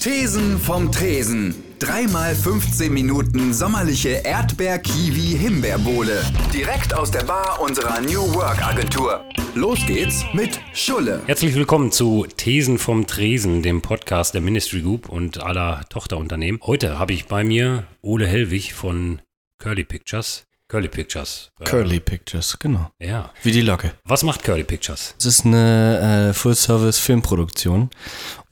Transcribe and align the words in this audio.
Thesen 0.00 0.58
vom 0.58 0.90
Tresen. 0.90 1.54
Dreimal 1.78 2.34
15 2.34 2.90
Minuten 2.90 3.52
sommerliche 3.52 4.24
Erdbeer-Kiwi-Himbeerbohle. 4.24 6.24
Direkt 6.54 6.94
aus 6.94 7.10
der 7.10 7.24
Bar 7.24 7.60
unserer 7.60 8.00
New 8.00 8.32
Work 8.32 8.66
Agentur. 8.66 9.22
Los 9.54 9.84
geht's 9.86 10.24
mit 10.32 10.58
Schulle. 10.72 11.20
Herzlich 11.26 11.54
willkommen 11.54 11.92
zu 11.92 12.26
Thesen 12.34 12.78
vom 12.78 13.06
Tresen, 13.06 13.62
dem 13.62 13.82
Podcast 13.82 14.32
der 14.32 14.40
Ministry 14.40 14.80
Group 14.80 15.10
und 15.10 15.42
aller 15.42 15.82
Tochterunternehmen. 15.90 16.62
Heute 16.64 16.98
habe 16.98 17.12
ich 17.12 17.26
bei 17.26 17.44
mir 17.44 17.86
Ole 18.00 18.26
Hellwig 18.26 18.72
von 18.72 19.20
Curly 19.58 19.84
Pictures. 19.84 20.46
Curly 20.70 20.86
Pictures. 20.86 21.50
Äh, 21.58 21.64
Curly 21.64 21.98
Pictures, 21.98 22.56
genau. 22.60 22.92
Ja. 23.00 23.32
Wie 23.42 23.50
die 23.50 23.60
Locke. 23.60 23.90
Was 24.04 24.22
macht 24.22 24.44
Curly 24.44 24.62
Pictures? 24.62 25.16
Es 25.18 25.26
ist 25.26 25.44
eine 25.44 26.28
äh, 26.30 26.32
Full-Service-Filmproduktion. 26.32 27.90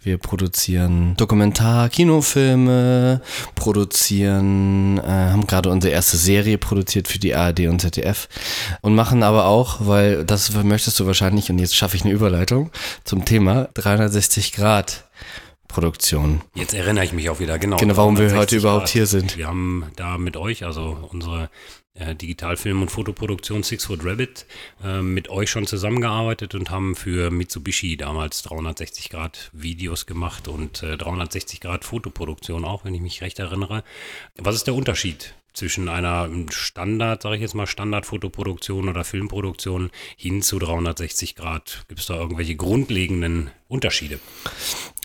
Wir 0.00 0.18
produzieren 0.18 1.14
Dokumentar, 1.16 1.88
Kinofilme, 1.88 3.20
produzieren, 3.54 4.98
äh, 4.98 5.02
haben 5.02 5.46
gerade 5.46 5.70
unsere 5.70 5.92
erste 5.92 6.16
Serie 6.16 6.58
produziert 6.58 7.06
für 7.06 7.20
die 7.20 7.36
ARD 7.36 7.68
und 7.68 7.80
ZDF 7.80 8.28
und 8.80 8.96
machen 8.96 9.22
aber 9.22 9.46
auch, 9.46 9.76
weil 9.80 10.24
das 10.24 10.52
möchtest 10.54 10.98
du 10.98 11.06
wahrscheinlich 11.06 11.50
und 11.50 11.58
jetzt 11.58 11.76
schaffe 11.76 11.96
ich 11.96 12.04
eine 12.04 12.12
Überleitung 12.14 12.72
zum 13.04 13.26
Thema 13.26 13.68
360 13.74 14.52
Grad 14.52 15.04
Produktion. 15.68 16.40
Jetzt 16.54 16.74
erinnere 16.74 17.04
ich 17.04 17.12
mich 17.12 17.28
auch 17.28 17.40
wieder, 17.40 17.58
genau. 17.58 17.76
Genau, 17.76 17.96
warum 17.96 18.16
wir 18.16 18.28
360 18.28 18.40
heute 18.40 18.56
überhaupt 18.56 18.84
Grad. 18.86 18.90
hier 18.90 19.06
sind. 19.06 19.36
Wir 19.36 19.46
haben 19.46 19.84
da 19.96 20.16
mit 20.16 20.36
euch, 20.36 20.64
also 20.64 20.96
unsere 21.12 21.44
äh, 21.44 21.48
Digitalfilm- 22.14 22.82
und 22.82 22.90
Fotoproduktion 22.90 23.62
Six 23.62 23.86
Foot 23.86 24.04
Rabbit, 24.04 24.46
äh, 24.82 25.02
mit 25.02 25.28
euch 25.28 25.50
schon 25.50 25.66
zusammengearbeitet 25.66 26.54
und 26.54 26.70
haben 26.70 26.94
für 26.94 27.30
Mitsubishi 27.30 27.96
damals 27.96 28.42
360 28.42 29.10
Grad 29.10 29.50
Videos 29.52 30.06
gemacht 30.06 30.48
und 30.48 30.82
äh, 30.82 30.96
360 30.96 31.60
Grad 31.60 31.84
Fotoproduktion 31.84 32.64
auch, 32.64 32.84
wenn 32.84 32.94
ich 32.94 33.00
mich 33.00 33.22
recht 33.22 33.38
erinnere. 33.38 33.84
Was 34.36 34.54
ist 34.54 34.66
der 34.66 34.74
Unterschied 34.74 35.34
zwischen 35.52 35.88
einer 35.88 36.30
Standard, 36.50 37.22
sage 37.22 37.36
ich 37.36 37.42
jetzt 37.42 37.54
mal, 37.54 37.66
Standardfotoproduktion 37.66 38.88
oder 38.88 39.04
Filmproduktion 39.04 39.90
hin 40.16 40.42
zu 40.42 40.58
360 40.58 41.34
Grad? 41.34 41.84
Gibt 41.88 42.00
es 42.00 42.06
da 42.06 42.14
irgendwelche 42.14 42.54
grundlegenden 42.54 43.50
Unterschiede? 43.66 44.20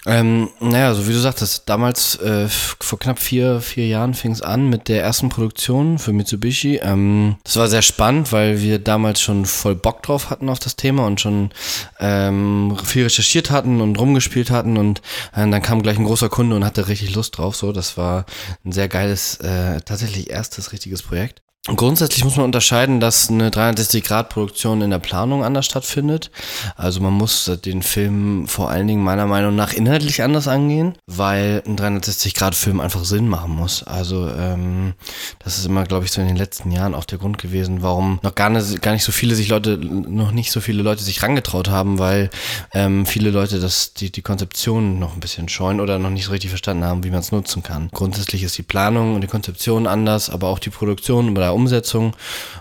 Ähm, 0.05 0.49
naja, 0.59 0.93
so 0.93 1.07
wie 1.07 1.13
du 1.13 1.19
sagtest, 1.19 1.63
damals, 1.67 2.15
äh, 2.17 2.47
vor 2.49 2.99
knapp 2.99 3.19
vier, 3.19 3.61
vier 3.61 3.87
Jahren 3.87 4.13
fing 4.13 4.31
es 4.31 4.41
an 4.41 4.69
mit 4.69 4.89
der 4.89 5.01
ersten 5.01 5.29
Produktion 5.29 5.97
für 5.97 6.11
Mitsubishi. 6.11 6.81
Ähm, 6.83 7.37
das 7.43 7.55
war 7.55 7.67
sehr 7.69 7.81
spannend, 7.81 8.33
weil 8.33 8.61
wir 8.61 8.79
damals 8.79 9.21
schon 9.21 9.45
voll 9.45 9.75
Bock 9.75 10.03
drauf 10.03 10.29
hatten 10.29 10.49
auf 10.49 10.59
das 10.59 10.75
Thema 10.75 11.05
und 11.05 11.21
schon 11.21 11.51
ähm, 11.99 12.77
viel 12.83 13.03
recherchiert 13.03 13.49
hatten 13.49 13.79
und 13.79 13.97
rumgespielt 13.97 14.51
hatten 14.51 14.77
und 14.77 14.99
äh, 15.33 15.49
dann 15.49 15.61
kam 15.61 15.81
gleich 15.81 15.97
ein 15.97 16.05
großer 16.05 16.29
Kunde 16.29 16.55
und 16.55 16.65
hatte 16.65 16.89
richtig 16.89 17.15
Lust 17.15 17.37
drauf. 17.37 17.55
So, 17.55 17.71
das 17.71 17.95
war 17.97 18.25
ein 18.65 18.73
sehr 18.73 18.89
geiles, 18.89 19.37
äh, 19.37 19.79
tatsächlich 19.81 20.29
erstes 20.29 20.73
richtiges 20.73 21.01
Projekt. 21.01 21.42
Grundsätzlich 21.65 22.25
muss 22.25 22.35
man 22.35 22.43
unterscheiden, 22.43 22.99
dass 22.99 23.29
eine 23.29 23.49
360-Grad-Produktion 23.49 24.81
in 24.81 24.89
der 24.89 24.99
Planung 24.99 25.45
anders 25.45 25.65
stattfindet. 25.65 26.29
Also 26.75 26.99
man 26.99 27.13
muss 27.13 27.49
den 27.63 27.83
Film 27.83 28.49
vor 28.49 28.69
allen 28.69 28.85
Dingen 28.85 29.01
meiner 29.01 29.27
Meinung 29.27 29.55
nach 29.55 29.71
inhaltlich 29.71 30.21
anders 30.23 30.49
angehen, 30.49 30.97
weil 31.07 31.63
ein 31.65 31.77
360-Grad-Film 31.77 32.81
einfach 32.81 33.05
Sinn 33.05 33.29
machen 33.29 33.55
muss. 33.55 33.81
Also 33.81 34.27
ähm, 34.27 34.95
das 35.39 35.57
ist 35.57 35.65
immer, 35.65 35.85
glaube 35.85 36.03
ich, 36.03 36.11
so 36.11 36.19
in 36.19 36.27
den 36.27 36.35
letzten 36.35 36.69
Jahren 36.69 36.93
auch 36.93 37.05
der 37.05 37.17
Grund 37.17 37.37
gewesen, 37.37 37.81
warum 37.81 38.19
noch 38.23 38.35
gar 38.35 38.49
nicht, 38.49 38.81
gar 38.81 38.91
nicht 38.91 39.05
so 39.05 39.13
viele 39.13 39.33
sich 39.33 39.47
Leute, 39.47 39.77
noch 39.77 40.33
nicht 40.33 40.51
so 40.51 40.59
viele 40.59 40.83
Leute 40.83 41.01
sich 41.01 41.23
rangetraut 41.23 41.69
haben, 41.69 41.97
weil 41.97 42.29
ähm, 42.73 43.05
viele 43.05 43.31
Leute 43.31 43.61
das, 43.61 43.93
die, 43.93 44.11
die 44.11 44.21
Konzeption 44.21 44.99
noch 44.99 45.13
ein 45.13 45.21
bisschen 45.21 45.47
scheuen 45.47 45.79
oder 45.79 45.97
noch 45.97 46.09
nicht 46.09 46.25
so 46.25 46.31
richtig 46.31 46.49
verstanden 46.49 46.83
haben, 46.83 47.05
wie 47.05 47.09
man 47.09 47.21
es 47.21 47.31
nutzen 47.31 47.63
kann. 47.63 47.87
Grundsätzlich 47.93 48.43
ist 48.43 48.57
die 48.57 48.63
Planung 48.63 49.15
und 49.15 49.21
die 49.21 49.27
Konzeption 49.27 49.87
anders, 49.87 50.29
aber 50.29 50.49
auch 50.49 50.59
die 50.59 50.69
Produktion 50.69 51.29
oder 51.29 51.52
Umsetzung 51.53 52.15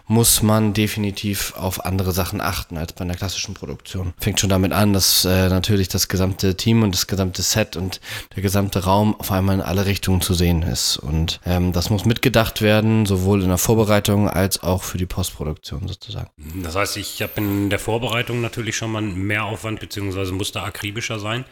muss 0.06 0.42
man 0.42 0.72
definitiv 0.74 1.54
auf 1.56 1.84
andere 1.84 2.12
Sachen 2.12 2.40
achten 2.40 2.76
als 2.76 2.92
bei 2.92 3.02
einer 3.02 3.14
klassischen 3.14 3.54
Produktion. 3.54 4.12
Fängt 4.18 4.40
schon 4.40 4.50
damit 4.50 4.72
an, 4.72 4.92
dass 4.92 5.24
äh, 5.24 5.48
natürlich 5.48 5.88
das 5.88 6.08
gesamte 6.08 6.56
Team 6.56 6.82
und 6.82 6.94
das 6.94 7.06
gesamte 7.06 7.42
Set 7.42 7.76
und 7.76 8.00
der 8.36 8.42
gesamte 8.42 8.84
Raum 8.84 9.14
auf 9.18 9.30
einmal 9.32 9.56
in 9.56 9.60
alle 9.60 9.86
Richtungen 9.86 10.20
zu 10.20 10.34
sehen 10.34 10.62
ist. 10.62 10.96
Und 10.96 11.40
ähm, 11.46 11.72
das 11.72 11.90
muss 11.90 12.04
mitgedacht 12.04 12.62
werden, 12.62 13.06
sowohl 13.06 13.42
in 13.42 13.48
der 13.48 13.58
Vorbereitung 13.58 14.28
als 14.28 14.62
auch 14.62 14.82
für 14.82 14.98
die 14.98 15.06
Postproduktion 15.06 15.88
sozusagen. 15.88 16.30
Das 16.62 16.76
heißt, 16.76 16.96
ich 16.96 17.22
habe 17.22 17.32
in 17.36 17.70
der 17.70 17.78
Vorbereitung 17.78 18.40
natürlich 18.40 18.76
schon 18.76 18.92
mal 18.92 19.02
mehr 19.02 19.44
Aufwand, 19.44 19.80
beziehungsweise 19.80 20.32
musste 20.32 20.62
akribischer 20.62 21.18
sein. 21.18 21.44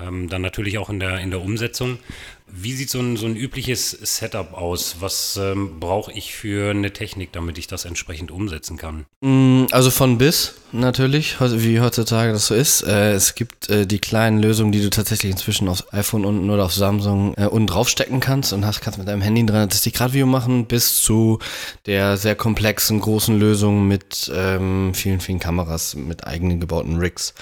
Ähm, 0.00 0.28
dann 0.28 0.42
natürlich 0.42 0.78
auch 0.78 0.90
in 0.90 1.00
der, 1.00 1.20
in 1.20 1.30
der 1.30 1.40
Umsetzung. 1.40 1.98
Wie 2.46 2.72
sieht 2.72 2.90
so 2.90 3.00
ein, 3.00 3.16
so 3.16 3.26
ein 3.26 3.36
übliches 3.36 3.90
Setup 3.90 4.52
aus? 4.52 4.96
Was 5.00 5.38
ähm, 5.42 5.80
brauche 5.80 6.12
ich 6.12 6.34
für 6.34 6.70
eine 6.70 6.92
Technik, 6.92 7.32
damit 7.32 7.58
ich 7.58 7.66
das 7.66 7.84
entsprechend 7.84 8.30
umsetzen 8.30 8.76
kann? 8.76 9.06
Mm, 9.22 9.64
Also 9.70 9.90
von 9.90 10.18
bis 10.18 10.54
natürlich, 10.70 11.36
wie 11.40 11.80
heutzutage 11.80 12.32
das 12.32 12.48
so 12.48 12.54
ist. 12.54 12.82
Äh, 12.82 13.12
es 13.12 13.34
gibt 13.34 13.70
äh, 13.70 13.86
die 13.86 13.98
kleinen 13.98 14.40
Lösungen, 14.40 14.72
die 14.72 14.82
du 14.82 14.90
tatsächlich 14.90 15.32
inzwischen 15.32 15.68
aufs 15.68 15.84
iPhone 15.92 16.24
unten 16.24 16.50
oder 16.50 16.64
auf 16.64 16.74
Samsung 16.74 17.34
äh, 17.36 17.46
unten 17.46 17.66
draufstecken 17.66 18.20
kannst 18.20 18.52
und 18.52 18.66
hast, 18.66 18.82
kannst 18.82 18.98
mit 18.98 19.08
deinem 19.08 19.22
Handy 19.22 19.42
ein 19.42 19.48
360-Grad-Video 19.48 20.26
machen, 20.26 20.66
bis 20.66 21.02
zu 21.02 21.38
der 21.86 22.16
sehr 22.18 22.34
komplexen, 22.34 23.00
großen 23.00 23.38
Lösung 23.38 23.88
mit 23.88 24.30
ähm, 24.34 24.92
vielen, 24.94 25.20
vielen 25.20 25.38
Kameras, 25.38 25.94
mit 25.94 26.26
eigenen 26.26 26.60
gebauten 26.60 26.98
Rigs. 26.98 27.34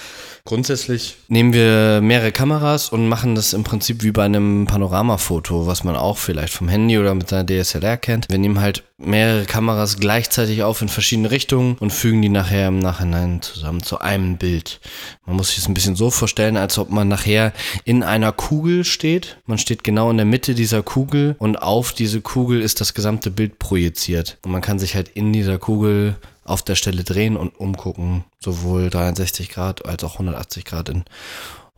Grundsätzlich 0.44 1.16
nehmen 1.28 1.52
wir 1.52 2.00
mehrere 2.02 2.32
Kameras 2.32 2.41
und 2.42 3.08
machen 3.08 3.36
das 3.36 3.52
im 3.52 3.62
Prinzip 3.62 4.02
wie 4.02 4.10
bei 4.10 4.24
einem 4.24 4.66
Panoramafoto, 4.66 5.68
was 5.68 5.84
man 5.84 5.94
auch 5.94 6.18
vielleicht 6.18 6.52
vom 6.52 6.68
Handy 6.68 6.98
oder 6.98 7.14
mit 7.14 7.28
seiner 7.28 7.46
DSLR 7.46 7.96
kennt. 7.96 8.26
Wir 8.28 8.38
nehmen 8.38 8.60
halt 8.60 8.82
mehrere 8.98 9.44
Kameras 9.44 9.98
gleichzeitig 9.98 10.64
auf 10.64 10.82
in 10.82 10.88
verschiedene 10.88 11.30
Richtungen 11.30 11.76
und 11.78 11.92
fügen 11.92 12.20
die 12.20 12.28
nachher 12.28 12.66
im 12.66 12.80
Nachhinein 12.80 13.42
zusammen 13.42 13.84
zu 13.84 14.00
einem 14.00 14.38
Bild. 14.38 14.80
Man 15.24 15.36
muss 15.36 15.48
sich 15.48 15.56
das 15.58 15.68
ein 15.68 15.74
bisschen 15.74 15.94
so 15.94 16.10
vorstellen, 16.10 16.56
als 16.56 16.78
ob 16.78 16.90
man 16.90 17.06
nachher 17.06 17.52
in 17.84 18.02
einer 18.02 18.32
Kugel 18.32 18.84
steht. 18.84 19.38
Man 19.46 19.58
steht 19.58 19.84
genau 19.84 20.10
in 20.10 20.16
der 20.16 20.26
Mitte 20.26 20.56
dieser 20.56 20.82
Kugel 20.82 21.36
und 21.38 21.62
auf 21.62 21.92
diese 21.92 22.22
Kugel 22.22 22.60
ist 22.60 22.80
das 22.80 22.92
gesamte 22.92 23.30
Bild 23.30 23.60
projiziert. 23.60 24.38
Und 24.42 24.50
man 24.50 24.62
kann 24.62 24.80
sich 24.80 24.96
halt 24.96 25.08
in 25.08 25.32
dieser 25.32 25.58
Kugel 25.58 26.16
auf 26.44 26.62
der 26.62 26.74
Stelle 26.74 27.04
drehen 27.04 27.36
und 27.36 27.58
umgucken, 27.60 28.24
sowohl 28.40 28.90
63 28.90 29.48
Grad 29.48 29.86
als 29.86 30.02
auch 30.02 30.14
180 30.14 30.64
Grad 30.64 30.88
in 30.88 31.04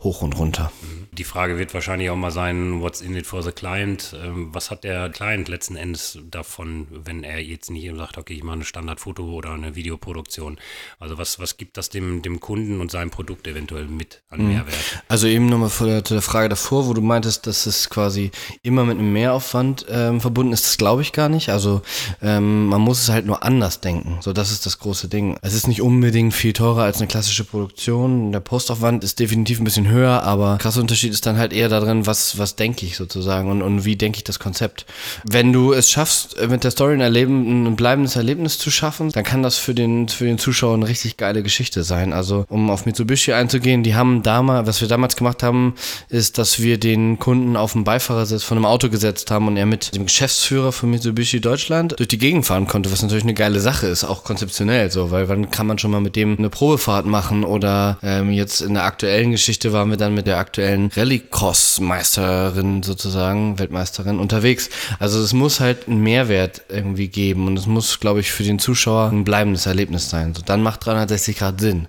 hoch 0.04 0.22
und 0.22 0.38
runter. 0.38 0.70
Die 1.12 1.24
Frage 1.24 1.58
wird 1.58 1.74
wahrscheinlich 1.74 2.10
auch 2.10 2.16
mal 2.16 2.32
sein, 2.32 2.80
what's 2.80 3.00
in 3.00 3.16
it 3.16 3.26
for 3.26 3.42
the 3.42 3.52
client? 3.52 4.16
Ähm, 4.20 4.48
was 4.52 4.70
hat 4.70 4.82
der 4.84 5.10
Client 5.10 5.48
letzten 5.48 5.76
Endes 5.76 6.18
davon, 6.28 6.88
wenn 6.90 7.22
er 7.22 7.40
jetzt 7.40 7.70
nicht 7.70 7.84
eben 7.84 7.96
sagt, 7.96 8.18
okay, 8.18 8.34
ich 8.34 8.42
mache 8.42 8.56
eine 8.56 8.64
Standardfoto 8.64 9.22
oder 9.22 9.52
eine 9.52 9.76
Videoproduktion? 9.76 10.58
Also 10.98 11.16
was, 11.16 11.38
was 11.38 11.56
gibt 11.56 11.76
das 11.76 11.88
dem, 11.88 12.22
dem 12.22 12.40
Kunden 12.40 12.80
und 12.80 12.90
seinem 12.90 13.10
Produkt 13.10 13.46
eventuell 13.46 13.86
mit 13.86 14.22
an 14.28 14.48
Mehrwert? 14.48 14.74
Also 15.08 15.28
eben 15.28 15.46
nochmal 15.46 15.70
vor 15.70 15.86
der 15.86 16.22
Frage 16.22 16.48
davor, 16.48 16.88
wo 16.88 16.94
du 16.94 17.00
meintest, 17.00 17.46
dass 17.46 17.66
es 17.66 17.88
quasi 17.88 18.32
immer 18.62 18.84
mit 18.84 18.98
einem 18.98 19.12
Mehraufwand 19.12 19.86
ähm, 19.88 20.20
verbunden 20.20 20.52
ist, 20.52 20.64
das 20.64 20.78
glaube 20.78 21.02
ich 21.02 21.12
gar 21.12 21.28
nicht. 21.28 21.48
Also 21.50 21.82
ähm, 22.22 22.66
man 22.66 22.80
muss 22.80 23.00
es 23.00 23.08
halt 23.08 23.24
nur 23.24 23.44
anders 23.44 23.80
denken. 23.80 24.18
So, 24.20 24.32
das 24.32 24.50
ist 24.50 24.66
das 24.66 24.80
große 24.80 25.08
Ding. 25.08 25.38
Es 25.42 25.54
ist 25.54 25.68
nicht 25.68 25.80
unbedingt 25.80 26.34
viel 26.34 26.52
teurer 26.52 26.82
als 26.82 26.98
eine 26.98 27.06
klassische 27.06 27.44
Produktion. 27.44 28.32
Der 28.32 28.40
Postaufwand 28.40 29.04
ist 29.04 29.20
definitiv 29.20 29.60
ein 29.60 29.64
bisschen 29.64 29.88
höher, 29.88 29.93
aber 30.02 30.58
krasser 30.58 30.80
Unterschied 30.80 31.12
ist 31.12 31.26
dann 31.26 31.38
halt 31.38 31.52
eher 31.52 31.68
darin, 31.68 32.06
was, 32.06 32.38
was 32.38 32.56
denke 32.56 32.86
ich 32.86 32.96
sozusagen 32.96 33.50
und, 33.50 33.62
und 33.62 33.84
wie 33.84 33.96
denke 33.96 34.18
ich 34.18 34.24
das 34.24 34.38
Konzept. 34.38 34.86
Wenn 35.24 35.52
du 35.52 35.72
es 35.72 35.90
schaffst, 35.90 36.36
mit 36.48 36.64
der 36.64 36.70
Story 36.70 36.94
ein, 36.94 37.00
Erleben, 37.00 37.66
ein 37.66 37.76
bleibendes 37.76 38.16
Erlebnis 38.16 38.58
zu 38.58 38.70
schaffen, 38.70 39.10
dann 39.10 39.24
kann 39.24 39.42
das 39.42 39.56
für 39.58 39.74
den, 39.74 40.08
für 40.08 40.24
den 40.24 40.38
Zuschauer 40.38 40.74
eine 40.74 40.88
richtig 40.88 41.16
geile 41.16 41.42
Geschichte 41.42 41.84
sein. 41.84 42.12
Also, 42.12 42.44
um 42.48 42.70
auf 42.70 42.86
Mitsubishi 42.86 43.32
einzugehen, 43.32 43.82
die 43.82 43.94
haben 43.94 44.22
damals, 44.22 44.66
was 44.66 44.80
wir 44.80 44.88
damals 44.88 45.16
gemacht 45.16 45.42
haben, 45.42 45.74
ist, 46.08 46.38
dass 46.38 46.60
wir 46.60 46.78
den 46.78 47.18
Kunden 47.18 47.56
auf 47.56 47.72
den 47.72 47.84
Beifahrersitz 47.84 48.42
von 48.42 48.58
einem 48.58 48.66
Auto 48.66 48.88
gesetzt 48.88 49.30
haben 49.30 49.48
und 49.48 49.56
er 49.56 49.66
mit 49.66 49.94
dem 49.94 50.06
Geschäftsführer 50.06 50.72
von 50.72 50.90
Mitsubishi 50.90 51.40
Deutschland 51.40 51.98
durch 51.98 52.08
die 52.08 52.18
Gegend 52.18 52.46
fahren 52.46 52.66
konnte, 52.66 52.90
was 52.90 53.02
natürlich 53.02 53.24
eine 53.24 53.34
geile 53.34 53.60
Sache 53.60 53.86
ist, 53.86 54.04
auch 54.04 54.24
konzeptionell 54.24 54.90
so, 54.90 55.10
weil 55.10 55.28
wann 55.28 55.50
kann 55.50 55.66
man 55.66 55.78
schon 55.78 55.90
mal 55.90 56.00
mit 56.00 56.16
dem 56.16 56.36
eine 56.38 56.50
Probefahrt 56.50 57.06
machen 57.06 57.44
oder 57.44 57.98
ähm, 58.02 58.30
jetzt 58.30 58.60
in 58.60 58.74
der 58.74 58.84
aktuellen 58.84 59.30
Geschichte 59.30 59.72
waren 59.84 59.90
wir 59.90 59.98
dann 59.98 60.14
mit 60.14 60.26
der 60.26 60.38
aktuellen 60.38 60.90
Rallycross-Meisterin 60.96 62.82
sozusagen, 62.82 63.58
Weltmeisterin 63.58 64.18
unterwegs. 64.18 64.70
Also 64.98 65.20
es 65.20 65.34
muss 65.34 65.60
halt 65.60 65.88
einen 65.88 66.02
Mehrwert 66.02 66.62
irgendwie 66.70 67.08
geben 67.08 67.46
und 67.48 67.58
es 67.58 67.66
muss, 67.66 68.00
glaube 68.00 68.20
ich, 68.20 68.32
für 68.32 68.44
den 68.44 68.58
Zuschauer 68.58 69.10
ein 69.10 69.24
bleibendes 69.24 69.66
Erlebnis 69.66 70.08
sein. 70.08 70.32
So, 70.34 70.40
dann 70.42 70.62
macht 70.62 70.86
360 70.86 71.36
Grad 71.36 71.60
Sinn. 71.60 71.88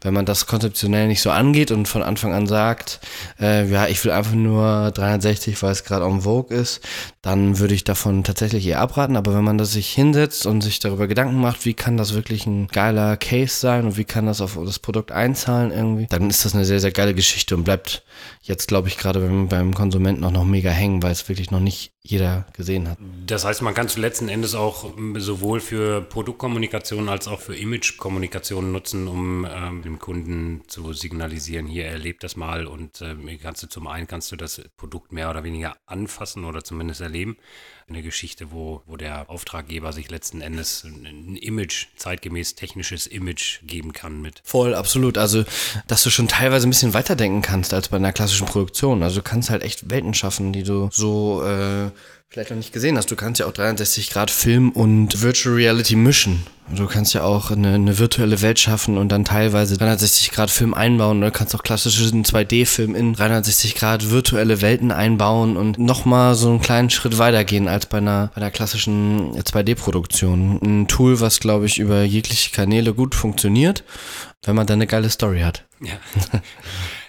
Wenn 0.00 0.12
man 0.12 0.26
das 0.26 0.46
konzeptionell 0.46 1.06
nicht 1.06 1.22
so 1.22 1.30
angeht 1.30 1.70
und 1.70 1.86
von 1.86 2.02
Anfang 2.02 2.32
an 2.32 2.48
sagt, 2.48 2.98
äh, 3.40 3.64
ja, 3.70 3.86
ich 3.86 4.04
will 4.04 4.10
einfach 4.10 4.34
nur 4.34 4.90
360, 4.90 5.62
weil 5.62 5.70
es 5.70 5.84
gerade 5.84 6.04
en 6.04 6.22
vogue 6.22 6.56
ist, 6.56 6.80
dann 7.22 7.60
würde 7.60 7.74
ich 7.74 7.84
davon 7.84 8.24
tatsächlich 8.24 8.66
eher 8.66 8.80
abraten. 8.80 9.16
Aber 9.16 9.34
wenn 9.34 9.44
man 9.44 9.58
das 9.58 9.72
sich 9.72 9.88
hinsetzt 9.92 10.46
und 10.46 10.62
sich 10.62 10.80
darüber 10.80 11.06
Gedanken 11.06 11.40
macht, 11.40 11.64
wie 11.64 11.74
kann 11.74 11.96
das 11.96 12.14
wirklich 12.14 12.44
ein 12.46 12.66
geiler 12.66 13.16
Case 13.16 13.54
sein 13.54 13.84
und 13.84 13.96
wie 13.96 14.04
kann 14.04 14.26
das 14.26 14.40
auf 14.40 14.58
das 14.64 14.80
Produkt 14.80 15.12
einzahlen 15.12 15.70
irgendwie, 15.70 16.06
dann 16.08 16.28
ist 16.28 16.44
das 16.44 16.54
eine 16.54 16.64
sehr, 16.64 16.80
sehr 16.80 16.90
geile 16.90 17.14
Geschichte 17.14 17.25
Geschichte 17.26 17.56
und 17.56 17.64
bleibt 17.64 18.04
jetzt, 18.42 18.68
glaube 18.68 18.86
ich, 18.86 18.96
gerade 18.96 19.18
beim, 19.18 19.48
beim 19.48 19.74
Konsumenten 19.74 20.22
auch 20.24 20.30
noch 20.30 20.44
mega 20.44 20.70
hängen, 20.70 21.02
weil 21.02 21.10
es 21.10 21.28
wirklich 21.28 21.50
noch 21.50 21.60
nicht 21.60 21.92
jeder 22.02 22.46
gesehen 22.52 22.88
hat. 22.88 22.98
Das 23.26 23.44
heißt, 23.44 23.62
man 23.62 23.74
kann 23.74 23.86
es 23.86 23.96
letzten 23.96 24.28
Endes 24.28 24.54
auch 24.54 24.94
sowohl 25.16 25.58
für 25.58 26.02
Produktkommunikation 26.02 27.08
als 27.08 27.26
auch 27.26 27.40
für 27.40 27.56
Imagekommunikation 27.56 28.70
nutzen, 28.70 29.08
um 29.08 29.44
ähm, 29.50 29.82
dem 29.82 29.98
Kunden 29.98 30.62
zu 30.68 30.92
signalisieren, 30.92 31.66
hier 31.66 31.86
erlebt 31.86 32.22
das 32.22 32.36
mal 32.36 32.66
und 32.66 33.00
äh, 33.00 33.36
kannst 33.42 33.64
du 33.64 33.66
zum 33.66 33.88
einen 33.88 34.06
kannst 34.06 34.30
du 34.30 34.36
das 34.36 34.62
Produkt 34.76 35.10
mehr 35.10 35.28
oder 35.28 35.42
weniger 35.42 35.76
anfassen 35.86 36.44
oder 36.44 36.62
zumindest 36.62 37.00
erleben. 37.00 37.36
Eine 37.88 38.02
Geschichte, 38.02 38.50
wo, 38.50 38.82
wo 38.86 38.96
der 38.96 39.30
Auftraggeber 39.30 39.92
sich 39.92 40.10
letzten 40.10 40.40
Endes 40.40 40.82
ein 40.82 41.36
Image, 41.36 41.86
zeitgemäß 41.96 42.56
technisches 42.56 43.06
Image 43.06 43.60
geben 43.62 43.92
kann 43.92 44.20
mit. 44.20 44.42
Voll, 44.42 44.74
absolut. 44.74 45.16
Also, 45.18 45.44
dass 45.86 46.02
du 46.02 46.10
schon 46.10 46.26
teilweise 46.26 46.66
ein 46.66 46.70
bisschen 46.70 46.94
weiterdenken 46.94 47.42
kannst 47.42 47.72
als 47.72 47.88
bei 47.88 47.96
einer 47.96 48.12
klassischen 48.12 48.48
Produktion. 48.48 49.04
Also 49.04 49.16
du 49.16 49.22
kannst 49.22 49.50
halt 49.50 49.62
echt 49.62 49.88
Welten 49.88 50.14
schaffen, 50.14 50.52
die 50.52 50.64
du 50.64 50.88
so 50.90 51.44
äh, 51.44 51.90
vielleicht 52.28 52.50
noch 52.50 52.56
nicht 52.56 52.72
gesehen 52.72 52.96
hast. 52.96 53.10
Du 53.10 53.16
kannst 53.16 53.40
ja 53.40 53.46
auch 53.46 53.52
63 53.52 54.10
Grad 54.10 54.30
Film 54.30 54.70
und 54.70 55.22
Virtual 55.22 55.54
Reality 55.54 55.96
mischen. 55.96 56.46
Du 56.74 56.86
kannst 56.86 57.14
ja 57.14 57.22
auch 57.22 57.52
eine, 57.52 57.74
eine 57.74 57.98
virtuelle 57.98 58.42
Welt 58.42 58.58
schaffen 58.58 58.98
und 58.98 59.12
dann 59.12 59.24
teilweise 59.24 59.78
360 59.78 60.32
Grad 60.32 60.50
Film 60.50 60.74
einbauen. 60.74 61.20
Du 61.20 61.30
kannst 61.30 61.54
auch 61.54 61.62
klassischen 61.62 62.24
2D-Film 62.24 62.96
in 62.96 63.12
360 63.12 63.76
Grad 63.76 64.10
virtuelle 64.10 64.60
Welten 64.62 64.90
einbauen 64.90 65.56
und 65.56 65.78
nochmal 65.78 66.34
so 66.34 66.48
einen 66.48 66.60
kleinen 66.60 66.90
Schritt 66.90 67.18
weitergehen 67.18 67.68
als 67.68 67.86
bei 67.86 67.98
einer, 67.98 68.32
bei 68.34 68.40
einer 68.40 68.50
klassischen 68.50 69.40
2D-Produktion. 69.40 70.58
Ein 70.60 70.88
Tool, 70.88 71.20
was, 71.20 71.38
glaube 71.38 71.66
ich, 71.66 71.78
über 71.78 72.02
jegliche 72.02 72.50
Kanäle 72.50 72.94
gut 72.94 73.14
funktioniert, 73.14 73.84
wenn 74.44 74.56
man 74.56 74.66
dann 74.66 74.78
eine 74.78 74.88
geile 74.88 75.08
Story 75.08 75.42
hat. 75.42 75.64
Ja. 75.80 75.94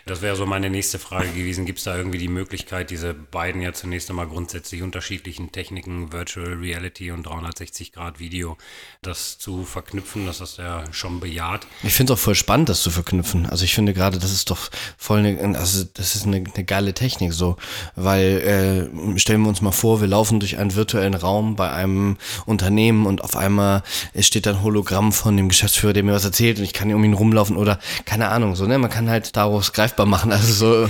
Das 0.07 0.21
wäre 0.21 0.37
so 0.37 0.45
meine 0.45 0.69
nächste 0.69 0.99
Frage 0.99 1.27
gewesen. 1.27 1.65
Gibt 1.65 1.79
es 1.79 1.83
da 1.83 1.97
irgendwie 1.97 2.17
die 2.17 2.29
Möglichkeit, 2.29 2.91
diese 2.91 3.13
beiden 3.13 3.61
ja 3.61 3.73
zunächst 3.73 4.09
einmal 4.09 4.27
grundsätzlich 4.27 4.81
unterschiedlichen 4.81 5.51
Techniken, 5.51 6.13
Virtual 6.13 6.53
Reality 6.53 7.11
und 7.11 7.23
360 7.23 7.91
Grad 7.91 8.17
Video, 8.17 8.57
das 9.01 9.37
zu 9.37 9.65
verknüpfen? 9.65 10.25
Das 10.25 10.39
hast 10.39 10.59
du 10.59 10.61
ja 10.61 10.85
schon 10.93 11.19
bejaht. 11.19 11.67
Ich 11.83 11.93
finde 11.93 12.13
es 12.13 12.19
auch 12.19 12.23
voll 12.23 12.35
spannend, 12.35 12.69
das 12.69 12.81
zu 12.81 12.89
verknüpfen. 12.89 13.47
Also 13.47 13.65
ich 13.65 13.75
finde 13.75 13.93
gerade, 13.93 14.17
das 14.17 14.31
ist 14.31 14.49
doch 14.49 14.69
voll 14.97 15.19
eine, 15.19 15.57
also 15.59 15.83
das 15.93 16.15
ist 16.15 16.25
eine, 16.25 16.37
eine 16.37 16.63
geile 16.63 16.93
Technik 16.93 17.33
so, 17.33 17.57
weil 17.97 18.89
äh, 19.13 19.19
stellen 19.19 19.41
wir 19.41 19.49
uns 19.49 19.61
mal 19.61 19.73
vor, 19.73 19.99
wir 19.99 20.07
laufen 20.07 20.39
durch 20.39 20.57
einen 20.57 20.73
virtuellen 20.73 21.15
Raum 21.15 21.57
bei 21.57 21.69
einem 21.69 22.15
Unternehmen 22.45 23.05
und 23.05 23.21
auf 23.25 23.35
einmal 23.35 23.83
steht 24.17 24.45
dann 24.45 24.63
Hologramm 24.63 25.11
von 25.11 25.35
dem 25.35 25.49
Geschäftsführer, 25.49 25.91
der 25.91 26.03
mir 26.03 26.13
was 26.13 26.23
erzählt 26.23 26.59
und 26.59 26.63
ich 26.63 26.71
kann 26.71 26.93
um 26.93 27.03
ihn 27.03 27.13
rumlaufen 27.13 27.57
oder 27.57 27.77
keine 28.05 28.29
Ahnung, 28.29 28.55
so, 28.55 28.65
ne? 28.67 28.77
Man 28.77 28.89
kann 28.89 29.09
halt 29.09 29.35
daraus 29.35 29.73
greifbar 29.73 29.96
greifbar 29.97 30.05
machen. 30.05 30.31
Also 30.31 30.87
so, 30.87 30.89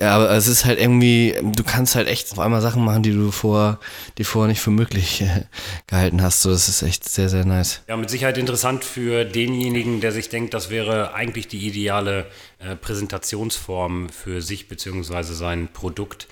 ja, 0.00 0.16
aber 0.16 0.30
es 0.30 0.48
ist 0.48 0.64
halt 0.64 0.78
irgendwie, 0.80 1.34
du 1.42 1.62
kannst 1.62 1.94
halt 1.94 2.08
echt 2.08 2.32
auf 2.32 2.38
einmal 2.38 2.60
Sachen 2.60 2.84
machen, 2.84 3.02
die 3.02 3.12
du 3.12 3.30
vor, 3.30 3.78
die 4.18 4.24
vorher 4.24 4.48
nicht 4.48 4.60
für 4.60 4.70
möglich 4.70 5.22
äh, 5.22 5.44
gehalten 5.86 6.22
hast. 6.22 6.42
So, 6.42 6.50
das 6.50 6.68
ist 6.68 6.82
echt 6.82 7.08
sehr, 7.08 7.28
sehr 7.28 7.44
nice. 7.44 7.82
Ja, 7.88 7.96
mit 7.96 8.10
Sicherheit 8.10 8.36
interessant 8.36 8.84
für 8.84 9.24
denjenigen, 9.24 10.00
der 10.00 10.12
sich 10.12 10.28
denkt, 10.28 10.54
das 10.54 10.70
wäre 10.70 11.14
eigentlich 11.14 11.48
die 11.48 11.66
ideale 11.66 12.26
äh, 12.58 12.74
Präsentationsform 12.76 14.08
für 14.08 14.42
sich 14.42 14.68
beziehungsweise 14.68 15.34
sein 15.34 15.68
Produkt. 15.72 16.26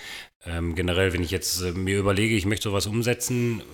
Ähm, 0.46 0.76
generell, 0.76 1.12
wenn 1.12 1.23
ich 1.23 1.32
jetzt 1.32 1.61
äh, 1.62 1.73
mir 1.73 1.99
überlege, 1.99 2.37
ich 2.37 2.46
möchte 2.46 2.69
sowas 2.69 2.87
umsetzen, 2.87 3.61
äh, 3.61 3.64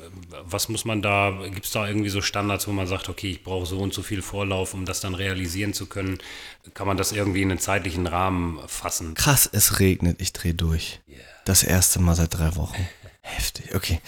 was 0.44 0.70
muss 0.70 0.86
man 0.86 1.02
da, 1.02 1.42
gibt 1.52 1.66
es 1.66 1.72
da 1.72 1.86
irgendwie 1.86 2.08
so 2.08 2.22
Standards, 2.22 2.66
wo 2.66 2.72
man 2.72 2.86
sagt, 2.86 3.10
okay, 3.10 3.30
ich 3.30 3.44
brauche 3.44 3.66
so 3.66 3.78
und 3.78 3.92
so 3.92 4.02
viel 4.02 4.22
Vorlauf, 4.22 4.72
um 4.72 4.86
das 4.86 5.00
dann 5.00 5.14
realisieren 5.14 5.74
zu 5.74 5.86
können? 5.86 6.18
Kann 6.72 6.86
man 6.86 6.96
das 6.96 7.12
irgendwie 7.12 7.42
in 7.42 7.50
einen 7.50 7.60
zeitlichen 7.60 8.06
Rahmen 8.06 8.58
fassen? 8.66 9.12
Krass, 9.14 9.48
es 9.52 9.78
regnet, 9.78 10.22
ich 10.22 10.32
drehe 10.32 10.54
durch. 10.54 11.00
Yeah. 11.06 11.18
Das 11.44 11.62
erste 11.62 12.00
Mal 12.00 12.14
seit 12.14 12.32
drei 12.32 12.56
Wochen. 12.56 12.88
Heftig, 13.26 13.74
okay. 13.74 14.00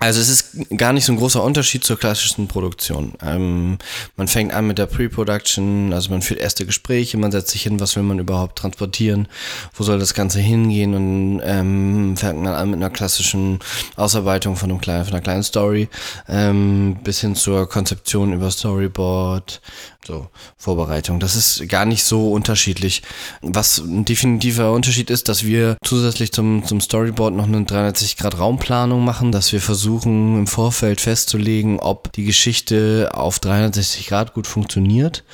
Also 0.00 0.20
es 0.20 0.28
ist 0.28 0.76
gar 0.76 0.92
nicht 0.92 1.04
so 1.04 1.12
ein 1.12 1.16
großer 1.16 1.40
Unterschied 1.40 1.84
zur 1.84 1.96
klassischen 1.96 2.48
Produktion. 2.48 3.14
Ähm, 3.22 3.78
man 4.16 4.26
fängt 4.26 4.52
an 4.52 4.66
mit 4.66 4.78
der 4.78 4.86
Pre-Production, 4.86 5.92
also 5.92 6.10
man 6.10 6.22
führt 6.22 6.40
erste 6.40 6.66
Gespräche, 6.66 7.18
man 7.18 7.30
setzt 7.30 7.50
sich 7.50 7.62
hin, 7.62 7.78
was 7.78 7.94
will 7.94 8.02
man 8.02 8.18
überhaupt 8.18 8.58
transportieren, 8.58 9.28
wo 9.74 9.84
soll 9.84 10.00
das 10.00 10.12
Ganze 10.12 10.40
hingehen 10.40 10.94
und 10.96 11.40
ähm, 11.44 12.16
fängt 12.16 12.42
man 12.42 12.52
an 12.52 12.70
mit 12.70 12.78
einer 12.78 12.90
klassischen 12.90 13.60
Ausarbeitung 13.94 14.56
von, 14.56 14.70
einem 14.70 14.80
kleinen, 14.80 15.04
von 15.04 15.14
einer 15.14 15.22
kleinen 15.22 15.44
Story 15.44 15.88
ähm, 16.28 16.98
bis 17.04 17.20
hin 17.20 17.36
zur 17.36 17.68
Konzeption 17.68 18.32
über 18.32 18.50
Storyboard, 18.50 19.60
so, 20.06 20.28
Vorbereitung. 20.56 21.20
Das 21.20 21.36
ist 21.36 21.68
gar 21.68 21.84
nicht 21.84 22.02
so 22.02 22.32
unterschiedlich. 22.32 23.02
Was 23.42 23.78
ein 23.78 24.04
definitiver 24.04 24.72
Unterschied 24.72 25.10
ist, 25.10 25.28
dass 25.28 25.44
wir 25.44 25.76
zusätzlich 25.84 26.32
zum, 26.32 26.64
zum 26.64 26.80
Storyboard 26.80 27.34
noch 27.34 27.46
eine 27.46 27.64
360 27.64 28.16
Grad 28.16 28.38
Raumplanung 28.38 29.04
machen, 29.04 29.32
dass 29.32 29.52
wir 29.52 29.60
versuchen 29.60 30.38
im 30.38 30.46
Vorfeld 30.46 31.00
festzulegen, 31.00 31.78
ob 31.80 32.12
die 32.12 32.24
Geschichte 32.24 33.10
auf 33.12 33.38
360 33.38 34.06
Grad 34.06 34.34
gut 34.34 34.46
funktioniert. 34.46 35.24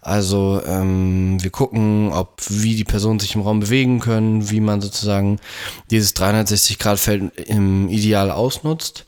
Also 0.00 0.62
ähm, 0.66 1.42
wir 1.42 1.50
gucken, 1.50 2.10
ob 2.12 2.40
wie 2.48 2.74
die 2.74 2.84
Personen 2.84 3.20
sich 3.20 3.34
im 3.34 3.42
Raum 3.42 3.60
bewegen 3.60 4.00
können, 4.00 4.50
wie 4.50 4.60
man 4.60 4.80
sozusagen 4.80 5.40
dieses 5.90 6.14
360 6.14 6.78
Grad 6.78 6.98
Feld 6.98 7.36
im 7.38 7.88
Ideal 7.88 8.30
ausnutzt. 8.30 9.04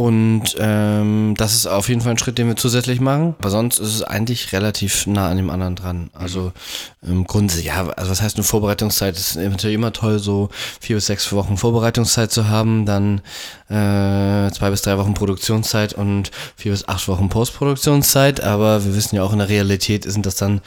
Und 0.00 0.56
ähm, 0.58 1.34
das 1.36 1.54
ist 1.54 1.66
auf 1.66 1.90
jeden 1.90 2.00
Fall 2.00 2.12
ein 2.12 2.18
Schritt, 2.18 2.38
den 2.38 2.48
wir 2.48 2.56
zusätzlich 2.56 3.02
machen. 3.02 3.34
Aber 3.38 3.50
sonst 3.50 3.78
ist 3.78 3.94
es 3.94 4.02
eigentlich 4.02 4.50
relativ 4.54 5.06
nah 5.06 5.28
an 5.28 5.36
dem 5.36 5.50
anderen 5.50 5.76
dran. 5.76 6.08
Also 6.14 6.52
im 7.02 7.26
Grunde, 7.26 7.60
ja, 7.60 7.86
also 7.86 8.10
was 8.10 8.22
heißt 8.22 8.36
eine 8.36 8.44
Vorbereitungszeit? 8.44 9.14
Es 9.14 9.32
ist 9.32 9.36
natürlich 9.36 9.74
immer 9.74 9.92
toll, 9.92 10.18
so 10.18 10.48
vier 10.80 10.96
bis 10.96 11.04
sechs 11.04 11.30
Wochen 11.32 11.58
Vorbereitungszeit 11.58 12.32
zu 12.32 12.48
haben, 12.48 12.86
dann 12.86 13.20
äh, 13.68 14.50
zwei 14.52 14.70
bis 14.70 14.80
drei 14.80 14.96
Wochen 14.96 15.12
Produktionszeit 15.12 15.92
und 15.92 16.30
vier 16.56 16.72
bis 16.72 16.88
acht 16.88 17.06
Wochen 17.06 17.28
Postproduktionszeit. 17.28 18.42
Aber 18.42 18.82
wir 18.86 18.96
wissen 18.96 19.16
ja 19.16 19.22
auch 19.22 19.34
in 19.34 19.38
der 19.40 19.50
Realität 19.50 20.10
sind 20.10 20.24
das 20.24 20.36
dann 20.36 20.62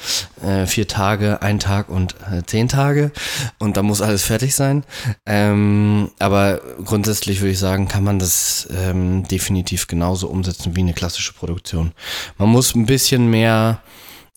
äh, 0.45 0.67
vier 0.67 0.87
Tage, 0.87 1.41
ein 1.41 1.57
Tag 1.57 1.89
und 1.89 2.13
äh, 2.31 2.43
zehn 2.45 2.67
Tage. 2.67 3.11
Und 3.57 3.77
da 3.77 3.81
muss 3.81 3.99
alles 3.99 4.21
fertig 4.21 4.53
sein. 4.53 4.83
Ähm, 5.25 6.11
aber 6.19 6.61
grundsätzlich 6.85 7.41
würde 7.41 7.53
ich 7.53 7.59
sagen, 7.59 7.87
kann 7.87 8.03
man 8.03 8.19
das 8.19 8.67
ähm, 8.71 9.22
definitiv 9.23 9.87
genauso 9.87 10.27
umsetzen 10.27 10.75
wie 10.75 10.81
eine 10.81 10.93
klassische 10.93 11.33
Produktion. 11.33 11.93
Man 12.37 12.49
muss 12.49 12.75
ein 12.75 12.85
bisschen 12.85 13.29
mehr, 13.29 13.81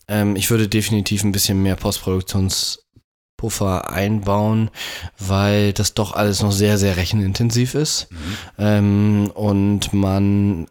ähm, 0.07 0.35
ich 0.35 0.49
würde 0.49 0.67
definitiv 0.67 1.23
ein 1.23 1.31
bisschen 1.31 1.61
mehr 1.63 1.75
Postproduktionspuffer 1.75 3.89
einbauen, 3.89 4.69
weil 5.17 5.73
das 5.73 5.93
doch 5.93 6.13
alles 6.13 6.41
noch 6.41 6.51
sehr, 6.51 6.77
sehr 6.77 6.97
rechenintensiv 6.97 7.75
ist. 7.75 8.07
Mhm. 8.11 8.37
Ähm, 8.57 9.31
und 9.33 9.93
man 9.93 10.67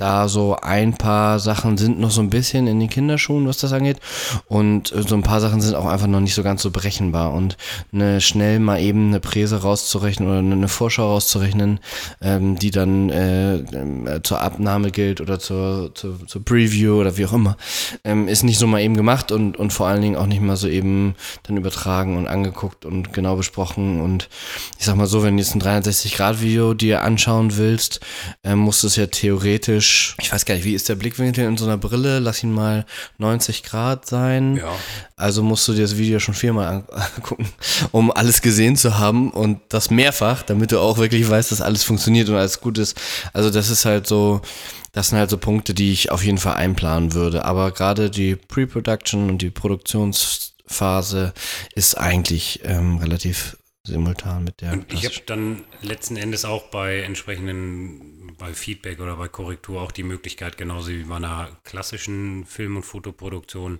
da 0.00 0.28
so 0.28 0.56
ein 0.56 0.94
paar 0.94 1.38
Sachen 1.38 1.76
sind 1.76 2.00
noch 2.00 2.10
so 2.10 2.22
ein 2.22 2.30
bisschen 2.30 2.66
in 2.66 2.80
den 2.80 2.88
Kinderschuhen, 2.88 3.46
was 3.46 3.58
das 3.58 3.74
angeht. 3.74 3.98
Und 4.46 4.92
äh, 4.92 5.02
so 5.02 5.14
ein 5.14 5.22
paar 5.22 5.42
Sachen 5.42 5.60
sind 5.60 5.74
auch 5.74 5.84
einfach 5.84 6.06
noch 6.06 6.20
nicht 6.20 6.34
so 6.34 6.42
ganz 6.42 6.62
so 6.62 6.70
berechenbar. 6.70 7.34
Und 7.34 7.58
eine, 7.92 8.22
schnell 8.22 8.60
mal 8.60 8.80
eben 8.80 9.08
eine 9.08 9.20
Präse 9.20 9.60
rauszurechnen 9.60 10.26
oder 10.26 10.38
eine 10.38 10.68
Vorschau 10.68 11.12
rauszurechnen, 11.12 11.80
ähm, 12.22 12.58
die 12.58 12.70
dann 12.70 13.10
äh, 13.10 13.56
äh, 13.56 14.22
zur 14.22 14.40
Abnahme 14.40 14.90
gilt 14.90 15.20
oder 15.20 15.38
zur, 15.38 15.94
zur, 15.94 16.26
zur 16.26 16.44
Preview 16.46 16.94
oder 16.94 17.18
wie 17.18 17.26
auch 17.26 17.34
immer, 17.34 17.58
ähm, 18.02 18.26
ist 18.26 18.42
nicht 18.42 18.58
so 18.58 18.66
mal 18.66 18.80
eben 18.80 18.96
gemacht 18.96 19.30
und, 19.32 19.58
und 19.58 19.70
vor 19.72 19.86
allen 19.86 20.00
Dingen 20.00 20.16
auch 20.16 20.26
nicht 20.26 20.40
mal 20.40 20.56
so 20.56 20.66
eben 20.66 21.14
dann 21.42 21.58
übertragen 21.58 22.16
und 22.16 22.26
angeguckt 22.26 22.86
und 22.86 23.12
genau 23.12 23.36
besprochen. 23.36 24.00
Und 24.00 24.30
ich 24.78 24.86
sag 24.86 24.96
mal 24.96 25.06
so, 25.06 25.22
wenn 25.22 25.36
du 25.36 25.42
jetzt 25.42 25.54
ein 25.54 25.60
360-Grad-Video 25.60 26.72
dir 26.72 27.02
anschauen 27.02 27.58
willst, 27.58 28.00
äh, 28.44 28.54
musst 28.54 28.82
du 28.82 28.86
es 28.86 28.96
ja 28.96 29.06
theoretisch 29.06 29.89
optisch, 29.90 30.14
ich 30.20 30.32
weiß 30.32 30.44
gar 30.44 30.54
nicht, 30.54 30.64
wie 30.64 30.74
ist 30.74 30.88
der 30.88 30.94
Blickwinkel 30.94 31.44
in 31.44 31.56
so 31.56 31.64
einer 31.64 31.76
Brille? 31.76 32.18
Lass 32.18 32.42
ihn 32.42 32.52
mal 32.52 32.86
90 33.18 33.62
Grad 33.62 34.06
sein. 34.06 34.56
Ja. 34.56 34.72
Also 35.16 35.42
musst 35.42 35.66
du 35.68 35.72
dir 35.72 35.82
das 35.82 35.98
Video 35.98 36.18
schon 36.18 36.34
viermal 36.34 36.84
angucken, 37.16 37.48
um 37.92 38.10
alles 38.10 38.42
gesehen 38.42 38.76
zu 38.76 38.98
haben 38.98 39.30
und 39.30 39.60
das 39.68 39.90
mehrfach, 39.90 40.42
damit 40.42 40.72
du 40.72 40.80
auch 40.80 40.98
wirklich 40.98 41.28
weißt, 41.28 41.52
dass 41.52 41.60
alles 41.60 41.82
funktioniert 41.82 42.28
und 42.28 42.36
alles 42.36 42.60
gut 42.60 42.78
ist. 42.78 43.00
Also 43.32 43.50
das 43.50 43.70
ist 43.70 43.84
halt 43.84 44.06
so, 44.06 44.40
das 44.92 45.08
sind 45.08 45.18
halt 45.18 45.30
so 45.30 45.38
Punkte, 45.38 45.74
die 45.74 45.92
ich 45.92 46.10
auf 46.10 46.24
jeden 46.24 46.38
Fall 46.38 46.54
einplanen 46.54 47.12
würde. 47.12 47.44
Aber 47.44 47.72
gerade 47.72 48.10
die 48.10 48.36
Pre-Production 48.36 49.28
und 49.30 49.42
die 49.42 49.50
Produktionsphase 49.50 51.32
ist 51.74 51.96
eigentlich 51.96 52.60
ähm, 52.64 52.98
relativ 52.98 53.56
simultan 53.82 54.44
mit 54.44 54.60
der. 54.60 54.72
Und 54.72 54.92
ich 54.92 55.04
habe 55.04 55.16
dann 55.26 55.64
letzten 55.82 56.16
Endes 56.16 56.44
auch 56.44 56.70
bei 56.70 57.00
entsprechenden 57.00 58.19
bei 58.40 58.52
Feedback 58.54 59.00
oder 59.00 59.16
bei 59.16 59.28
Korrektur 59.28 59.80
auch 59.80 59.92
die 59.92 60.02
Möglichkeit, 60.02 60.58
genauso 60.58 60.88
wie 60.88 61.04
bei 61.04 61.16
einer 61.16 61.48
klassischen 61.62 62.44
Film- 62.46 62.76
und 62.76 62.82
Fotoproduktion, 62.82 63.78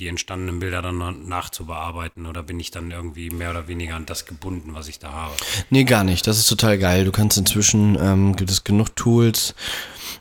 die 0.00 0.08
entstandenen 0.08 0.58
Bilder 0.58 0.82
dann 0.82 1.28
nachzubearbeiten 1.28 2.26
oder 2.26 2.42
bin 2.42 2.58
ich 2.58 2.70
dann 2.70 2.90
irgendwie 2.90 3.30
mehr 3.30 3.50
oder 3.50 3.68
weniger 3.68 3.94
an 3.94 4.06
das 4.06 4.26
gebunden, 4.26 4.74
was 4.74 4.88
ich 4.88 4.98
da 4.98 5.12
habe? 5.12 5.34
Nee, 5.70 5.84
gar 5.84 6.04
nicht. 6.04 6.26
Das 6.26 6.38
ist 6.38 6.48
total 6.48 6.78
geil. 6.78 7.04
Du 7.04 7.12
kannst 7.12 7.36
inzwischen, 7.38 7.96
ähm, 8.00 8.34
gibt 8.34 8.50
es 8.50 8.64
genug 8.64 8.96
Tools. 8.96 9.54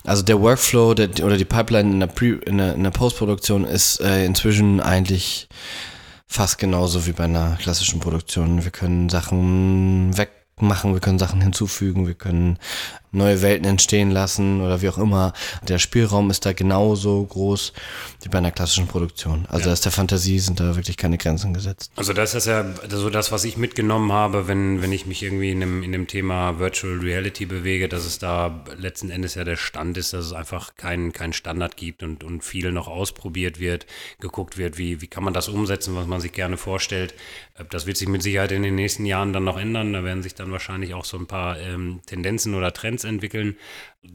Also 0.04 0.24
der 0.24 0.42
Workflow 0.42 0.94
der, 0.94 1.10
oder 1.26 1.38
die 1.38 1.46
Pipeline 1.46 1.92
in 1.92 2.00
der, 2.00 2.08
Pre, 2.08 2.40
in 2.46 2.58
der, 2.58 2.76
in 2.76 2.84
der 2.84 2.92
Postproduktion 2.92 3.66
ist 3.66 4.02
äh, 4.02 4.26
inzwischen 4.26 4.80
eigentlich 4.82 5.48
fast 6.28 6.58
genauso 6.58 7.06
wie 7.06 7.14
bei 7.14 7.24
einer 7.24 7.56
klassischen 7.56 8.00
Produktion. 8.00 8.64
Wir 8.64 8.72
können 8.72 9.10
Sachen 9.10 10.18
wegmachen, 10.18 10.94
wir 10.94 11.00
können 11.00 11.20
Sachen 11.20 11.42
hinzufügen, 11.42 12.06
wir 12.08 12.16
können 12.16 12.60
neue 13.12 13.42
Welten 13.42 13.66
entstehen 13.66 14.12
lassen 14.12 14.62
oder 14.62 14.82
wie 14.82 14.90
auch 14.90 14.98
immer. 14.98 15.34
Der 15.68 15.80
Spielraum 15.80 16.30
ist 16.30 16.46
da 16.46 16.54
genauso 16.54 17.24
groß 17.24 17.74
wie 18.24 18.30
bei 18.30 18.38
einer 18.38 18.52
klassischen 18.52 18.88
Produktion. 18.88 19.46
Also 19.50 19.62
ja. 19.62 19.66
da 19.68 19.74
ist 19.74 19.86
der 19.86 19.92
Fantasie 19.92 20.40
sind 20.40 20.60
da 20.60 20.76
wirklich 20.76 20.98
keine 20.98 21.18
Grenzen 21.18 21.54
gesetzt. 21.54 21.92
Also 21.96 22.14
das 22.14 22.36
ist 22.36 22.48
ja 22.48 22.66
so 22.90 23.10
das, 23.10 23.32
was 23.32 23.44
ich 23.46 23.58
mitgenommen 23.58 24.12
habe, 24.12 24.48
wenn, 24.48 24.82
wenn 24.82 24.92
ich 24.92 25.06
mich 25.06 25.24
irgendwie 25.24 25.52
in 25.52 25.60
dem, 25.60 25.84
in 25.84 25.92
dem 25.92 26.08
Thema 26.08 26.60
Virtual 26.60 26.98
Reality 27.00 27.46
bewege, 27.46 27.88
dass 27.88 28.06
es 28.06 28.20
da 28.20 28.64
letzten 28.78 29.10
Endes 29.10 29.36
ja 29.36 29.44
der 29.44 29.56
Stand 29.56 29.98
ist, 29.98 30.14
dass 30.14 30.26
es 30.26 30.34
einfach 30.34 30.76
keinen 30.76 31.14
kein 31.14 31.34
Standard 31.34 31.78
gibt 31.78 32.04
und, 32.04 32.24
und 32.24 32.44
viel 32.44 32.72
noch 32.72 32.88
ausprobiert 32.88 33.60
wird, 33.60 33.86
geguckt 34.20 34.58
wird, 34.58 34.78
wie, 34.78 35.02
wie 35.02 35.08
kann 35.08 35.24
man 35.24 35.34
das 35.34 35.48
umsetzen, 35.48 35.96
was 35.96 36.08
man 36.08 36.20
sich 36.20 36.34
gerne 36.34 36.58
vorstellt. 36.58 37.14
Das 37.70 37.86
wird 37.88 37.98
sich 37.98 38.08
mit 38.08 38.22
Sicherheit 38.22 38.52
in 38.52 38.64
den 38.64 38.76
nächsten 38.76 39.06
Jahren 39.06 39.34
dann 39.34 39.44
noch 39.44 39.58
ändern. 39.58 39.94
Da 39.94 40.04
werden 40.04 40.22
sich 40.22 40.36
dann 40.36 40.52
wahrscheinlich 40.52 40.94
auch 40.94 41.06
so 41.06 41.18
ein 41.18 41.26
paar 41.26 41.60
ähm, 41.60 42.02
Tendenzen 42.06 42.54
oder 42.54 42.74
Trends 42.74 42.97
entwickeln 43.04 43.58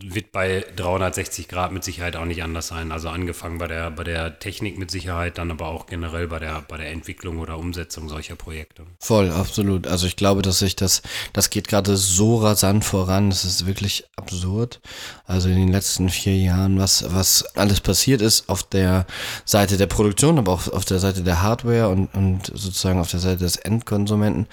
wird 0.05 0.33
bei 0.33 0.65
360 0.77 1.49
Grad 1.49 1.73
mit 1.73 1.85
Sicherheit 1.85 2.17
auch 2.17 2.25
nicht 2.25 2.43
anders 2.43 2.69
sein. 2.69 2.93
Also 2.93 3.09
angefangen 3.09 3.59
bei 3.59 3.67
der, 3.67 3.91
bei 3.91 4.05
der 4.05 4.39
Technik 4.39 4.79
mit 4.79 4.91
Sicherheit, 4.91 5.39
dann 5.39 5.51
aber 5.51 5.69
auch 5.69 5.87
generell 5.87 6.29
bei 6.29 6.39
der, 6.39 6.63
bei 6.67 6.77
der 6.77 6.91
Entwicklung 6.91 7.39
oder 7.39 7.59
Umsetzung 7.59 8.09
solcher 8.09 8.37
Projekte. 8.37 8.85
Voll, 8.99 9.31
absolut. 9.31 9.87
Also 9.87 10.07
ich 10.07 10.17
glaube, 10.17 10.43
dass 10.43 10.59
sich 10.59 10.77
das, 10.77 11.03
das 11.33 11.51
geht 11.51 11.69
gerade 11.69 11.97
so 11.97 12.39
rasant 12.39 12.85
voran, 12.85 13.31
das 13.31 13.45
ist 13.45 13.67
wirklich 13.67 14.05
absurd. 14.17 14.81
Also 15.25 15.49
in 15.49 15.57
den 15.57 15.73
letzten 15.73 16.09
vier 16.09 16.37
Jahren, 16.37 16.79
was, 16.79 17.05
was 17.13 17.45
alles 17.57 17.81
passiert 17.81 18.23
ist 18.23 18.49
auf 18.49 18.63
der 18.63 19.07
Seite 19.45 19.77
der 19.77 19.87
Produktion, 19.87 20.39
aber 20.39 20.53
auch 20.53 20.69
auf 20.69 20.85
der 20.85 20.99
Seite 20.99 21.23
der 21.23 21.43
Hardware 21.43 21.89
und, 21.89 22.07
und 22.15 22.47
sozusagen 22.47 23.01
auf 23.01 23.11
der 23.11 23.21
Seite 23.21 23.39
des 23.39 23.57
Endkonsumenten. 23.57 24.47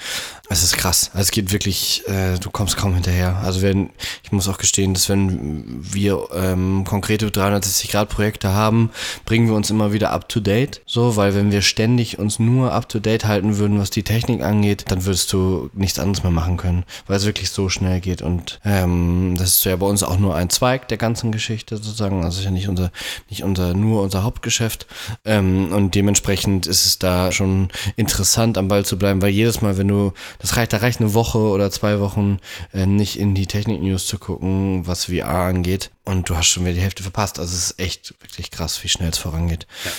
Es 0.50 0.64
ist 0.64 0.78
krass. 0.78 1.12
Also 1.14 1.22
es 1.22 1.32
geht 1.32 1.52
wirklich, 1.52 2.08
äh, 2.08 2.38
du 2.40 2.50
kommst 2.50 2.78
kaum 2.78 2.94
hinterher. 2.94 3.38
Also 3.38 3.62
wenn, 3.62 3.92
ich 4.24 4.32
muss 4.32 4.48
auch 4.48 4.58
gestehen, 4.58 4.94
dass 4.94 5.10
wenn 5.10 5.29
wir 5.30 6.28
ähm, 6.34 6.84
konkrete 6.86 7.28
360-Grad-Projekte 7.28 8.54
haben, 8.54 8.92
bringen 9.26 9.48
wir 9.48 9.56
uns 9.56 9.70
immer 9.70 9.94
wieder 9.94 10.12
up-to-date. 10.12 10.82
So, 10.86 11.16
weil 11.16 11.36
wenn 11.36 11.52
wir 11.52 11.62
ständig 11.62 12.20
uns 12.20 12.40
nur 12.40 12.74
up-to-date 12.74 13.26
halten 13.26 13.58
würden, 13.58 13.80
was 13.80 13.90
die 13.90 14.04
Technik 14.04 14.42
angeht, 14.42 14.86
dann 14.90 15.06
würdest 15.06 15.32
du 15.34 15.70
nichts 15.74 16.00
anderes 16.00 16.24
mehr 16.24 16.32
machen 16.32 16.58
können, 16.58 16.84
weil 17.08 17.18
es 17.18 17.26
wirklich 17.26 17.52
so 17.52 17.70
schnell 17.70 18.00
geht. 18.00 18.22
Und 18.22 18.60
ähm, 18.66 19.36
das 19.38 19.58
ist 19.58 19.66
ja 19.66 19.76
bei 19.76 19.86
uns 19.86 20.04
auch 20.04 20.18
nur 20.18 20.36
ein 20.36 20.50
Zweig 20.50 20.88
der 20.88 20.98
ganzen 20.98 21.32
Geschichte 21.32 21.78
sozusagen. 21.78 22.24
Also 22.24 22.40
ist 22.40 22.46
ja 22.46 22.52
nicht 22.52 22.70
unser, 22.70 22.92
nicht 23.30 23.44
unser, 23.44 23.74
nur 23.74 24.02
unser 24.02 24.24
Hauptgeschäft. 24.24 24.88
Ähm, 25.26 25.72
und 25.72 25.96
dementsprechend 25.96 26.68
ist 26.68 26.86
es 26.86 27.00
da 27.00 27.32
schon 27.32 27.70
interessant, 27.96 28.58
am 28.58 28.68
Ball 28.68 28.86
zu 28.86 28.98
bleiben, 28.98 29.22
weil 29.22 29.30
jedes 29.30 29.62
Mal, 29.62 29.78
wenn 29.78 29.88
du, 29.88 30.14
das 30.40 30.58
reicht, 30.58 30.74
da 30.74 30.78
reicht 30.78 31.00
eine 31.00 31.14
Woche 31.14 31.40
oder 31.40 31.72
zwei 31.72 32.00
Wochen 32.00 32.40
äh, 32.74 32.86
nicht 32.86 33.20
in 33.20 33.36
die 33.36 33.48
Technik-News 33.48 34.08
zu 34.08 34.18
gucken, 34.18 34.88
was 34.88 35.09
VR 35.10 35.28
angeht. 35.28 35.92
Und 36.04 36.30
du 36.30 36.36
hast 36.36 36.48
schon 36.48 36.64
wieder 36.64 36.74
die 36.74 36.82
Hälfte 36.82 37.04
verpasst. 37.04 37.40
Also 37.40 37.56
es 37.56 37.72
ist 37.72 37.80
echt 37.80 38.14
wirklich 38.22 38.52
krass, 38.52 38.84
wie 38.84 38.90
schnell 38.90 39.10
es 39.10 39.18
vorangeht. 39.18 39.68
Ja. 39.86 39.92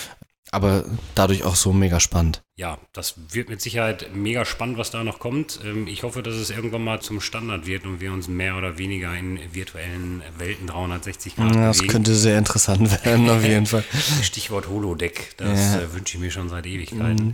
Aber 0.53 0.83
dadurch 1.15 1.43
auch 1.43 1.55
so 1.55 1.71
mega 1.71 2.01
spannend. 2.01 2.43
Ja, 2.57 2.77
das 2.91 3.15
wird 3.29 3.47
mit 3.47 3.61
Sicherheit 3.61 4.13
mega 4.13 4.43
spannend, 4.43 4.77
was 4.77 4.91
da 4.91 5.01
noch 5.03 5.17
kommt. 5.17 5.61
Ähm, 5.63 5.87
ich 5.87 6.03
hoffe, 6.03 6.21
dass 6.21 6.35
es 6.35 6.49
irgendwann 6.49 6.83
mal 6.83 6.99
zum 7.01 7.21
Standard 7.21 7.65
wird 7.67 7.85
und 7.85 8.01
wir 8.01 8.11
uns 8.11 8.27
mehr 8.27 8.57
oder 8.57 8.77
weniger 8.77 9.15
in 9.15 9.39
virtuellen 9.53 10.21
Welten 10.37 10.67
360 10.67 11.37
Grad 11.37 11.55
ja, 11.55 11.67
Das 11.67 11.77
bewegen. 11.77 11.91
könnte 11.93 12.15
sehr 12.15 12.37
interessant 12.37 12.91
werden, 13.05 13.29
auf 13.29 13.43
jeden 13.45 13.65
Fall. 13.65 13.85
Stichwort 14.21 14.67
Holodeck, 14.67 15.35
das 15.37 15.57
ja. 15.57 15.79
Äh, 15.79 15.93
wünsche 15.93 16.17
ich 16.17 16.21
mir 16.21 16.31
schon 16.31 16.49
seit 16.49 16.65
Ewigkeiten. 16.65 17.27
Mhm. 17.27 17.31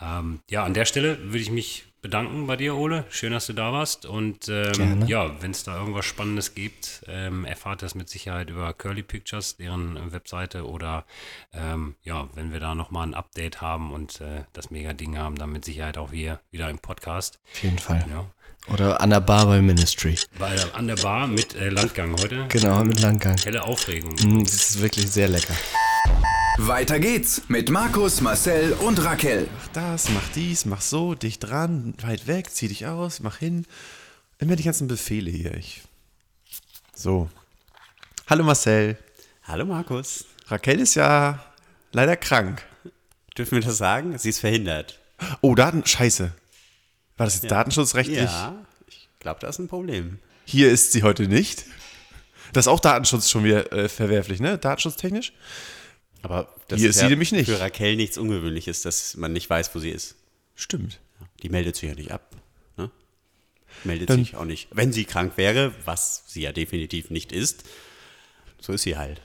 Ähm, 0.00 0.40
ja, 0.50 0.64
an 0.64 0.74
der 0.74 0.84
Stelle 0.86 1.18
würde 1.22 1.38
ich 1.38 1.50
mich 1.50 1.84
bedanken 2.06 2.46
bei 2.46 2.54
dir, 2.54 2.76
Ole. 2.76 3.04
Schön, 3.10 3.32
dass 3.32 3.48
du 3.48 3.52
da 3.52 3.72
warst. 3.72 4.06
Und 4.06 4.48
ähm, 4.48 5.08
ja, 5.08 5.42
wenn 5.42 5.50
es 5.50 5.64
da 5.64 5.76
irgendwas 5.76 6.04
Spannendes 6.04 6.54
gibt, 6.54 7.02
ähm, 7.08 7.44
erfahrt 7.44 7.82
das 7.82 7.96
mit 7.96 8.08
Sicherheit 8.08 8.48
über 8.48 8.72
Curly 8.72 9.02
Pictures, 9.02 9.56
deren 9.56 10.12
Webseite. 10.12 10.68
Oder 10.68 11.04
ähm, 11.52 11.96
ja, 12.04 12.28
wenn 12.34 12.52
wir 12.52 12.60
da 12.60 12.76
nochmal 12.76 13.08
ein 13.08 13.14
Update 13.14 13.60
haben 13.60 13.92
und 13.92 14.20
äh, 14.20 14.44
das 14.52 14.70
Mega-Ding 14.70 15.18
haben, 15.18 15.34
dann 15.34 15.50
mit 15.50 15.64
Sicherheit 15.64 15.98
auch 15.98 16.12
wir 16.12 16.38
wieder 16.52 16.70
im 16.70 16.78
Podcast. 16.78 17.40
Auf 17.52 17.62
jeden 17.64 17.80
Fall. 17.80 18.04
Ja. 18.08 18.24
Oder 18.72 19.00
an 19.00 19.10
der 19.10 19.20
Bar 19.20 19.46
bei 19.46 19.60
Ministry. 19.60 20.16
Bei, 20.38 20.56
an 20.74 20.86
der 20.86 20.96
Bar 20.96 21.26
mit 21.26 21.56
äh, 21.56 21.70
Landgang 21.70 22.12
heute. 22.12 22.46
Genau, 22.48 22.84
mit 22.84 23.00
Landgang. 23.00 23.36
Helle 23.38 23.64
Aufregung. 23.64 24.14
Mm, 24.22 24.44
das 24.44 24.54
ist 24.54 24.80
wirklich 24.80 25.10
sehr 25.10 25.26
lecker. 25.26 25.54
Weiter 26.58 26.98
geht's 26.98 27.42
mit 27.48 27.68
Markus, 27.68 28.22
Marcel 28.22 28.72
und 28.72 29.04
Raquel. 29.04 29.46
Mach 29.54 29.68
das, 29.74 30.08
mach 30.08 30.26
dies, 30.34 30.64
mach 30.64 30.80
so, 30.80 31.14
dicht 31.14 31.44
dran, 31.44 31.92
weit 32.00 32.26
weg, 32.26 32.50
zieh 32.50 32.68
dich 32.68 32.86
aus, 32.86 33.20
mach 33.20 33.36
hin. 33.36 33.66
Immer 34.38 34.56
die 34.56 34.62
ganzen 34.62 34.88
Befehle 34.88 35.30
hier. 35.30 35.52
Ich. 35.54 35.82
So. 36.94 37.28
Hallo 38.26 38.42
Marcel. 38.42 38.96
Hallo 39.44 39.66
Markus. 39.66 40.24
Raquel 40.46 40.80
ist 40.80 40.94
ja 40.94 41.44
leider 41.92 42.16
krank. 42.16 42.62
Dürfen 43.36 43.56
wir 43.56 43.60
das 43.60 43.76
sagen? 43.76 44.16
Sie 44.16 44.30
ist 44.30 44.40
verhindert. 44.40 44.98
Oh, 45.42 45.54
Daten. 45.54 45.84
Scheiße. 45.84 46.32
War 47.18 47.26
das 47.26 47.34
jetzt 47.34 47.44
ja. 47.44 47.50
datenschutzrechtlich? 47.50 48.30
Ja, 48.30 48.54
ich 48.88 49.10
glaube, 49.20 49.40
da 49.40 49.48
ist 49.48 49.58
ein 49.58 49.68
Problem. 49.68 50.20
Hier 50.46 50.70
ist 50.70 50.92
sie 50.92 51.02
heute 51.02 51.28
nicht. 51.28 51.66
Das 52.54 52.64
ist 52.64 52.68
auch 52.68 52.80
Datenschutz 52.80 53.28
schon 53.28 53.44
wieder 53.44 53.70
äh, 53.72 53.90
verwerflich, 53.90 54.40
ne? 54.40 54.56
Datenschutztechnisch. 54.56 55.34
Aber 56.22 56.54
das 56.68 56.80
Hier 56.80 56.90
ist, 56.90 57.00
ja 57.00 57.08
nämlich 57.08 57.32
nicht. 57.32 57.46
für 57.48 57.60
Raquel 57.60 57.96
nichts 57.96 58.18
Ungewöhnliches, 58.18 58.82
dass 58.82 59.16
man 59.16 59.32
nicht 59.32 59.48
weiß, 59.48 59.74
wo 59.74 59.78
sie 59.78 59.90
ist. 59.90 60.16
Stimmt. 60.54 61.00
Die 61.42 61.48
meldet 61.48 61.76
sich 61.76 61.88
ja 61.88 61.94
nicht 61.94 62.10
ab. 62.10 62.34
Ne? 62.76 62.90
Meldet 63.84 64.10
Dann, 64.10 64.20
sich 64.20 64.36
auch 64.36 64.44
nicht. 64.44 64.68
Wenn 64.72 64.92
sie 64.92 65.04
krank 65.04 65.34
wäre, 65.36 65.72
was 65.84 66.24
sie 66.26 66.42
ja 66.42 66.52
definitiv 66.52 67.10
nicht 67.10 67.32
ist, 67.32 67.64
so 68.60 68.72
ist 68.72 68.82
sie 68.82 68.96
halt. 68.96 69.20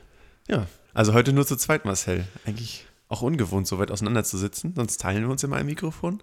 Ja, 0.48 0.68
also 0.94 1.14
heute 1.14 1.34
nur 1.34 1.48
zu 1.48 1.56
zweit, 1.56 1.86
Marcel. 1.86 2.28
Eigentlich 2.46 2.86
auch 3.08 3.22
ungewohnt, 3.22 3.68
so 3.68 3.80
weit 3.80 3.92
auseinander 3.92 4.24
zu 4.24 4.38
sitzen. 4.38 4.74
Sonst 4.76 5.00
teilen 5.00 5.24
wir 5.24 5.30
uns 5.30 5.44
immer 5.44 5.58
ein 5.58 5.66
Mikrofon. 5.66 6.22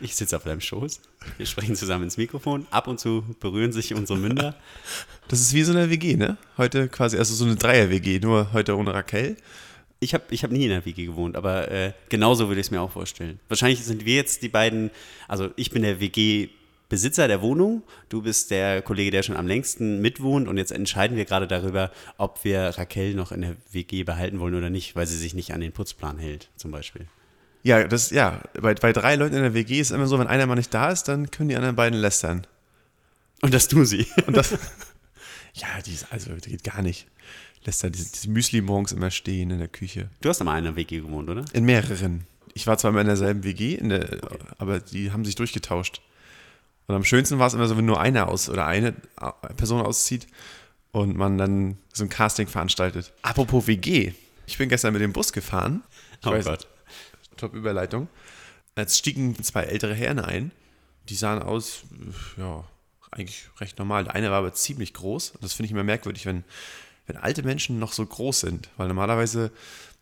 Ich 0.00 0.16
sitze 0.16 0.36
auf 0.36 0.44
deinem 0.44 0.60
Schoß. 0.60 1.00
Wir 1.36 1.46
sprechen 1.46 1.76
zusammen 1.76 2.04
ins 2.04 2.16
Mikrofon. 2.16 2.66
Ab 2.70 2.88
und 2.88 2.98
zu 2.98 3.24
berühren 3.40 3.72
sich 3.72 3.94
unsere 3.94 4.18
Münder. 4.18 4.56
Das 5.28 5.40
ist 5.40 5.52
wie 5.54 5.62
so 5.62 5.72
eine 5.72 5.90
WG, 5.90 6.16
ne? 6.16 6.36
Heute 6.58 6.88
quasi, 6.88 7.16
also 7.16 7.34
so 7.34 7.44
eine 7.44 7.56
Dreier-WG, 7.56 8.18
nur 8.20 8.52
heute 8.52 8.76
ohne 8.76 8.92
Raquel. 8.92 9.36
Ich 10.04 10.14
habe 10.14 10.24
ich 10.30 10.44
hab 10.44 10.50
nie 10.50 10.64
in 10.64 10.70
der 10.70 10.84
WG 10.84 11.06
gewohnt, 11.06 11.36
aber 11.36 11.70
äh, 11.70 11.92
genauso 12.08 12.48
würde 12.48 12.60
ich 12.60 12.68
es 12.68 12.70
mir 12.70 12.80
auch 12.80 12.90
vorstellen. 12.90 13.40
Wahrscheinlich 13.48 13.82
sind 13.84 14.04
wir 14.04 14.14
jetzt 14.14 14.42
die 14.42 14.48
beiden, 14.48 14.90
also 15.26 15.50
ich 15.56 15.70
bin 15.70 15.82
der 15.82 16.00
WG 16.00 16.48
Besitzer 16.90 17.26
der 17.26 17.40
Wohnung, 17.40 17.82
du 18.08 18.22
bist 18.22 18.50
der 18.50 18.82
Kollege, 18.82 19.10
der 19.10 19.22
schon 19.22 19.36
am 19.36 19.46
längsten 19.46 20.00
mitwohnt 20.00 20.46
und 20.46 20.58
jetzt 20.58 20.70
entscheiden 20.70 21.16
wir 21.16 21.24
gerade 21.24 21.48
darüber, 21.48 21.90
ob 22.18 22.44
wir 22.44 22.60
Raquel 22.78 23.14
noch 23.14 23.32
in 23.32 23.40
der 23.40 23.56
WG 23.72 24.04
behalten 24.04 24.38
wollen 24.38 24.54
oder 24.54 24.70
nicht, 24.70 24.94
weil 24.94 25.06
sie 25.06 25.16
sich 25.16 25.34
nicht 25.34 25.52
an 25.54 25.60
den 25.60 25.72
Putzplan 25.72 26.18
hält, 26.18 26.50
zum 26.56 26.70
Beispiel. 26.70 27.06
Ja, 27.62 27.88
das, 27.88 28.10
ja, 28.10 28.42
bei, 28.60 28.74
bei 28.74 28.92
drei 28.92 29.16
Leuten 29.16 29.34
in 29.34 29.42
der 29.42 29.54
WG 29.54 29.80
ist 29.80 29.90
immer 29.90 30.06
so, 30.06 30.18
wenn 30.18 30.26
einer 30.26 30.44
mal 30.46 30.54
nicht 30.54 30.74
da 30.74 30.90
ist, 30.90 31.04
dann 31.04 31.30
können 31.30 31.48
die 31.48 31.56
anderen 31.56 31.74
beiden 31.74 31.98
lästern. 31.98 32.46
Und 33.40 33.54
das 33.54 33.68
tun 33.68 33.86
sie. 33.86 34.06
Und 34.26 34.36
das, 34.36 34.52
ja, 35.54 35.66
die 35.84 35.94
ist, 35.94 36.06
also, 36.12 36.32
das 36.32 36.42
geht 36.42 36.62
gar 36.62 36.82
nicht 36.82 37.06
lässt 37.64 37.82
da 37.82 37.90
dieses, 37.90 38.12
dieses 38.12 38.26
Müsli 38.26 38.60
morgens 38.60 38.92
immer 38.92 39.10
stehen 39.10 39.50
in 39.50 39.58
der 39.58 39.68
Küche. 39.68 40.10
Du 40.20 40.28
hast 40.28 40.42
mal 40.44 40.58
in 40.58 40.66
einer 40.66 40.76
WG 40.76 41.00
gewohnt, 41.00 41.28
oder? 41.28 41.44
In 41.52 41.64
mehreren. 41.64 42.26
Ich 42.54 42.66
war 42.66 42.78
zwar 42.78 42.90
immer 42.90 43.00
in 43.00 43.06
derselben 43.06 43.42
WG, 43.42 43.74
in 43.74 43.88
der, 43.88 44.22
okay. 44.22 44.38
aber 44.58 44.80
die 44.80 45.10
haben 45.10 45.24
sich 45.24 45.34
durchgetauscht. 45.34 46.00
Und 46.86 46.94
am 46.94 47.04
schönsten 47.04 47.38
war 47.38 47.46
es 47.46 47.54
immer 47.54 47.66
so, 47.66 47.76
wenn 47.76 47.86
nur 47.86 48.00
einer 48.00 48.28
aus 48.28 48.48
oder 48.48 48.66
eine 48.66 48.92
Person 49.56 49.80
auszieht 49.80 50.26
und 50.92 51.16
man 51.16 51.38
dann 51.38 51.78
so 51.92 52.04
ein 52.04 52.10
Casting 52.10 52.46
veranstaltet. 52.46 53.12
Apropos 53.22 53.66
WG. 53.66 54.12
Ich 54.46 54.58
bin 54.58 54.68
gestern 54.68 54.92
mit 54.92 55.02
dem 55.02 55.12
Bus 55.12 55.32
gefahren. 55.32 55.82
Ich 56.20 56.26
oh 56.26 56.30
weiß, 56.30 56.44
Gott. 56.44 56.68
Top 57.36 57.54
Überleitung. 57.54 58.08
Jetzt 58.76 58.98
stiegen 58.98 59.42
zwei 59.42 59.62
ältere 59.62 59.94
Herren 59.94 60.18
ein. 60.18 60.52
Die 61.08 61.14
sahen 61.14 61.42
aus, 61.42 61.82
ja, 62.36 62.64
eigentlich 63.10 63.48
recht 63.60 63.78
normal. 63.78 64.04
Der 64.04 64.14
eine 64.14 64.30
war 64.30 64.38
aber 64.38 64.52
ziemlich 64.52 64.92
groß. 64.92 65.30
Und 65.30 65.42
das 65.42 65.54
finde 65.54 65.66
ich 65.66 65.72
immer 65.72 65.84
merkwürdig, 65.84 66.26
wenn 66.26 66.44
wenn 67.06 67.16
alte 67.16 67.42
Menschen 67.42 67.78
noch 67.78 67.92
so 67.92 68.04
groß 68.04 68.40
sind, 68.40 68.70
weil 68.76 68.88
normalerweise 68.88 69.50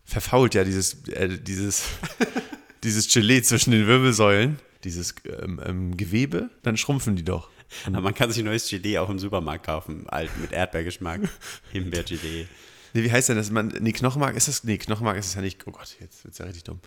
verfault 0.04 0.54
ja 0.54 0.64
dieses, 0.64 1.08
äh, 1.08 1.38
dieses, 1.38 1.84
dieses 2.84 3.12
Gelee 3.12 3.42
zwischen 3.42 3.70
den 3.70 3.86
Wirbelsäulen, 3.86 4.58
dieses 4.84 5.14
ähm, 5.24 5.60
ähm, 5.64 5.96
Gewebe, 5.96 6.50
dann 6.62 6.76
schrumpfen 6.76 7.16
die 7.16 7.24
doch. 7.24 7.48
Aber 7.86 8.00
man 8.02 8.14
kann 8.14 8.30
sich 8.30 8.42
ein 8.42 8.46
neues 8.46 8.68
Gelee 8.68 8.98
auch 8.98 9.08
im 9.08 9.18
Supermarkt 9.18 9.66
kaufen, 9.66 10.08
alt 10.08 10.30
mit 10.40 10.52
Erdbeergeschmack, 10.52 11.22
Himbeergelee. 11.72 12.46
Nee, 12.94 13.04
wie 13.04 13.10
heißt 13.10 13.30
denn 13.30 13.36
das? 13.36 13.50
Man, 13.50 13.68
nee, 13.80 13.92
Knochenmark 13.92 14.36
ist 14.36 14.48
das? 14.48 14.64
Nee, 14.64 14.76
Knochenmark 14.76 15.16
ist 15.16 15.26
es 15.26 15.34
ja 15.34 15.40
nicht. 15.40 15.66
Oh 15.66 15.70
Gott, 15.70 15.96
jetzt 16.00 16.24
wird 16.24 16.32
es 16.32 16.38
ja 16.38 16.44
richtig 16.44 16.64
dumm. 16.64 16.80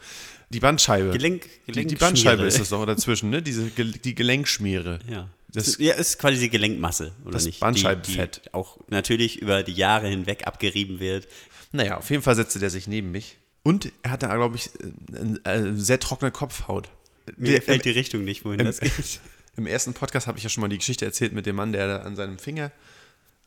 Die 0.50 0.60
Bandscheibe. 0.60 1.10
Gelenk, 1.10 1.48
Gelenk 1.66 1.88
die, 1.88 1.96
die 1.96 2.00
Bandscheibe 2.00 2.44
ist 2.44 2.60
das 2.60 2.70
doch 2.70 2.86
dazwischen, 2.86 3.32
ne? 3.32 3.42
Diese, 3.42 3.72
die 3.72 4.14
Gelenkschmiere. 4.14 5.00
Ja. 5.10 5.30
Das, 5.56 5.78
ja, 5.78 5.94
ist 5.96 6.20
quasi 6.20 6.40
die 6.40 6.50
Gelenkmasse, 6.50 7.14
oder 7.24 7.34
das 7.34 7.46
nicht? 7.46 7.60
Bandscheibenfett. 7.60 8.38
Die, 8.38 8.42
die 8.42 8.54
auch 8.54 8.78
natürlich 8.90 9.42
über 9.42 9.64
die 9.64 9.74
Jahre 9.74 10.08
hinweg 10.08 10.46
abgerieben 10.46 11.00
wird. 11.00 11.28
Naja, 11.72 11.98
auf 11.98 12.10
jeden 12.10 12.24
Fall 12.24 12.36
setzte 12.36 12.60
der 12.60 12.70
sich 12.70 12.88
neben 12.88 13.12
mich 13.12 13.38
Und 13.64 13.92
er 14.04 14.12
hatte, 14.12 14.28
glaube 14.28 14.56
ich, 14.56 14.70
eine, 15.14 15.40
eine 15.44 15.76
sehr 15.78 16.00
trockene 16.00 16.32
Kopfhaut. 16.32 16.90
Mir 17.38 17.56
gefällt 17.56 17.86
die 17.86 17.92
Richtung 17.92 18.24
nicht, 18.24 18.46
wohin 18.46 18.60
im, 18.60 18.66
das 18.66 18.80
geht. 18.80 18.92
Im 19.58 19.68
ersten 19.68 19.94
Podcast 19.94 20.28
habe 20.28 20.38
ich 20.38 20.44
ja 20.44 20.50
schon 20.50 20.62
mal 20.62 20.68
die 20.68 20.78
Geschichte 20.78 21.06
erzählt 21.06 21.32
mit 21.32 21.46
dem 21.46 21.56
Mann, 21.56 21.72
der 21.72 21.88
da 21.88 21.98
an 22.04 22.16
seinem 22.18 22.38
Finger 22.38 22.72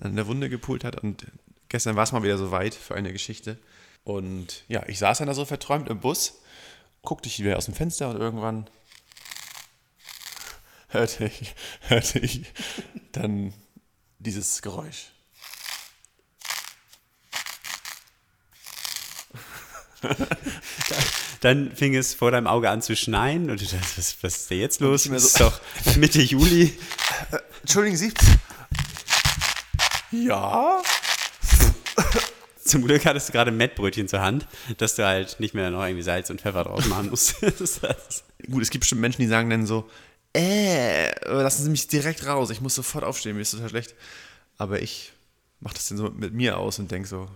an 0.00 0.16
der 0.16 0.26
Wunde 0.26 0.48
gepult 0.48 0.84
hat. 0.84 1.02
Und 1.02 1.26
gestern 1.68 1.96
war 1.96 2.04
es 2.04 2.12
mal 2.12 2.22
wieder 2.22 2.38
so 2.38 2.50
weit 2.50 2.74
für 2.74 2.94
eine 2.94 3.12
Geschichte. 3.12 3.58
Und 4.04 4.64
ja, 4.68 4.82
ich 4.88 4.98
saß 4.98 5.18
dann 5.18 5.26
da 5.26 5.34
so 5.34 5.44
verträumt 5.44 5.88
im 5.88 6.00
Bus, 6.00 6.40
guckte 7.02 7.28
ich 7.28 7.38
wieder 7.40 7.58
aus 7.58 7.66
dem 7.66 7.74
Fenster 7.74 8.08
und 8.08 8.16
irgendwann 8.16 8.68
hörte 10.88 11.25
ich, 11.26 11.54
hörte 11.88 12.18
ich 12.18 12.42
dann 13.12 13.52
dieses 14.18 14.62
Geräusch. 14.62 15.12
Dann 21.40 21.73
fing 21.75 21.95
es 21.95 22.14
vor 22.14 22.30
deinem 22.30 22.47
Auge 22.47 22.71
an 22.71 22.83
zu 22.83 22.97
schneien 22.97 23.50
und 23.50 23.61
du 23.61 23.64
dachtest, 23.64 24.23
was, 24.23 24.37
ist 24.37 24.50
denn 24.50 24.59
jetzt 24.61 24.80
los? 24.80 25.07
mehr 25.07 25.18
Es 25.18 25.33
so- 25.35 25.47
ist 25.47 25.54
doch 25.87 25.97
Mitte 25.97 26.21
Juli. 26.23 26.76
Entschuldigen 27.61 27.97
Sie. 27.97 28.12
Ja? 30.11 30.83
Zum 32.64 32.85
Glück 32.85 33.04
hattest 33.07 33.28
du 33.28 33.33
gerade 33.33 33.50
Mettbrötchen 33.50 34.09
zur 34.09 34.21
Hand, 34.21 34.47
dass 34.78 34.95
du 34.97 35.07
halt 35.07 35.38
nicht 35.40 35.54
mehr 35.54 35.71
noch 35.71 35.83
irgendwie 35.85 36.02
Salz 36.02 36.28
und 36.30 36.40
Pfeffer 36.40 36.64
draus 36.64 36.87
machen 36.87 37.11
musst. 37.11 37.37
Gut, 38.50 38.62
es 38.62 38.71
gibt 38.71 38.80
bestimmt 38.83 39.00
Menschen, 39.00 39.23
die 39.23 39.28
sagen 39.28 39.49
dann 39.50 39.66
so, 39.66 39.88
äh, 40.35 41.11
lassen 41.30 41.64
Sie 41.64 41.70
mich 41.70 41.87
direkt 41.88 42.26
raus, 42.26 42.50
ich 42.50 42.61
muss 42.61 42.75
sofort 42.75 43.04
aufstehen, 43.04 43.37
mir 43.37 43.42
ist 43.42 43.52
total 43.52 43.68
schlecht. 43.70 43.94
Aber 44.56 44.80
ich 44.82 45.12
mache 45.61 45.75
das 45.75 45.88
dann 45.88 45.99
so 45.99 46.11
mit 46.11 46.32
mir 46.35 46.58
aus 46.58 46.78
und 46.78 46.90
denke 46.90 47.08
so, 47.08 47.28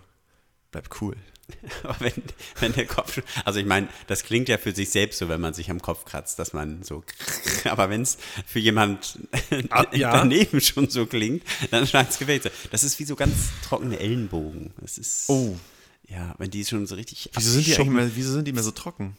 bleib 0.71 0.89
cool. 1.01 1.17
Aber 1.83 2.01
wenn, 2.01 2.13
wenn 2.61 2.73
der 2.73 2.87
Kopf, 2.87 3.21
also 3.45 3.59
ich 3.59 3.67
meine, 3.67 3.89
das 4.07 4.23
klingt 4.23 4.49
ja 4.49 4.59
für 4.59 4.73
sich 4.75 4.91
selbst 4.91 5.19
so, 5.19 5.29
wenn 5.29 5.41
man 5.41 5.53
sich 5.55 5.71
am 5.71 5.83
Kopf 5.83 6.05
kratzt, 6.05 6.39
dass 6.39 6.53
man 6.53 6.83
so, 6.83 7.03
aber 7.65 7.91
wenn 7.91 8.03
es 8.03 8.17
für 8.47 8.61
jemand 8.61 9.19
Ah, 9.71 9.85
ja. 9.93 10.13
daneben 10.13 10.61
schon 10.61 10.89
so 10.89 11.05
klingt, 11.05 11.43
dann 11.71 11.87
scheint 11.87 12.11
es 12.11 12.19
gefällt. 12.19 12.51
Das 12.71 12.85
ist 12.85 12.99
wie 13.01 13.05
so 13.05 13.17
ganz 13.17 13.35
trockene 13.67 13.99
Ellenbogen. 13.99 14.73
Das 14.81 14.99
ist, 14.99 15.29
Oh. 15.29 15.57
ja, 16.09 16.35
wenn 16.39 16.51
die 16.51 16.65
schon 16.65 16.87
so 16.87 16.95
richtig 16.95 17.29
Wieso 17.35 17.51
sind, 17.51 17.67
die 17.67 17.73
immer, 17.73 18.15
wieso 18.15 18.33
sind 18.33 18.45
die 18.47 18.53
immer 18.53 18.63
so 18.63 18.71
trocken? 18.71 19.17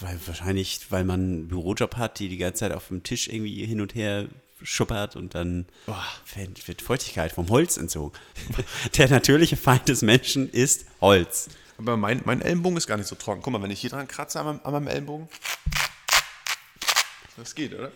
Weil, 0.00 0.18
wahrscheinlich, 0.26 0.80
weil 0.90 1.04
man 1.04 1.20
einen 1.20 1.48
Bürojob 1.48 1.96
hat, 1.96 2.18
die 2.18 2.28
die 2.28 2.38
ganze 2.38 2.60
Zeit 2.60 2.72
auf 2.72 2.88
dem 2.88 3.02
Tisch 3.02 3.28
irgendwie 3.28 3.64
hin 3.64 3.80
und 3.80 3.94
her 3.94 4.26
schuppert 4.62 5.16
und 5.16 5.34
dann 5.34 5.66
wird, 6.34 6.66
wird 6.66 6.82
Feuchtigkeit 6.82 7.32
vom 7.32 7.48
Holz 7.50 7.76
entzogen. 7.76 8.12
Der 8.96 9.08
natürliche 9.08 9.56
Feind 9.56 9.88
des 9.88 10.02
Menschen 10.02 10.50
ist 10.50 10.86
Holz. 11.00 11.48
Aber 11.78 11.96
mein, 11.96 12.22
mein 12.24 12.40
Ellenbogen 12.40 12.76
ist 12.78 12.86
gar 12.86 12.96
nicht 12.96 13.06
so 13.06 13.16
trocken. 13.16 13.42
Guck 13.42 13.52
mal, 13.52 13.62
wenn 13.62 13.70
ich 13.70 13.80
hier 13.80 13.90
dran 13.90 14.08
kratze 14.08 14.40
an 14.40 14.46
meinem, 14.46 14.60
an 14.64 14.72
meinem 14.72 14.88
Ellenbogen. 14.88 15.28
Das 17.36 17.54
geht, 17.54 17.74
oder? 17.74 17.92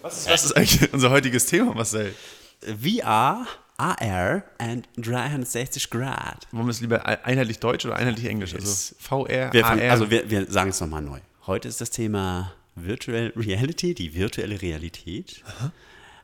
Was 0.00 0.20
ist, 0.20 0.30
was 0.30 0.44
ist 0.46 0.52
eigentlich 0.52 0.92
unser 0.92 1.10
heutiges 1.10 1.46
Thema, 1.46 1.74
Marcel? 1.74 2.14
VR, 2.62 3.46
AR 3.78 4.42
and 4.58 4.88
360 4.96 5.88
Grad. 5.90 6.46
Wollen 6.52 6.66
wir 6.66 6.70
es 6.70 6.80
lieber 6.80 7.06
ein- 7.06 7.24
einheitlich 7.24 7.60
Deutsch 7.60 7.86
oder 7.86 7.96
einheitlich 7.96 8.26
Englisch? 8.26 8.54
Also 8.54 8.94
VR, 8.98 9.52
Wir, 9.52 9.64
AR. 9.66 9.80
also 9.90 10.10
wir, 10.10 10.28
wir 10.28 10.46
sagen 10.50 10.70
es 10.70 10.80
nochmal 10.80 11.02
neu. 11.02 11.20
Heute 11.46 11.68
ist 11.68 11.80
das 11.80 11.90
Thema 11.90 12.52
Virtual 12.74 13.32
Reality, 13.36 13.94
die 13.94 14.14
virtuelle 14.14 14.60
Realität. 14.60 15.42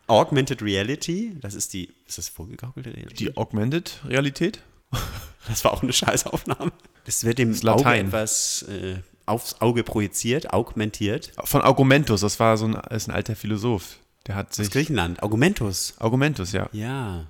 Augmented 0.07 0.61
Reality, 0.63 1.37
das 1.41 1.55
ist 1.55 1.73
die, 1.73 1.89
ist 2.07 2.19
das 2.19 2.29
vorgegaukelte 2.29 2.91
Realität? 2.93 3.21
die 3.21 3.37
Augmented 3.37 4.01
Realität? 4.07 4.61
Das 5.47 5.63
war 5.63 5.75
auch 5.75 5.83
eine 5.83 5.93
Scheißaufnahme. 5.93 6.73
Das 7.05 7.23
wird 7.25 7.37
dem 7.39 7.51
ist 7.51 7.69
Auge 7.69 7.95
etwas 7.95 8.63
äh, 8.63 8.97
aufs 9.27 9.61
Auge 9.61 9.85
projiziert, 9.85 10.55
augmentiert. 10.55 11.33
Von 11.45 11.61
Argumentus, 11.61 12.23
das 12.23 12.41
war 12.41 12.57
so 12.57 12.65
ein, 12.65 12.73
ist 12.91 13.09
ein 13.09 13.15
alter 13.15 13.37
Philosoph. 13.37 13.99
Der 14.27 14.37
hat 14.37 14.55
sich. 14.55 14.69
Aus 14.69 14.73
Griechenland, 14.73 15.23
Augmentus. 15.23 15.93
Argumentus, 15.99 16.53
ja. 16.53 16.71
Ja, 16.73 17.27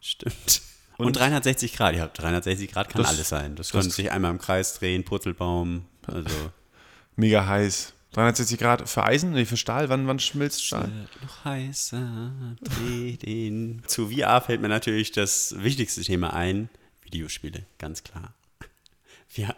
stimmt. 0.00 0.62
Und, 0.96 1.16
360 1.16 1.74
Grad, 1.74 1.94
ja, 1.94 2.08
360 2.08 2.72
Grad 2.72 2.88
kann 2.88 3.02
Das- 3.02 3.10
alles 3.10 3.28
sein. 3.28 3.54
Das, 3.56 3.68
das- 3.68 3.82
kann 3.82 3.90
sich 3.90 4.10
einmal 4.10 4.30
im 4.32 4.38
Kreis 4.38 4.74
drehen, 4.78 5.04
Purzelbaum, 5.04 5.84
also 6.06 6.34
Mega 7.16 7.46
heiß. 7.46 7.92
360 8.12 8.58
Grad 8.58 8.88
für 8.88 9.04
Eisen? 9.04 9.32
Nee, 9.32 9.44
für 9.44 9.56
Stahl? 9.56 9.88
Wann, 9.90 10.06
wann 10.06 10.18
schmilzt 10.18 10.64
Stahl? 10.64 10.90
noch 11.22 11.44
heißer, 11.44 12.32
dreh 12.62 13.16
den. 13.16 13.82
Zu 13.86 14.08
VR 14.10 14.40
fällt 14.40 14.60
mir 14.60 14.68
natürlich 14.68 15.12
das 15.12 15.54
wichtigste 15.58 16.02
Thema 16.02 16.32
ein, 16.32 16.68
Videospiele, 17.02 17.64
ganz 17.78 18.02
klar. 18.04 18.34
Wir, 19.34 19.54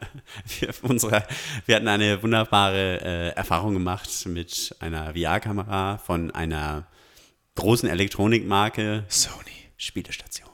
wir, 0.59 0.75
unsere, 0.83 1.25
wir 1.64 1.77
hatten 1.77 1.87
eine 1.87 2.21
wunderbare 2.25 3.01
äh, 3.03 3.29
Erfahrung 3.37 3.73
gemacht 3.73 4.11
mit 4.27 4.75
einer 4.81 5.14
VR-Kamera 5.14 5.99
von 5.99 6.33
einer 6.33 6.88
großen 7.55 7.88
Elektronikmarke, 7.88 9.05
Sony. 9.09 9.60
Spielestation. 9.81 10.49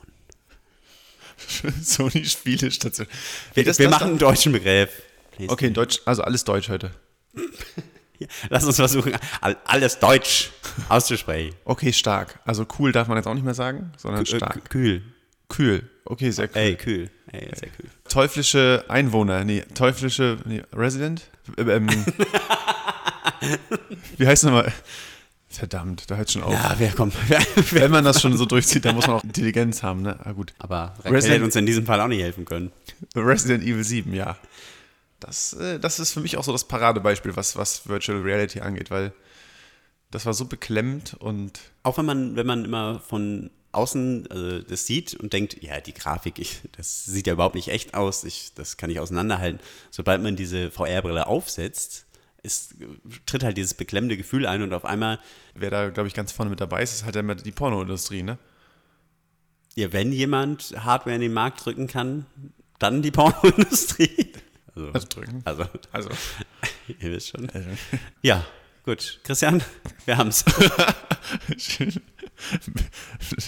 Sony 1.83 2.25
Spielestation. 2.25 3.07
Wir, 3.55 3.65
das- 3.65 3.79
wir 3.79 3.89
das 3.91 3.99
machen 3.99 4.11
einen 4.11 4.19
deutschen 4.19 4.53
Begriff. 4.53 4.91
Okay, 5.49 5.67
in 5.67 5.75
Deutsch, 5.75 6.01
also 6.05 6.23
alles 6.23 6.45
Deutsch 6.45 6.69
heute. 6.69 6.93
Lass 8.49 8.65
uns 8.65 8.77
versuchen, 8.77 9.15
all- 9.41 9.57
alles 9.65 9.99
Deutsch 9.99 10.51
auszusprechen. 10.89 11.55
Okay, 11.65 11.93
stark. 11.93 12.39
Also 12.45 12.67
cool 12.79 12.93
darf 12.93 13.09
man 13.09 13.17
jetzt 13.19 13.27
auch 13.27 13.35
nicht 13.35 13.45
mehr 13.45 13.53
sagen, 13.55 13.93
sondern 13.99 14.23
Äh, 14.23 14.27
stark. 14.27 14.71
Kühl. 14.71 15.03
Kühl. 15.49 15.91
Okay, 16.05 16.31
sehr 16.31 16.47
cool. 16.49 16.57
Ey, 16.57 16.77
kühl. 16.77 17.11
Ey, 17.33 17.51
sehr 17.55 17.69
kühl. 17.71 17.91
Teuflische 18.09 18.85
Einwohner. 18.89 19.45
Nee, 19.45 19.65
teuflische 19.75 20.39
nee, 20.45 20.63
Resident? 20.73 21.23
Äh, 21.59 21.63
Ähm, 21.63 21.89
wie 24.17 24.27
heißt 24.27 24.45
nochmal? 24.45 24.73
Verdammt, 25.57 26.11
da 26.11 26.17
hört 26.17 26.31
schon 26.31 26.43
auf. 26.43 26.53
Ja, 26.53 26.75
wer 26.79 26.93
kommt? 26.93 27.15
Wenn 27.73 27.91
man 27.91 28.05
das 28.05 28.21
schon 28.21 28.37
so 28.37 28.45
durchzieht, 28.45 28.85
dann 28.85 28.95
muss 28.95 29.07
man 29.07 29.17
auch 29.17 29.25
Intelligenz 29.25 29.83
haben, 29.83 30.03
ne? 30.03 30.19
Ah, 30.23 30.33
gut. 30.33 30.53
Aber 30.59 30.95
Raquel 30.99 31.13
Resident- 31.13 31.35
hätte 31.37 31.45
uns 31.45 31.57
in 31.57 31.67
diesem 31.67 31.87
Fall 31.87 32.01
auch 32.01 32.09
nicht 32.09 32.21
helfen 32.23 32.45
können. 32.45 32.73
Resident 33.15 33.65
Evil 33.65 33.83
7, 33.85 34.13
ja. 34.13 34.37
Das, 35.21 35.55
äh, 35.55 35.79
das 35.81 35.99
ist 35.99 36.13
für 36.13 36.21
mich 36.21 36.37
auch 36.37 36.45
so 36.45 36.53
das 36.53 36.65
Paradebeispiel, 36.65 37.37
was, 37.37 37.57
was 37.57 37.89
Virtual 37.89 38.21
Reality 38.21 38.61
angeht, 38.61 38.91
weil 38.91 39.13
das 40.11 40.27
war 40.27 40.35
so 40.35 40.45
beklemmend 40.45 41.15
und 41.15 41.59
Auch 41.83 41.97
wenn 41.99 42.05
man, 42.07 42.37
wenn 42.37 42.47
man 42.47 42.65
immer 42.65 43.01
von 43.01 43.51
außen 43.73 44.31
äh, 44.31 44.63
das 44.69 44.87
sieht 44.87 45.15
und 45.15 45.33
denkt, 45.33 45.63
ja, 45.63 45.81
die 45.81 45.93
Grafik, 45.95 46.39
ich, 46.39 46.61
das 46.77 47.05
sieht 47.05 47.27
ja 47.27 47.33
überhaupt 47.35 47.55
nicht 47.55 47.69
echt 47.69 47.95
aus, 47.95 48.25
ich, 48.25 48.53
das 48.55 48.77
kann 48.77 48.89
ich 48.91 49.01
auseinanderhalten. 49.01 49.61
Sobald 49.91 50.23
man 50.23 50.37
diese 50.37 50.71
VR-Brille 50.71 51.27
aufsetzt, 51.27 52.06
ist, 52.47 52.75
tritt 53.27 53.45
halt 53.45 53.57
dieses 53.57 53.75
beklemmende 53.75 54.17
Gefühl 54.17 54.47
ein 54.47 54.63
und 54.63 54.73
auf 54.73 54.85
einmal, 54.85 55.19
wer 55.55 55.71
da, 55.71 55.91
glaube 55.91 56.09
ich, 56.09 56.15
ganz 56.15 56.33
vorne 56.33 56.51
mit 56.51 56.61
dabei 56.61 56.83
ist, 56.83 56.95
ist 56.95 57.05
halt 57.05 57.17
immer 57.17 57.35
die 57.35 57.53
Pornoindustrie, 57.53 58.23
ne? 58.23 58.39
ja, 59.77 59.93
wenn 59.93 60.11
jemand 60.11 60.75
Hardware 60.79 61.15
in 61.15 61.21
den 61.21 61.35
Markt 61.35 61.65
drücken 61.65 61.87
kann, 61.87 62.27
dann 62.79 63.03
die 63.03 63.13
Pornoindustrie. 63.13 64.33
Also, 64.75 64.93
Also 64.93 65.07
drücken. 65.09 65.41
also, 65.47 65.65
Also, 65.91 66.11
ihr 67.01 67.11
wisst 67.11 67.29
schon. 67.29 67.51
Ja, 68.21 68.45
gut. 68.85 69.21
Christian, 69.25 69.63
wir 70.05 70.19
haben's. 70.19 70.45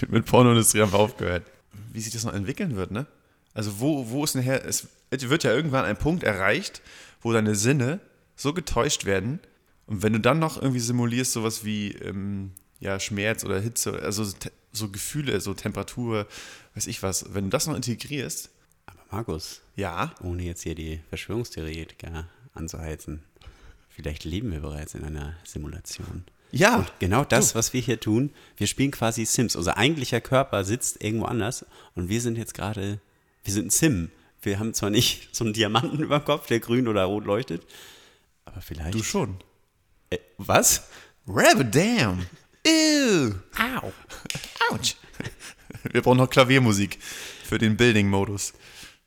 mit 0.09 0.25
Pornoindustrie 0.25 0.81
haben 0.81 0.93
wir 0.93 0.99
aufgehört. 0.99 1.45
Wie 1.93 2.01
sich 2.01 2.15
das 2.15 2.25
noch 2.25 2.33
entwickeln 2.33 2.77
wird, 2.77 2.93
ne? 2.93 3.05
Also 3.53 3.79
wo, 3.79 4.09
wo 4.09 4.25
ist 4.25 4.37
nachher, 4.37 4.65
es 4.65 4.89
wird 5.11 5.45
ja 5.45 5.53
irgendwann 5.53 5.85
ein 5.85 5.99
Punkt 5.99 6.23
erreicht, 6.23 6.81
wo 7.21 7.31
deine 7.35 7.55
Sinne 7.55 8.01
so 8.39 8.55
getäuscht 8.55 9.05
werden 9.05 9.41
und 9.89 10.03
wenn 10.03 10.13
du 10.13 10.21
dann 10.21 10.39
noch 10.39 10.61
irgendwie 10.61 10.81
simulierst, 10.81 11.33
sowas 11.33 11.65
wie 11.65 11.93
ähm, 11.93 12.53
ja, 12.79 13.01
Schmerz 13.01 13.43
oder 13.45 13.59
Hitze, 13.59 14.01
also 14.01 14.25
so 14.71 14.89
Gefühle, 14.91 15.41
so 15.41 15.55
Temperatur, 15.55 16.27
weiß 16.75 16.87
ich 16.87 17.03
was, 17.03 17.35
wenn 17.35 17.45
du 17.45 17.51
das 17.51 17.67
noch 17.67 17.75
integrierst, 17.75 18.51
Aber 18.87 19.01
Markus, 19.11 19.63
ja, 19.77 20.15
ohne 20.23 20.43
jetzt 20.43 20.63
hier 20.63 20.75
die 20.75 21.01
Verschwörungstheoretiker 21.09 22.29
anzuheizen, 22.55 23.23
vielleicht 23.89 24.25
leben 24.25 24.53
wir 24.53 24.61
bereits 24.61 24.95
in 24.95 25.05
einer 25.05 25.35
Simulation. 25.43 26.25
ja, 26.53 26.77
Und 26.77 26.93
genau 26.99 27.25
das, 27.25 27.55
was 27.55 27.73
wir 27.73 27.81
hier 27.81 27.99
tun, 27.99 28.31
wir 28.59 28.67
spielen 28.67 28.91
quasi 28.91 29.25
Sims. 29.25 29.57
Unser 29.57 29.79
eigentlicher 29.79 30.21
Körper 30.21 30.65
sitzt 30.65 31.03
irgendwo 31.03 31.25
anders 31.25 31.65
und 31.95 32.11
wir 32.11 32.21
sind 32.21 32.37
jetzt 32.37 32.53
gerade, 32.53 33.01
wir 33.43 33.53
sind 33.55 33.69
ein 33.69 33.71
Sim. 33.71 34.11
Wir 34.43 34.59
haben 34.59 34.75
zwar 34.75 34.91
nicht 34.91 35.29
so 35.35 35.45
einen 35.45 35.55
Diamanten 35.55 36.01
über 36.01 36.19
dem 36.21 36.25
Kopf, 36.27 36.47
der 36.47 36.61
grün 36.61 36.89
oder 36.89 37.05
rot 37.05 37.25
leuchtet, 37.25 37.63
aber 38.49 38.61
vielleicht. 38.61 38.95
du 38.95 39.03
schon. 39.03 39.39
Äh, 40.11 40.19
was? 40.39 40.89
Rabadam. 41.27 42.27
Ew. 42.67 43.33
Au. 43.83 43.93
Autsch. 44.71 44.95
Wir 45.93 46.03
brauchen 46.03 46.19
noch 46.19 46.31
Klaviermusik 46.31 46.99
für 47.45 47.59
den 47.59 47.77
Building-Modus. 47.77 48.53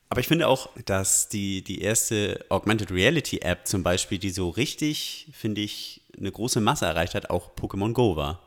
Aber 0.10 0.20
ich 0.20 0.28
finde 0.28 0.48
auch, 0.48 0.70
dass 0.86 1.30
die, 1.30 1.64
die 1.64 1.82
erste 1.82 2.46
Augmented 2.50 2.92
Reality 2.92 3.40
App 3.40 3.66
zum 3.68 3.82
Beispiel, 3.84 4.18
die 4.18 4.30
so 4.32 4.50
richtig, 4.50 5.28
finde 5.32 5.62
ich, 5.62 6.02
eine 6.18 6.32
große 6.32 6.60
Masse 6.60 6.86
erreicht 6.86 7.16
hat, 7.16 7.30
auch 7.30 7.56
Pokémon 7.56 7.94
Go 7.94 8.16
war. 8.16 8.40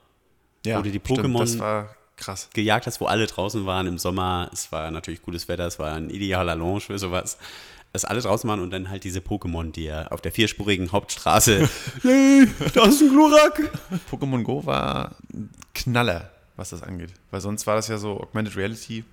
Ja, 0.66 0.78
Oder 0.78 0.90
die 0.90 1.00
stimmt, 1.02 1.20
Pokémon- 1.20 1.38
Das 1.40 1.58
war 1.58 1.96
krass. 2.16 2.48
gejagt 2.52 2.86
hast, 2.86 3.00
wo 3.00 3.06
alle 3.06 3.26
draußen 3.26 3.64
waren 3.66 3.86
im 3.86 3.98
Sommer. 3.98 4.50
Es 4.52 4.70
war 4.72 4.90
natürlich 4.90 5.22
gutes 5.22 5.48
Wetter, 5.48 5.66
es 5.66 5.78
war 5.78 5.94
ein 5.94 6.10
idealer 6.10 6.54
Lounge 6.54 6.80
für 6.82 6.98
sowas. 6.98 7.38
Dass 7.94 8.04
alle 8.04 8.20
draußen 8.20 8.50
waren 8.50 8.58
und 8.58 8.70
dann 8.70 8.90
halt 8.90 9.04
diese 9.04 9.20
Pokémon, 9.20 9.70
die 9.70 9.84
ja 9.84 10.08
auf 10.08 10.20
der 10.20 10.32
vierspurigen 10.32 10.90
Hauptstraße. 10.90 11.68
Yay, 12.02 12.48
da 12.74 12.86
ist 12.86 13.00
ein 13.00 13.08
Glurak! 13.08 13.70
Pokémon 14.10 14.42
Go 14.42 14.66
war 14.66 15.14
ein 15.32 15.48
Knaller, 15.76 16.32
was 16.56 16.70
das 16.70 16.82
angeht. 16.82 17.10
Weil 17.30 17.40
sonst 17.40 17.68
war 17.68 17.76
das 17.76 17.86
ja 17.86 17.96
so 17.96 18.20
Augmented 18.20 18.56
Reality. 18.56 19.04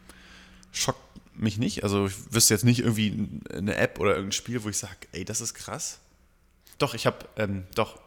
Schockt 0.72 1.00
mich 1.36 1.60
nicht. 1.60 1.84
Also 1.84 2.08
ich 2.08 2.34
wüsste 2.34 2.56
jetzt 2.56 2.64
nicht 2.64 2.80
irgendwie 2.80 3.30
eine 3.56 3.76
App 3.76 4.00
oder 4.00 4.16
irgendein 4.16 4.32
Spiel, 4.32 4.64
wo 4.64 4.70
ich 4.70 4.78
sage, 4.78 4.96
ey, 5.12 5.26
das 5.26 5.42
ist 5.42 5.54
krass. 5.54 6.00
Doch, 6.80 6.96
ich 6.96 7.06
habe, 7.06 7.18
ähm, 7.38 7.66
doch. 7.76 8.00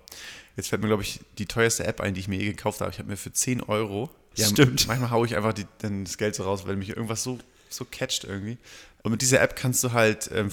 Jetzt 0.57 0.71
fällt 0.71 0.83
mir, 0.83 0.89
glaube 0.89 1.05
ich, 1.05 1.21
die 1.39 1.47
teuerste 1.47 1.85
App 1.85 2.01
ein, 2.01 2.15
die 2.15 2.21
ich 2.21 2.27
mir 2.27 2.41
je 2.41 2.47
gekauft 2.47 2.81
habe. 2.81 2.91
Ich 2.91 2.99
habe 2.99 3.09
mir 3.09 3.17
für 3.17 3.33
10 3.33 3.63
Euro. 3.63 4.11
Ja, 4.35 4.49
Stimmt. 4.49 4.89
Manchmal 4.89 5.11
haue 5.11 5.25
ich 5.25 5.37
einfach 5.37 5.53
die, 5.53 5.67
das 5.79 6.19
Geld 6.19 6.35
so 6.35 6.43
raus, 6.43 6.67
weil 6.67 6.75
mich 6.75 6.89
irgendwas 6.89 7.23
so, 7.23 7.39
so 7.69 7.85
catcht 7.85 8.25
irgendwie. 8.25 8.59
Und 9.05 9.11
mit 9.11 9.23
dieser 9.23 9.41
App 9.43 9.55
kannst 9.55 9.85
du 9.85 9.93
halt, 9.93 10.31
ähm, 10.33 10.51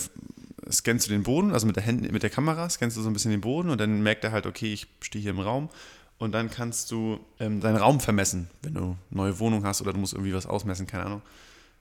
scannst 0.69 1.07
du 1.07 1.11
den 1.11 1.23
Boden, 1.23 1.53
also 1.53 1.65
mit 1.65 1.77
der, 1.77 1.85
Hand, 1.85 2.11
mit 2.11 2.21
der 2.21 2.29
Kamera 2.29 2.69
scannst 2.69 2.97
du 2.97 3.01
so 3.01 3.09
ein 3.09 3.13
bisschen 3.13 3.31
den 3.31 3.41
Boden 3.41 3.69
und 3.69 3.79
dann 3.79 4.03
merkt 4.03 4.23
er 4.25 4.33
halt, 4.33 4.45
okay, 4.45 4.73
ich 4.73 4.87
stehe 4.99 5.21
hier 5.21 5.31
im 5.31 5.39
Raum. 5.39 5.69
Und 6.19 6.33
dann 6.33 6.51
kannst 6.51 6.91
du 6.91 7.19
ähm, 7.39 7.61
deinen 7.61 7.77
Raum 7.77 7.99
vermessen, 7.99 8.47
wenn 8.61 8.75
du 8.75 8.81
eine 8.81 8.97
neue 9.09 9.39
Wohnung 9.39 9.65
hast 9.65 9.81
oder 9.81 9.93
du 9.93 9.99
musst 9.99 10.13
irgendwie 10.13 10.33
was 10.35 10.45
ausmessen, 10.45 10.85
keine 10.85 11.05
Ahnung. 11.05 11.21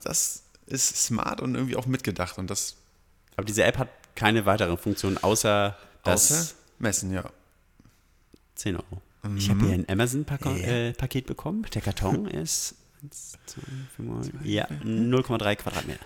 Das 0.01 0.45
ist 0.65 0.95
smart 1.05 1.41
und 1.41 1.53
irgendwie 1.55 1.75
auch 1.75 1.85
mitgedacht 1.85 2.39
und 2.39 2.49
das 2.49 2.77
Aber 3.35 3.45
diese 3.45 3.63
App 3.63 3.77
hat 3.77 3.89
keine 4.15 4.45
weitere 4.45 4.77
Funktion, 4.77 5.17
außer 5.17 5.77
das 6.03 6.31
außer 6.31 6.55
messen, 6.79 7.11
ja. 7.11 7.29
10 8.55 8.77
Euro. 8.77 9.01
Ich 9.35 9.49
habe 9.49 9.65
hier 9.65 9.73
ein 9.73 9.87
Amazon-Paket 9.87 11.27
bekommen. 11.27 11.67
Der 11.73 11.81
Karton 11.81 12.25
ist 12.27 12.75
1, 13.03 13.37
2, 13.45 13.61
5, 13.97 14.45
ja, 14.45 14.65
0,3 14.83 15.55
Quadratmeter. 15.57 16.05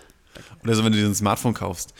Oder 0.62 0.74
so, 0.74 0.84
wenn 0.84 0.92
du 0.92 0.98
dir 0.98 1.06
ein 1.06 1.14
Smartphone 1.14 1.54
kaufst. 1.54 1.94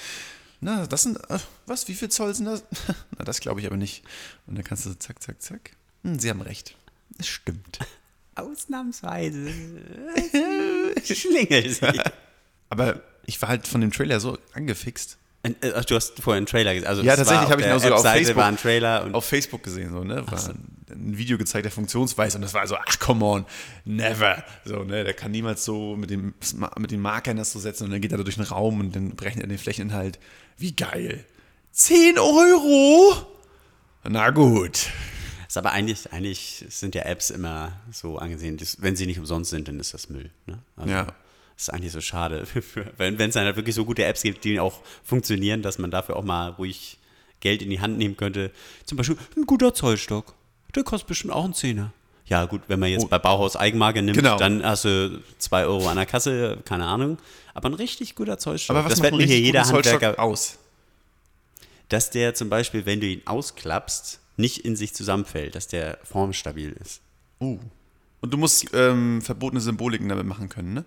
Na, 0.60 0.86
das 0.86 1.02
sind, 1.02 1.18
äh, 1.30 1.38
was, 1.66 1.86
wie 1.88 1.94
viel 1.94 2.08
Zoll 2.08 2.34
sind 2.34 2.46
das? 2.46 2.64
Na, 3.18 3.24
das 3.24 3.40
glaube 3.40 3.60
ich 3.60 3.66
aber 3.66 3.76
nicht. 3.76 4.04
Und 4.46 4.56
dann 4.56 4.64
kannst 4.64 4.86
du 4.86 4.90
so 4.90 4.94
zack, 4.96 5.22
zack, 5.22 5.40
zack. 5.42 5.72
Hm, 6.02 6.18
Sie 6.18 6.30
haben 6.30 6.40
recht. 6.40 6.76
Es 7.18 7.28
stimmt. 7.28 7.78
Ausnahmsweise 8.34 9.50
schlingelt 11.04 11.74
sich. 11.74 12.00
Aber 12.68 13.02
ich 13.24 13.40
war 13.40 13.48
halt 13.48 13.66
von 13.66 13.80
dem 13.80 13.92
Trailer 13.92 14.20
so 14.20 14.38
angefixt. 14.52 15.18
Äh, 15.60 15.72
ach, 15.76 15.84
Du 15.84 15.94
hast 15.94 16.20
vorher 16.20 16.38
einen 16.38 16.46
Trailer 16.46 16.74
gesehen. 16.74 16.88
Also 16.88 17.02
Ja, 17.02 17.16
tatsächlich 17.16 17.50
habe 17.50 17.60
ich 17.60 17.66
der 17.66 17.74
noch 17.74 17.82
sogar 17.82 17.98
auf 17.98 18.04
Facebook- 18.04 18.36
war 18.36 18.46
ein 18.46 18.56
Trailer 18.56 19.08
Auf 19.12 19.24
Facebook 19.24 19.62
gesehen, 19.62 19.92
so, 19.92 20.04
ne? 20.04 20.24
War 20.30 20.38
ein 20.90 21.18
Video 21.18 21.38
gezeigt, 21.38 21.64
der 21.64 21.72
Funktionsweise. 21.72 22.38
Und 22.38 22.42
das 22.42 22.54
war 22.54 22.66
so, 22.66 22.76
ach, 22.76 22.98
come 22.98 23.24
on, 23.24 23.46
never. 23.84 24.42
So, 24.64 24.84
ne? 24.84 25.04
Der 25.04 25.14
kann 25.14 25.30
niemals 25.30 25.64
so 25.64 25.96
mit, 25.96 26.10
dem, 26.10 26.34
mit 26.78 26.90
den 26.90 27.00
Markern 27.00 27.36
das 27.36 27.52
so 27.52 27.58
setzen 27.58 27.84
und 27.84 27.90
dann 27.90 28.00
geht 28.00 28.12
er 28.12 28.18
da 28.18 28.24
durch 28.24 28.36
den 28.36 28.44
Raum 28.44 28.80
und 28.80 28.94
dann 28.96 29.16
berechnet 29.16 29.44
er 29.44 29.48
den 29.48 29.58
Flächeninhalt. 29.58 30.18
Wie 30.58 30.74
geil. 30.74 31.24
10 31.72 32.18
Euro? 32.18 33.14
Na 34.08 34.30
gut. 34.30 34.88
ist 35.48 35.56
aber 35.58 35.72
eigentlich, 35.72 36.12
eigentlich 36.12 36.64
sind 36.68 36.94
ja 36.94 37.02
Apps 37.02 37.30
immer 37.30 37.72
so 37.92 38.18
angesehen, 38.18 38.56
dass, 38.56 38.80
wenn 38.80 38.96
sie 38.96 39.06
nicht 39.06 39.18
umsonst 39.18 39.50
sind, 39.50 39.68
dann 39.68 39.80
ist 39.80 39.92
das 39.94 40.08
Müll. 40.08 40.30
Ne? 40.46 40.58
Also, 40.76 40.90
Ja. 40.90 41.06
Das 41.56 41.68
ist 41.68 41.70
eigentlich 41.70 41.92
so 41.92 42.00
schade, 42.00 42.46
wenn 42.98 43.18
es 43.18 43.34
dann 43.34 43.46
halt 43.46 43.56
wirklich 43.56 43.74
so 43.74 43.84
gute 43.84 44.04
Apps 44.04 44.22
gibt, 44.22 44.44
die 44.44 44.60
auch 44.60 44.80
funktionieren, 45.02 45.62
dass 45.62 45.78
man 45.78 45.90
dafür 45.90 46.16
auch 46.16 46.24
mal 46.24 46.50
ruhig 46.50 46.98
Geld 47.40 47.62
in 47.62 47.70
die 47.70 47.80
Hand 47.80 47.98
nehmen 47.98 48.16
könnte. 48.16 48.50
Zum 48.84 48.96
Beispiel 48.96 49.16
ein 49.36 49.46
guter 49.46 49.72
Zollstock. 49.74 50.34
Der 50.74 50.84
kostet 50.84 51.08
bestimmt 51.08 51.32
auch 51.32 51.44
einen 51.44 51.54
Zehner. 51.54 51.92
Ja, 52.26 52.44
gut, 52.44 52.62
wenn 52.66 52.80
man 52.80 52.90
jetzt 52.90 53.08
bei 53.08 53.18
Bauhaus 53.18 53.56
Eigenmarke 53.56 54.02
nimmt, 54.02 54.18
Genau. 54.18 54.36
dann 54.36 54.64
hast 54.64 54.84
du 54.84 55.22
zwei 55.38 55.64
Euro 55.64 55.88
an 55.88 55.96
der 55.96 56.06
Kasse, 56.06 56.58
keine 56.64 56.84
Ahnung. 56.84 57.18
Aber 57.54 57.68
ein 57.68 57.74
richtig 57.74 58.14
guter 58.16 58.36
Zollstock. 58.36 58.76
Aber 58.76 58.84
was 58.84 58.94
das 58.94 59.02
macht 59.02 59.12
mir 59.16 59.26
hier 59.26 59.40
jeder 59.40 59.66
Handwerker 59.66 60.18
aus? 60.18 60.58
dass 61.88 62.10
der 62.10 62.34
zum 62.34 62.48
Beispiel, 62.48 62.84
wenn 62.84 63.00
du 63.00 63.06
ihn 63.06 63.22
ausklappst, 63.26 64.20
nicht 64.36 64.64
in 64.64 64.76
sich 64.76 64.94
zusammenfällt, 64.94 65.54
dass 65.54 65.68
der 65.68 65.98
formstabil 66.02 66.72
ist. 66.80 67.00
Uh. 67.40 67.58
Und 68.20 68.32
du 68.32 68.36
musst 68.38 68.66
ähm, 68.72 69.22
verbotene 69.22 69.60
Symboliken 69.60 70.08
damit 70.08 70.26
machen 70.26 70.48
können, 70.48 70.74
ne? 70.74 70.84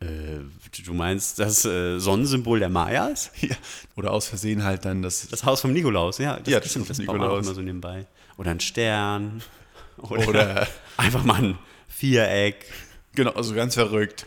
Äh, 0.00 0.40
du 0.84 0.94
meinst 0.94 1.38
das 1.38 1.64
äh, 1.64 1.98
Sonnensymbol 1.98 2.58
der 2.58 2.68
Mayas? 2.70 3.30
Ja. 3.40 3.54
Oder 3.96 4.12
aus 4.12 4.28
Versehen 4.28 4.64
halt 4.64 4.84
dann 4.84 5.02
das. 5.02 5.28
Das 5.28 5.44
Haus 5.44 5.60
vom 5.60 5.72
Nikolaus, 5.72 6.18
ja. 6.18 6.38
Das, 6.38 6.48
Ja, 6.52 6.60
das 6.60 6.70
stimmt, 6.70 6.84
Haus 6.84 6.88
das 6.88 6.98
Nikolaus. 6.98 7.44
immer 7.44 7.54
so 7.54 7.60
nebenbei. 7.62 8.06
Oder 8.38 8.50
ein 8.52 8.60
Stern. 8.60 9.42
Oder, 9.98 10.28
Oder- 10.28 10.68
einfach 10.96 11.24
mal 11.24 11.42
ein 11.42 11.58
Viereck. 11.88 12.64
Genau, 13.14 13.32
also 13.32 13.54
ganz 13.54 13.74
verrückt. 13.74 14.24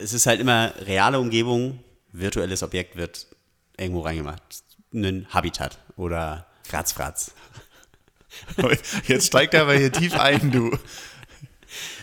Es 0.00 0.12
ist 0.12 0.26
halt 0.26 0.40
immer 0.40 0.72
reale 0.86 1.20
Umgebung, 1.20 1.78
virtuelles 2.12 2.62
Objekt 2.64 2.96
wird 2.96 3.26
irgendwo 3.78 4.00
reingemacht. 4.00 4.42
Ein 4.92 5.26
Habitat 5.30 5.78
oder 5.96 6.46
Fratz 6.64 6.92
Fratz. 6.92 7.32
Jetzt 9.06 9.28
steigt 9.28 9.54
er 9.54 9.62
aber 9.62 9.74
hier 9.74 9.92
tief 9.92 10.14
ein, 10.14 10.50
du. 10.50 10.76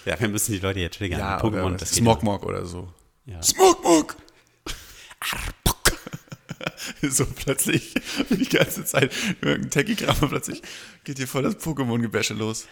Ja, 0.05 0.19
wir 0.19 0.27
müssen 0.29 0.51
die 0.51 0.59
Leute 0.59 0.79
hier 0.79 0.91
triggern. 0.91 1.19
Ja, 1.19 1.39
Pokémon, 1.39 1.65
oder 1.65 1.77
das 1.77 1.91
Smogmog 1.91 2.43
oder 2.43 2.65
so. 2.65 2.91
Ja. 3.25 3.41
Smogmog! 3.41 4.15
so 7.01 7.25
plötzlich, 7.25 7.93
die 8.29 8.49
ganze 8.49 8.85
Zeit, 8.85 9.11
irgendein 9.41 9.69
Techie-Kram 9.69 10.15
und 10.21 10.29
plötzlich 10.29 10.61
geht 11.03 11.17
hier 11.17 11.27
voll 11.27 11.43
das 11.43 11.57
Pokémon-Gebäsche 11.57 12.33
los. 12.33 12.67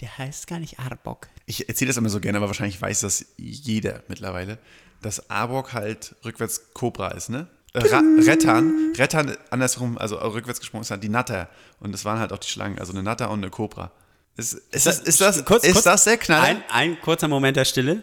Der 0.00 0.18
heißt 0.18 0.46
gar 0.46 0.58
nicht 0.58 0.78
Arbok. 0.78 1.28
Ich 1.46 1.68
erzähle 1.68 1.88
das 1.88 1.96
immer 1.96 2.08
so 2.08 2.20
gerne, 2.20 2.38
aber 2.38 2.48
wahrscheinlich 2.48 2.80
weiß 2.80 3.00
das 3.00 3.26
jeder 3.38 4.02
mittlerweile, 4.08 4.58
dass 5.00 5.30
Arbok 5.30 5.72
halt 5.72 6.14
rückwärts 6.24 6.72
Cobra 6.74 7.08
ist, 7.12 7.30
ne? 7.30 7.48
Ra 7.74 8.02
Rettan, 8.18 8.92
Rettan 8.96 9.36
andersrum, 9.50 9.98
also 9.98 10.16
rückwärts 10.16 10.60
gesprungen 10.60 10.82
ist 10.82 10.90
halt 10.90 11.02
die 11.02 11.10
Natter. 11.10 11.50
Und 11.78 11.92
das 11.92 12.04
waren 12.06 12.18
halt 12.18 12.32
auch 12.32 12.38
die 12.38 12.48
Schlangen, 12.48 12.78
also 12.78 12.92
eine 12.92 13.02
Natter 13.02 13.30
und 13.30 13.40
eine 13.40 13.50
Cobra. 13.50 13.92
Ist, 14.36 14.52
ist, 14.54 14.86
das, 14.86 14.98
ist, 15.00 15.20
das, 15.20 15.44
Kurz- 15.44 15.64
ist 15.64 15.72
kurz- 15.72 15.84
das 15.84 16.04
der 16.04 16.18
Knaller? 16.18 16.42
Ein, 16.44 16.62
ein 16.70 17.00
kurzer 17.00 17.28
Moment 17.28 17.56
der 17.56 17.64
Stille. 17.64 18.02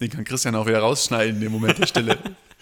Den 0.00 0.10
kann 0.10 0.24
Christian 0.24 0.54
auch 0.54 0.66
wieder 0.66 0.78
rausschneiden 0.80 1.36
in 1.36 1.40
dem 1.40 1.52
Moment 1.52 1.78
der 1.78 1.86
Stille. 1.86 2.18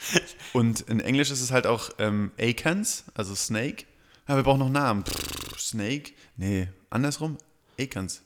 Und 0.52 0.82
in 0.82 1.00
Englisch 1.00 1.30
ist 1.30 1.40
es 1.42 1.50
halt 1.50 1.66
auch 1.66 1.90
ähm, 1.98 2.30
Akans, 2.40 3.04
also 3.14 3.34
Snake. 3.34 3.84
Aber 4.26 4.38
wir 4.38 4.42
brauchen 4.44 4.60
noch 4.60 4.70
Namen. 4.70 5.04
Pff, 5.04 5.60
Snake? 5.60 6.12
Nee, 6.36 6.68
andersrum. 6.90 7.36
Akans. 7.78 8.22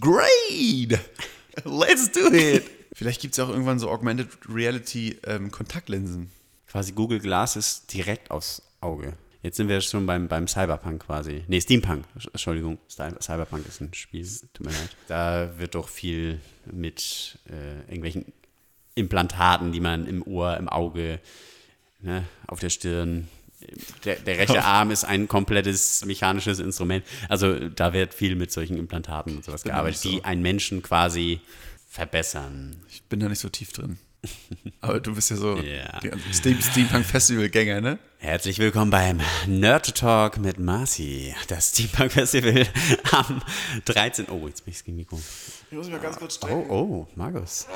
Great! 0.00 0.98
Let's 1.64 2.12
do 2.12 2.32
it! 2.32 2.64
Vielleicht 2.92 3.20
gibt 3.20 3.34
es 3.34 3.40
auch 3.40 3.48
irgendwann 3.48 3.78
so 3.78 3.90
Augmented 3.90 4.28
Reality 4.48 5.18
ähm, 5.24 5.50
Kontaktlinsen. 5.50 6.30
Quasi 6.68 6.92
Google 6.92 7.18
Glass 7.20 7.56
ist 7.56 7.92
direkt 7.92 8.30
aufs 8.30 8.62
Auge. 8.80 9.14
Jetzt 9.46 9.58
sind 9.58 9.68
wir 9.68 9.80
schon 9.80 10.06
beim, 10.06 10.26
beim 10.26 10.48
Cyberpunk 10.48 11.06
quasi. 11.06 11.44
Nee, 11.46 11.60
Steampunk. 11.60 12.04
Entschuldigung, 12.32 12.78
Cy- 12.90 13.22
Cyberpunk 13.22 13.64
ist 13.68 13.80
ein 13.80 13.94
Spiel. 13.94 14.26
Tut 14.52 14.66
mir 14.66 14.72
leid. 14.72 14.96
Da 15.06 15.56
wird 15.56 15.76
doch 15.76 15.88
viel 15.88 16.40
mit 16.64 17.38
äh, 17.48 17.78
irgendwelchen 17.82 18.32
Implantaten, 18.96 19.70
die 19.70 19.78
man 19.78 20.08
im 20.08 20.26
Ohr, 20.26 20.56
im 20.56 20.68
Auge, 20.68 21.20
ne, 22.00 22.24
auf 22.48 22.58
der 22.58 22.70
Stirn. 22.70 23.28
Der, 24.04 24.16
der 24.16 24.36
rechte 24.38 24.64
Arm 24.64 24.90
ist 24.90 25.04
ein 25.04 25.28
komplettes 25.28 26.04
mechanisches 26.04 26.58
Instrument. 26.58 27.04
Also 27.28 27.68
da 27.68 27.92
wird 27.92 28.14
viel 28.14 28.34
mit 28.34 28.50
solchen 28.50 28.76
Implantaten 28.76 29.36
und 29.36 29.44
sowas 29.44 29.62
gearbeitet, 29.62 30.00
so. 30.00 30.08
die 30.10 30.24
einen 30.24 30.42
Menschen 30.42 30.82
quasi 30.82 31.40
verbessern. 31.88 32.74
Ich 32.88 33.04
bin 33.04 33.20
da 33.20 33.28
nicht 33.28 33.38
so 33.38 33.48
tief 33.48 33.72
drin. 33.72 33.98
Aber 34.80 35.00
du 35.00 35.14
bist 35.14 35.30
ja 35.30 35.36
so 35.36 35.56
Ja. 35.58 35.98
der 36.00 36.16
Steam 36.32 36.60
Steampunk 36.60 37.04
Festival-Gänger, 37.04 37.80
ne? 37.80 37.98
Herzlich 38.18 38.58
willkommen 38.58 38.90
beim 38.90 39.20
Nerd 39.46 39.94
Talk 39.96 40.38
mit 40.38 40.58
Marci. 40.58 41.34
Das 41.48 41.70
Steampunk 41.70 42.12
Festival 42.12 42.66
am 43.12 43.42
13. 43.84 44.26
Oh, 44.30 44.46
jetzt 44.48 44.64
bin 44.64 44.72
ich 44.74 44.84
gegen 44.84 44.96
Mikro. 44.96 45.20
Ich 45.70 45.76
muss 45.76 45.86
mich 45.86 45.94
mal 45.94 46.00
ganz 46.02 46.16
kurz 46.18 46.38
Oh, 46.42 46.64
oh, 46.68 47.06
Markus. 47.16 47.66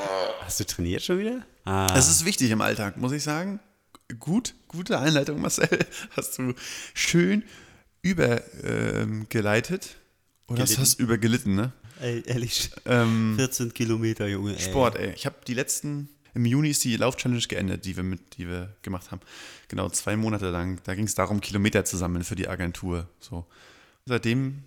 Hast 0.40 0.60
du 0.60 0.64
trainiert 0.64 1.02
schon 1.02 1.18
wieder? 1.18 1.44
Ah, 1.64 1.94
Es 1.96 2.08
ist 2.08 2.24
wichtig 2.24 2.50
im 2.50 2.60
Alltag, 2.60 2.96
muss 2.96 3.12
ich 3.12 3.22
sagen. 3.22 3.60
Gut, 4.18 4.54
gute 4.68 4.98
Einleitung, 4.98 5.40
Marcel. 5.40 5.68
Hast 6.16 6.38
du 6.38 6.54
schön 6.94 7.44
übergeleitet. 8.02 9.96
Oder 10.48 10.62
hast, 10.62 10.78
hast 10.78 10.98
übergelitten, 10.98 11.54
ne? 11.54 11.72
ey, 12.00 12.22
ehrlich. 12.26 12.70
Ähm, 12.86 13.34
14 13.36 13.72
Kilometer, 13.74 14.26
Junge. 14.26 14.54
Ey. 14.56 14.60
Sport, 14.60 14.96
ey. 14.96 15.12
Ich 15.14 15.26
habe 15.26 15.36
die 15.46 15.54
letzten, 15.54 16.08
im 16.34 16.44
Juni 16.46 16.70
ist 16.70 16.84
die 16.84 16.96
Lauf-Challenge 16.96 17.40
geendet, 17.48 17.84
die 17.84 17.96
wir, 17.96 18.02
mit, 18.02 18.36
die 18.36 18.48
wir 18.48 18.76
gemacht 18.82 19.10
haben. 19.10 19.20
Genau, 19.68 19.88
zwei 19.88 20.16
Monate 20.16 20.50
lang. 20.50 20.80
Da 20.84 20.94
ging 20.94 21.04
es 21.04 21.14
darum, 21.14 21.40
Kilometer 21.40 21.84
zu 21.84 21.96
sammeln 21.96 22.24
für 22.24 22.36
die 22.36 22.48
Agentur. 22.48 23.08
So. 23.18 23.46
Seitdem 24.06 24.64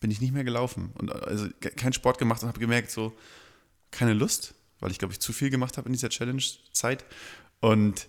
bin 0.00 0.10
ich 0.10 0.20
nicht 0.20 0.32
mehr 0.32 0.44
gelaufen. 0.44 0.90
Und 0.98 1.12
also 1.12 1.48
ke- 1.60 1.70
keinen 1.70 1.92
Sport 1.92 2.18
gemacht 2.18 2.42
und 2.42 2.48
habe 2.48 2.60
gemerkt, 2.60 2.90
so, 2.90 3.16
keine 3.90 4.14
Lust, 4.14 4.54
weil 4.80 4.90
ich, 4.90 4.98
glaube 4.98 5.12
ich, 5.12 5.20
zu 5.20 5.32
viel 5.32 5.50
gemacht 5.50 5.76
habe 5.76 5.88
in 5.88 5.92
dieser 5.92 6.08
Challenge-Zeit. 6.08 7.04
Und 7.60 8.08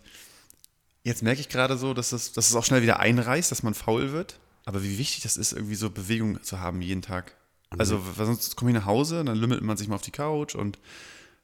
jetzt 1.04 1.24
merke 1.24 1.42
ich 1.42 1.50
gerade 1.50 1.78
so, 1.78 1.94
dass 1.94 2.12
es, 2.12 2.32
dass 2.32 2.50
es 2.50 2.56
auch 2.56 2.64
schnell 2.64 2.82
wieder 2.82 3.00
einreißt, 3.00 3.52
dass 3.52 3.64
man 3.64 3.74
faul 3.74 4.12
wird. 4.12 4.40
Aber 4.64 4.84
wie 4.84 4.98
wichtig 4.98 5.24
das 5.24 5.38
ist, 5.38 5.54
irgendwie 5.54 5.76
so 5.76 5.90
Bewegung 5.90 6.42
zu 6.44 6.60
haben 6.60 6.82
jeden 6.82 7.02
Tag. 7.02 7.36
Also, 7.78 8.02
weil 8.18 8.26
sonst 8.26 8.58
komme 8.58 8.72
ich 8.72 8.76
nach 8.76 8.86
Hause, 8.86 9.24
dann 9.24 9.38
lümmelt 9.38 9.62
man 9.62 9.78
sich 9.78 9.88
mal 9.88 9.96
auf 9.96 10.02
die 10.02 10.12
Couch 10.12 10.56
und 10.56 10.78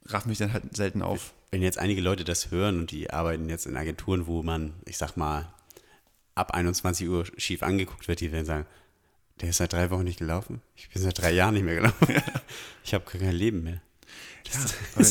rafft 0.08 0.28
mich 0.28 0.38
dann 0.38 0.54
halt 0.54 0.76
selten 0.76 1.02
auf. 1.02 1.34
Wenn 1.52 1.62
jetzt 1.62 1.78
einige 1.78 2.02
Leute 2.02 2.24
das 2.24 2.52
hören 2.52 2.80
und 2.80 2.92
die 2.92 3.10
arbeiten 3.10 3.50
jetzt 3.50 3.66
in 3.66 3.78
Agenturen, 3.78 4.28
wo 4.28 4.44
man, 4.44 4.74
ich 4.86 4.98
sag 4.98 5.16
mal, 5.16 5.52
ab 6.36 6.52
21 6.52 7.08
Uhr 7.08 7.26
schief 7.38 7.64
angeguckt 7.64 8.08
wird, 8.08 8.20
die 8.20 8.32
werden 8.32 8.46
sagen, 8.46 8.66
der 9.42 9.50
ist 9.50 9.58
seit 9.58 9.74
drei 9.74 9.90
Wochen 9.92 10.04
nicht 10.04 10.20
gelaufen. 10.20 10.62
Ich 10.76 10.90
bin 10.90 11.02
seit 11.02 11.20
drei 11.20 11.32
Jahren 11.32 11.54
nicht 11.54 11.64
mehr 11.64 11.76
gelaufen. 11.76 12.08
Ich 12.84 12.94
habe 12.94 13.04
kein 13.04 13.36
Leben 13.36 13.64
mehr. 13.64 13.82
Ja, 14.46 15.04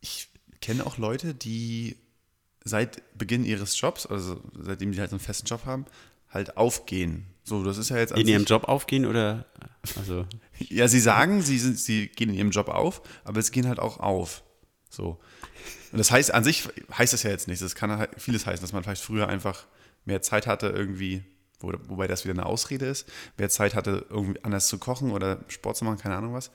ich 0.00 0.28
kenne 0.62 0.86
auch 0.86 0.96
Leute, 0.96 1.34
die 1.34 1.98
seit 2.64 3.02
Beginn 3.18 3.44
ihres 3.44 3.78
Jobs, 3.78 4.06
also 4.06 4.40
seitdem 4.58 4.92
die 4.92 5.00
halt 5.00 5.10
so 5.10 5.16
einen 5.16 5.20
festen 5.20 5.46
Job 5.46 5.66
haben, 5.66 5.84
halt 6.30 6.56
aufgehen. 6.56 7.26
So, 7.44 7.62
das 7.62 7.76
ist 7.76 7.90
ja 7.90 7.98
jetzt 7.98 8.12
In 8.12 8.26
ihrem 8.26 8.46
Job 8.46 8.64
aufgehen 8.64 9.04
oder 9.04 9.44
also 9.96 10.26
Ja, 10.58 10.88
sie 10.88 11.00
sagen, 11.00 11.42
sie, 11.42 11.58
sind, 11.58 11.78
sie 11.78 12.08
gehen 12.08 12.30
in 12.30 12.36
ihrem 12.36 12.50
Job 12.50 12.68
auf, 12.68 13.02
aber 13.24 13.42
sie 13.42 13.52
gehen 13.52 13.68
halt 13.68 13.78
auch 13.78 13.98
auf. 13.98 14.42
So. 14.88 15.20
Und 15.92 15.98
das 15.98 16.10
heißt, 16.10 16.32
an 16.32 16.44
sich 16.44 16.68
heißt 16.96 17.12
das 17.12 17.22
ja 17.22 17.30
jetzt 17.30 17.48
nichts. 17.48 17.62
Das 17.62 17.74
kann 17.74 17.90
halt 17.90 18.10
vieles 18.16 18.46
heißen, 18.46 18.62
dass 18.62 18.72
man 18.72 18.82
vielleicht 18.82 19.02
früher 19.02 19.28
einfach 19.28 19.66
mehr 20.04 20.22
Zeit 20.22 20.46
hatte, 20.46 20.68
irgendwie, 20.68 21.24
wo, 21.60 21.72
wobei 21.88 22.06
das 22.06 22.24
wieder 22.24 22.34
eine 22.34 22.46
Ausrede 22.46 22.86
ist, 22.86 23.08
mehr 23.38 23.48
Zeit 23.48 23.74
hatte, 23.74 24.06
irgendwie 24.10 24.42
anders 24.44 24.68
zu 24.68 24.78
kochen 24.78 25.10
oder 25.10 25.40
Sport 25.48 25.76
zu 25.76 25.84
machen, 25.84 25.98
keine 25.98 26.16
Ahnung 26.16 26.34
was. 26.34 26.50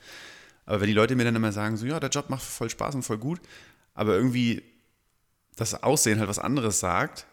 Aber 0.65 0.81
wenn 0.81 0.87
die 0.87 0.93
Leute 0.93 1.15
mir 1.15 1.23
dann 1.23 1.35
immer 1.35 1.51
sagen, 1.51 1.77
so, 1.77 1.85
ja, 1.85 1.99
der 1.99 2.09
Job 2.09 2.29
macht 2.29 2.43
voll 2.43 2.69
Spaß 2.69 2.95
und 2.95 3.03
voll 3.03 3.17
gut, 3.17 3.41
aber 3.93 4.13
irgendwie 4.15 4.61
das 5.55 5.83
Aussehen 5.83 6.19
halt 6.19 6.29
was 6.29 6.39
anderes 6.39 6.79
sagt, 6.79 7.25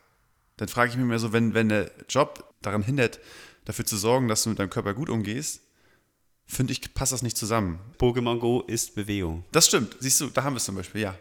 dann 0.56 0.68
frage 0.68 0.90
ich 0.90 0.96
mich 0.96 1.06
mehr 1.06 1.18
so, 1.18 1.32
wenn, 1.32 1.54
wenn 1.54 1.68
der 1.68 1.90
Job 2.08 2.54
daran 2.62 2.82
hindert, 2.82 3.20
dafür 3.64 3.84
zu 3.84 3.96
sorgen, 3.96 4.28
dass 4.28 4.42
du 4.42 4.50
mit 4.50 4.58
deinem 4.58 4.70
Körper 4.70 4.94
gut 4.94 5.10
umgehst, 5.10 5.60
finde 6.46 6.72
ich, 6.72 6.94
passt 6.94 7.12
das 7.12 7.22
nicht 7.22 7.36
zusammen. 7.36 7.78
Pokémon 7.98 8.38
Go 8.38 8.60
ist 8.62 8.94
Bewegung. 8.94 9.44
Das 9.52 9.66
stimmt. 9.66 9.96
Siehst 10.00 10.20
du, 10.20 10.28
da 10.28 10.44
haben 10.44 10.54
wir 10.54 10.58
es 10.58 10.64
zum 10.64 10.76
Beispiel, 10.76 11.02
ja. 11.02 11.14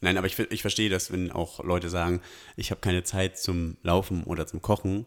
Nein, 0.00 0.18
aber 0.18 0.26
ich, 0.26 0.38
ich 0.38 0.60
verstehe 0.60 0.90
das, 0.90 1.10
wenn 1.10 1.32
auch 1.32 1.64
Leute 1.64 1.88
sagen, 1.88 2.20
ich 2.56 2.70
habe 2.70 2.80
keine 2.82 3.02
Zeit 3.02 3.38
zum 3.38 3.76
Laufen 3.82 4.24
oder 4.24 4.46
zum 4.46 4.60
Kochen. 4.60 5.06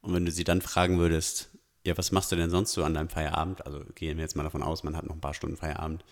Und 0.00 0.14
wenn 0.14 0.24
du 0.24 0.30
sie 0.30 0.44
dann 0.44 0.62
fragen 0.62 0.98
würdest, 0.98 1.50
ja, 1.84 1.98
was 1.98 2.12
machst 2.12 2.30
du 2.30 2.36
denn 2.36 2.50
sonst 2.50 2.72
so 2.72 2.84
an 2.84 2.94
deinem 2.94 3.08
Feierabend? 3.08 3.66
Also 3.66 3.80
gehen 3.94 4.16
wir 4.16 4.22
jetzt 4.22 4.36
mal 4.36 4.44
davon 4.44 4.62
aus, 4.62 4.84
man 4.84 4.96
hat 4.96 5.04
noch 5.04 5.14
ein 5.14 5.20
paar 5.20 5.34
Stunden 5.34 5.56
Feierabend. 5.56 6.04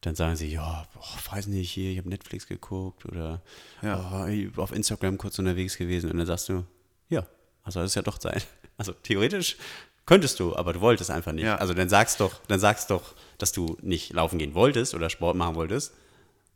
Dann 0.00 0.14
sagen 0.14 0.36
sie, 0.36 0.50
ja, 0.50 0.86
boah, 0.94 1.34
weiß 1.34 1.48
nicht, 1.48 1.70
hier, 1.70 1.90
ich 1.90 1.98
habe 1.98 2.08
Netflix 2.08 2.46
geguckt 2.46 3.04
oder 3.06 3.42
Ja. 3.82 4.26
oh, 4.28 4.60
auf 4.60 4.72
Instagram 4.72 5.18
kurz 5.18 5.38
unterwegs 5.38 5.76
gewesen. 5.76 6.10
Und 6.10 6.18
dann 6.18 6.26
sagst 6.26 6.48
du, 6.48 6.64
ja, 7.08 7.26
also 7.62 7.80
das 7.80 7.90
ist 7.90 7.94
ja 7.96 8.02
doch 8.02 8.18
Zeit. 8.18 8.46
Also 8.78 8.92
theoretisch 8.92 9.56
könntest 10.06 10.40
du, 10.40 10.56
aber 10.56 10.72
du 10.72 10.80
wolltest 10.80 11.10
einfach 11.10 11.32
nicht. 11.32 11.44
Ja. 11.44 11.56
Also 11.56 11.74
dann 11.74 11.88
sagst 11.88 12.20
doch, 12.20 12.40
dann 12.48 12.60
sagst 12.60 12.90
doch, 12.90 13.14
dass 13.38 13.52
du 13.52 13.76
nicht 13.82 14.12
laufen 14.12 14.38
gehen 14.38 14.54
wolltest 14.54 14.94
oder 14.94 15.10
Sport 15.10 15.36
machen 15.36 15.54
wolltest 15.56 15.92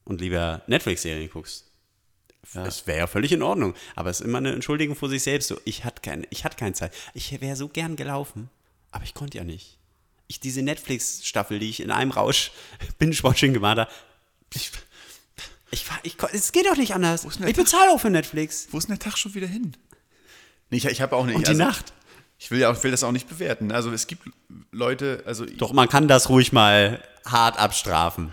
und 0.04 0.20
lieber 0.20 0.62
Netflix-Serien 0.66 1.30
guckst. 1.30 1.66
Das 2.54 2.86
wäre 2.86 2.98
ja 3.00 3.06
völlig 3.06 3.32
in 3.32 3.42
Ordnung. 3.42 3.74
Aber 3.96 4.10
es 4.10 4.20
ist 4.20 4.26
immer 4.26 4.38
eine 4.38 4.52
Entschuldigung 4.52 4.96
vor 4.96 5.08
sich 5.08 5.22
selbst. 5.22 5.48
So, 5.48 5.60
ich 5.64 5.84
hatte 5.84 6.00
keine, 6.00 6.26
ich 6.30 6.44
hatte 6.44 6.56
keine 6.56 6.72
Zeit. 6.72 6.92
Ich 7.14 7.38
wäre 7.40 7.54
so 7.54 7.68
gern 7.68 7.96
gelaufen, 7.96 8.48
aber 8.92 9.04
ich 9.04 9.14
konnte 9.14 9.38
ja 9.38 9.44
nicht. 9.44 9.76
Ich, 10.26 10.40
diese 10.40 10.62
Netflix-Staffel, 10.62 11.58
die 11.58 11.68
ich 11.68 11.80
in 11.80 11.90
einem 11.90 12.10
Rausch 12.12 12.50
Binge-Watching 12.98 13.52
gemacht 13.52 13.78
habe, 13.78 13.90
ich, 14.54 14.70
ich, 15.70 15.88
war- 15.90 16.00
ich, 16.02 16.16
es 16.32 16.52
geht 16.52 16.66
doch 16.66 16.76
nicht 16.76 16.94
anders. 16.94 17.24
Ich 17.46 17.56
bezahle 17.56 17.90
auch 17.90 18.00
für 18.00 18.10
Netflix. 18.10 18.68
Wo 18.70 18.78
ist 18.78 18.88
denn 18.88 18.96
der 18.96 19.04
Tag 19.10 19.18
schon 19.18 19.34
wieder 19.34 19.46
hin? 19.46 19.76
Nee, 20.70 20.78
ich, 20.78 20.86
ich 20.86 21.00
habe 21.02 21.14
auch 21.16 21.26
nicht. 21.26 21.36
Und 21.36 21.46
die 21.46 21.54
Nacht. 21.54 21.92
Ich 22.42 22.50
will 22.50 22.58
ja 22.58 22.70
auch, 22.70 22.82
will 22.82 22.90
das 22.90 23.04
auch 23.04 23.12
nicht 23.12 23.28
bewerten. 23.28 23.70
Also 23.70 23.92
es 23.92 24.06
gibt 24.06 24.22
Leute, 24.72 25.22
also 25.26 25.44
Doch, 25.44 25.74
man 25.74 25.90
kann 25.90 26.08
das 26.08 26.30
ruhig 26.30 26.52
mal 26.52 27.02
hart 27.26 27.58
abstrafen. 27.58 28.32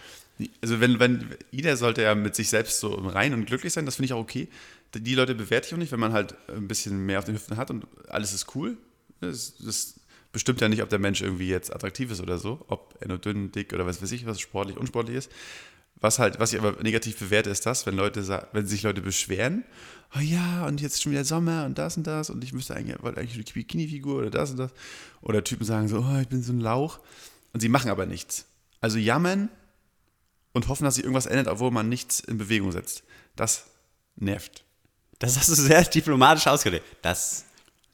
Also 0.62 0.80
wenn, 0.80 0.98
wenn, 1.00 1.36
jeder 1.52 1.76
sollte 1.76 2.04
ja 2.04 2.16
mit 2.16 2.34
sich 2.34 2.48
selbst 2.48 2.80
so 2.80 2.94
rein 2.94 3.34
und 3.34 3.46
glücklich 3.46 3.74
sein, 3.74 3.86
das 3.86 3.98
finde 3.98 4.06
ich 4.06 4.14
auch 4.14 4.22
okay. 4.22 4.48
Die 4.96 5.14
Leute 5.14 5.36
bewerte 5.36 5.68
ich 5.68 5.74
auch 5.74 5.78
nicht, 5.78 5.92
wenn 5.92 6.00
man 6.00 6.14
halt 6.14 6.36
ein 6.48 6.70
bisschen 6.70 7.06
mehr 7.06 7.20
auf 7.20 7.26
den 7.26 7.36
Hüften 7.36 7.58
hat 7.58 7.70
und 7.70 7.86
alles 8.08 8.34
ist 8.34 8.56
cool. 8.56 8.78
Das, 9.20 9.56
das 9.58 9.96
bestimmt 10.32 10.62
ja 10.62 10.70
nicht, 10.70 10.82
ob 10.84 10.90
der 10.90 11.00
Mensch 11.00 11.22
irgendwie 11.22 11.50
jetzt 11.50 11.76
attraktiv 11.76 12.10
ist 12.10 12.22
oder 12.22 12.38
so, 12.38 12.64
ob 12.70 12.96
er 13.02 13.10
nur 13.10 13.18
dünn, 13.18 13.52
dick 13.52 13.74
oder 13.74 13.86
was 13.86 14.02
weiß 14.02 14.12
ich, 14.14 14.26
was 14.26 14.40
sportlich, 14.40 14.78
unsportlich 14.78 15.18
ist. 15.18 15.32
Was 16.00 16.20
halt, 16.20 16.40
was 16.40 16.54
ich 16.54 16.60
aber 16.60 16.82
negativ 16.84 17.18
bewerte, 17.18 17.50
ist 17.50 17.66
das, 17.66 17.86
wenn 17.86 17.96
Leute 17.96 18.48
wenn 18.52 18.68
sich 18.68 18.84
Leute 18.84 19.02
beschweren, 19.02 19.64
oh 20.16 20.20
ja, 20.20 20.66
und 20.68 20.80
jetzt 20.80 21.02
schon 21.02 21.12
wieder 21.12 21.26
Sommer 21.26 21.66
und 21.66 21.78
das 21.78 21.98
und 21.98 22.06
das 22.06 22.30
und 22.30 22.44
ich 22.44 22.54
müsste 22.54 22.76
eigentlich, 22.76 23.02
wollte 23.02 23.20
eigentlich 23.20 23.36
eine 23.36 23.44
Bikini-Figur 23.44 24.20
oder 24.20 24.30
das 24.30 24.52
und 24.52 24.58
das. 24.58 24.72
Oder 25.22 25.44
Typen 25.44 25.66
sagen 25.66 25.88
so, 25.88 26.00
oh, 26.00 26.20
ich 26.22 26.28
bin 26.28 26.44
so 26.44 26.54
ein 26.54 26.60
Lauch. 26.60 27.00
Und 27.54 27.62
sie 27.62 27.70
machen 27.70 27.90
aber 27.90 28.06
nichts. 28.06 28.46
Also 28.80 29.00
jammern 29.00 29.50
und 30.54 30.68
hoffen, 30.68 30.84
dass 30.84 30.96
sich 30.96 31.04
irgendwas 31.04 31.26
ändert, 31.26 31.48
obwohl 31.48 31.72
man 31.72 31.90
nichts 31.90 32.20
in 32.20 32.38
Bewegung 32.38 32.72
setzt. 32.72 33.04
Das 33.36 33.66
nervt. 34.16 34.64
Das 35.20 35.38
hast 35.38 35.50
du 35.50 35.56
sehr 35.56 35.84
diplomatisch 35.84 36.46
ausgedrückt. 36.46 36.86
Das 37.02 37.46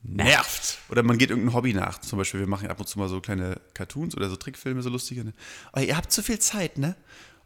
Nervt! 0.05 0.79
Oder 0.89 1.01
man 1.01 1.17
geht 1.17 1.29
irgendein 1.29 1.53
Hobby 1.53 1.73
nach. 1.73 1.99
Zum 1.99 2.19
Beispiel, 2.19 2.41
wir 2.41 2.47
machen 2.47 2.67
ab 2.67 2.77
und 2.79 2.87
zu 2.87 2.99
mal 2.99 3.07
so 3.07 3.21
kleine 3.21 3.61
Cartoons 3.73 4.15
oder 4.17 4.29
so 4.29 4.35
Trickfilme, 4.35 4.81
so 4.81 4.89
lustige. 4.89 5.23
Ne? 5.23 5.33
Oh, 5.73 5.79
ihr 5.79 5.95
habt 5.95 6.11
zu 6.11 6.21
viel 6.21 6.39
Zeit, 6.39 6.77
ne? 6.77 6.95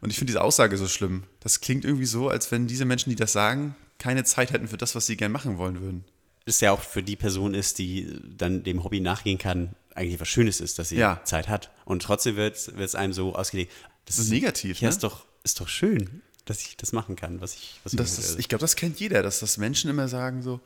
Und 0.00 0.10
ich 0.10 0.16
finde 0.18 0.30
diese 0.32 0.42
Aussage 0.42 0.76
so 0.76 0.86
schlimm. 0.88 1.24
Das 1.40 1.60
klingt 1.60 1.84
irgendwie 1.84 2.06
so, 2.06 2.28
als 2.28 2.50
wenn 2.52 2.66
diese 2.66 2.84
Menschen, 2.84 3.10
die 3.10 3.16
das 3.16 3.32
sagen, 3.32 3.74
keine 3.98 4.22
Zeit 4.24 4.52
hätten 4.52 4.68
für 4.68 4.76
das, 4.76 4.94
was 4.94 5.06
sie 5.06 5.16
gern 5.16 5.32
machen 5.32 5.58
wollen 5.58 5.80
würden. 5.80 6.04
ist 6.44 6.62
ja 6.62 6.72
auch 6.72 6.80
für 6.80 7.02
die 7.02 7.16
Person 7.16 7.52
ist, 7.52 7.78
die 7.78 8.18
dann 8.36 8.62
dem 8.62 8.82
Hobby 8.84 9.00
nachgehen 9.00 9.38
kann, 9.38 9.74
eigentlich 9.94 10.20
was 10.20 10.28
Schönes 10.28 10.60
ist, 10.60 10.78
dass 10.78 10.88
sie 10.90 10.96
Ja. 10.96 11.20
Zeit 11.24 11.48
hat. 11.48 11.70
Und 11.84 12.02
trotzdem 12.02 12.36
wird 12.36 12.56
es 12.56 12.94
einem 12.94 13.12
so 13.12 13.34
ausgelegt. 13.34 13.72
Das 14.06 14.18
ist 14.18 14.30
negativ, 14.30 14.80
Ja, 14.80 14.86
ne? 14.86 14.90
ist 14.90 15.02
doch, 15.02 15.26
ist 15.44 15.60
doch 15.60 15.68
schön, 15.68 16.22
dass 16.46 16.62
ich 16.62 16.76
das 16.76 16.92
machen 16.92 17.16
kann, 17.16 17.40
was 17.42 17.54
ich, 17.54 17.80
was 17.84 17.92
Das 17.92 18.14
ich, 18.14 18.24
ist, 18.24 18.32
will. 18.34 18.40
ich 18.40 18.48
glaube, 18.48 18.60
das 18.60 18.76
kennt 18.76 18.98
jeder, 19.00 19.22
dass 19.22 19.40
das 19.40 19.58
Menschen 19.58 19.90
immer 19.90 20.08
sagen 20.08 20.40
so, 20.42 20.60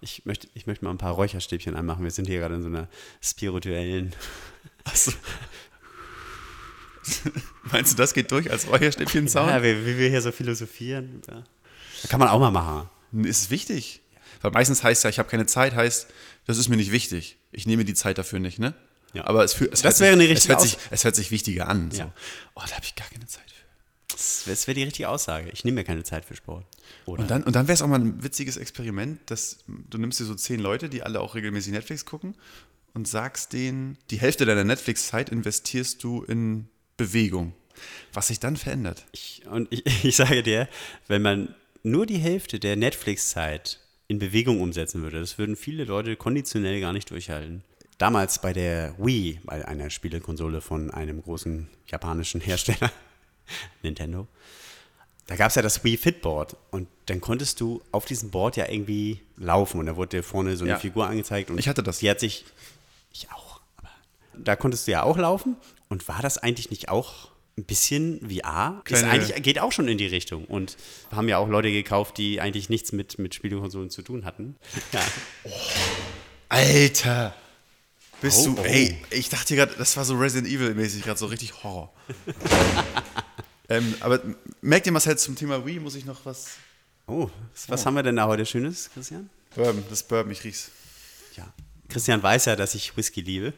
ich, 0.00 0.26
möchte, 0.26 0.48
ich 0.54 0.66
möchte 0.66 0.84
mal 0.84 0.90
ein 0.90 0.98
paar 0.98 1.14
Räucherstäbchen 1.14 1.74
anmachen. 1.74 2.04
Wir 2.04 2.10
sind 2.10 2.26
hier 2.26 2.40
gerade 2.40 2.56
in 2.56 2.62
so 2.62 2.68
einer 2.68 2.88
spirituellen. 3.22 4.14
Achso. 4.84 5.12
Meinst 7.72 7.92
du, 7.92 7.96
das 7.96 8.14
geht 8.14 8.30
durch 8.30 8.50
als 8.50 8.68
Räucherstäbchen-Sound? 8.68 9.50
Ja, 9.50 9.62
wie, 9.62 9.86
wie 9.86 9.98
wir 9.98 10.08
hier 10.08 10.22
so 10.22 10.32
philosophieren. 10.32 11.22
Ja. 11.28 11.44
Da 12.02 12.08
kann 12.08 12.20
man 12.20 12.28
auch 12.28 12.38
mal 12.38 12.50
machen. 12.50 12.88
Ist 13.24 13.50
wichtig. 13.50 14.02
Weil 14.40 14.52
meistens 14.52 14.82
heißt 14.82 15.04
ja, 15.04 15.10
ich 15.10 15.18
habe 15.18 15.28
keine 15.28 15.46
Zeit, 15.46 15.74
heißt, 15.74 16.08
das 16.46 16.58
ist 16.58 16.68
mir 16.68 16.76
nicht 16.76 16.92
wichtig. 16.92 17.38
Ich 17.52 17.66
nehme 17.66 17.84
die 17.84 17.94
Zeit 17.94 18.18
dafür 18.18 18.38
nicht, 18.38 18.58
ne? 18.58 18.74
Ja. 19.14 19.26
Aber 19.26 19.42
es, 19.44 19.60
es, 19.60 19.82
Das 19.82 20.00
hört 20.00 20.00
wäre 20.00 20.12
eine 20.12 20.22
sich, 20.22 20.30
es, 20.30 20.36
richtige 20.36 20.54
hört 20.54 20.62
sich, 20.62 20.78
es 20.90 21.04
hört 21.04 21.16
sich 21.16 21.30
wichtiger 21.30 21.68
an. 21.68 21.90
So. 21.90 21.98
Ja. 21.98 22.12
Oh, 22.54 22.62
da 22.66 22.72
habe 22.72 22.84
ich 22.84 22.94
gar 22.94 23.08
keine 23.08 23.26
Zeit 23.26 23.44
für. 23.50 24.14
Das, 24.14 24.44
das 24.46 24.66
wäre 24.66 24.74
die 24.74 24.84
richtige 24.84 25.08
Aussage. 25.08 25.50
Ich 25.50 25.64
nehme 25.64 25.76
mir 25.76 25.84
keine 25.84 26.04
Zeit 26.04 26.24
für 26.24 26.36
Sport. 26.36 26.66
Oder? 27.06 27.22
Und 27.22 27.30
dann, 27.30 27.42
und 27.42 27.56
dann 27.56 27.68
wäre 27.68 27.74
es 27.74 27.82
auch 27.82 27.86
mal 27.88 28.00
ein 28.00 28.22
witziges 28.22 28.56
Experiment, 28.56 29.18
dass 29.30 29.58
du 29.66 29.98
nimmst 29.98 30.20
dir 30.20 30.24
so 30.24 30.34
zehn 30.34 30.60
Leute, 30.60 30.88
die 30.88 31.02
alle 31.02 31.20
auch 31.20 31.34
regelmäßig 31.34 31.72
Netflix 31.72 32.04
gucken 32.04 32.34
und 32.94 33.08
sagst 33.08 33.52
denen, 33.52 33.96
die 34.10 34.18
Hälfte 34.18 34.44
deiner 34.44 34.64
Netflix-Zeit 34.64 35.30
investierst 35.30 36.02
du 36.02 36.22
in 36.22 36.68
Bewegung. 36.98 37.54
Was 38.12 38.26
sich 38.26 38.40
dann 38.40 38.56
verändert. 38.58 39.06
Ich, 39.12 39.42
und 39.46 39.68
ich, 39.72 39.86
ich 40.04 40.16
sage 40.16 40.42
dir, 40.42 40.68
wenn 41.06 41.22
man 41.22 41.54
nur 41.82 42.04
die 42.04 42.18
Hälfte 42.18 42.60
der 42.60 42.76
Netflix-Zeit 42.76 43.80
in 44.08 44.18
Bewegung 44.18 44.60
umsetzen 44.60 45.02
würde, 45.02 45.20
das 45.20 45.38
würden 45.38 45.56
viele 45.56 45.84
Leute 45.84 46.16
konditionell 46.16 46.80
gar 46.80 46.92
nicht 46.92 47.10
durchhalten. 47.10 47.62
Damals 47.98 48.40
bei 48.40 48.52
der 48.52 48.94
Wii, 48.98 49.40
bei 49.44 49.66
einer 49.66 49.90
Spielekonsole 49.90 50.60
von 50.60 50.90
einem 50.90 51.22
großen 51.22 51.68
japanischen 51.86 52.40
Hersteller, 52.42 52.90
Nintendo, 53.82 54.26
da 55.26 55.36
gab 55.36 55.50
es 55.50 55.56
ja 55.56 55.62
das 55.62 55.84
Wii 55.84 55.96
Fitboard 55.98 56.56
und 56.70 56.88
dann 57.06 57.20
konntest 57.20 57.60
du 57.60 57.82
auf 57.92 58.06
diesem 58.06 58.30
Board 58.30 58.56
ja 58.56 58.68
irgendwie 58.68 59.20
laufen 59.36 59.78
und 59.78 59.86
da 59.86 59.96
wurde 59.96 60.16
dir 60.18 60.22
vorne 60.22 60.56
so 60.56 60.64
eine 60.64 60.72
Ja. 60.72 60.78
Figur 60.78 61.06
angezeigt 61.06 61.50
und 61.50 61.58
Ich 61.58 61.68
hatte 61.68 61.82
das. 61.82 61.98
die 61.98 62.08
hat 62.10 62.18
sich, 62.20 62.44
ich 63.12 63.30
auch, 63.30 63.60
aber 63.76 63.90
da 64.38 64.56
konntest 64.56 64.86
du 64.86 64.92
ja 64.92 65.02
auch 65.02 65.18
laufen 65.18 65.56
und 65.88 66.08
war 66.08 66.22
das 66.22 66.38
eigentlich 66.38 66.70
nicht 66.70 66.88
auch 66.88 67.30
ein 67.56 67.64
bisschen 67.64 68.20
VR? 68.30 68.82
Ist 68.84 68.84
Kleine- 68.84 69.10
eigentlich, 69.10 69.42
geht 69.42 69.58
auch 69.58 69.72
schon 69.72 69.88
in 69.88 69.98
die 69.98 70.06
Richtung 70.06 70.44
und 70.44 70.76
haben 71.10 71.28
ja 71.28 71.38
auch 71.38 71.48
Leute 71.48 71.70
gekauft, 71.72 72.16
die 72.18 72.40
eigentlich 72.40 72.68
nichts 72.68 72.92
mit, 72.92 73.18
mit 73.18 73.34
Spielekonsolen 73.34 73.90
zu 73.90 74.02
tun 74.02 74.24
hatten. 74.24 74.56
Ja. 74.92 75.00
Alter! 76.48 77.34
Bist 78.20 78.48
Oh, 78.48 78.52
du, 78.54 78.60
oh. 78.60 78.64
ey, 78.64 78.96
ich 79.10 79.28
dachte 79.28 79.54
gerade, 79.54 79.74
das 79.76 79.96
war 79.96 80.04
so 80.04 80.16
Resident 80.16 80.48
Evil-mäßig, 80.52 81.02
gerade 81.04 81.18
so 81.18 81.26
richtig 81.26 81.62
Horror. 81.62 81.92
ähm, 83.68 83.94
aber 84.00 84.20
merkt 84.60 84.86
ihr, 84.86 84.92
Marcel, 84.92 85.16
zum 85.18 85.36
Thema 85.36 85.64
Wii 85.64 85.78
muss 85.80 85.94
ich 85.94 86.04
noch 86.04 86.24
was. 86.24 86.56
Oh, 87.06 87.30
was, 87.54 87.68
was 87.68 87.86
haben 87.86 87.94
wir 87.94 88.02
denn 88.02 88.16
da 88.16 88.26
heute 88.26 88.44
Schönes, 88.44 88.90
Christian? 88.92 89.30
Bourbon, 89.54 89.84
das 89.88 90.02
Bourbon, 90.02 90.32
ich 90.32 90.42
riech's. 90.42 90.70
Ja. 91.36 91.52
Christian 91.88 92.22
weiß 92.22 92.46
ja, 92.46 92.56
dass 92.56 92.74
ich 92.74 92.96
Whisky 92.96 93.20
liebe. 93.20 93.52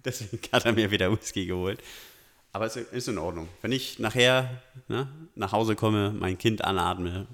Deswegen 0.04 0.40
hat 0.52 0.64
er 0.64 0.72
mir 0.72 0.90
wieder 0.90 1.10
Whisky 1.10 1.46
geholt. 1.46 1.82
Aber 2.52 2.66
es 2.66 2.76
ist 2.76 3.08
in 3.08 3.18
Ordnung. 3.18 3.48
Wenn 3.62 3.72
ich 3.72 3.98
nachher 3.98 4.62
ne, 4.88 5.08
nach 5.34 5.52
Hause 5.52 5.76
komme, 5.76 6.12
mein 6.18 6.38
Kind 6.38 6.64
anatme. 6.64 7.26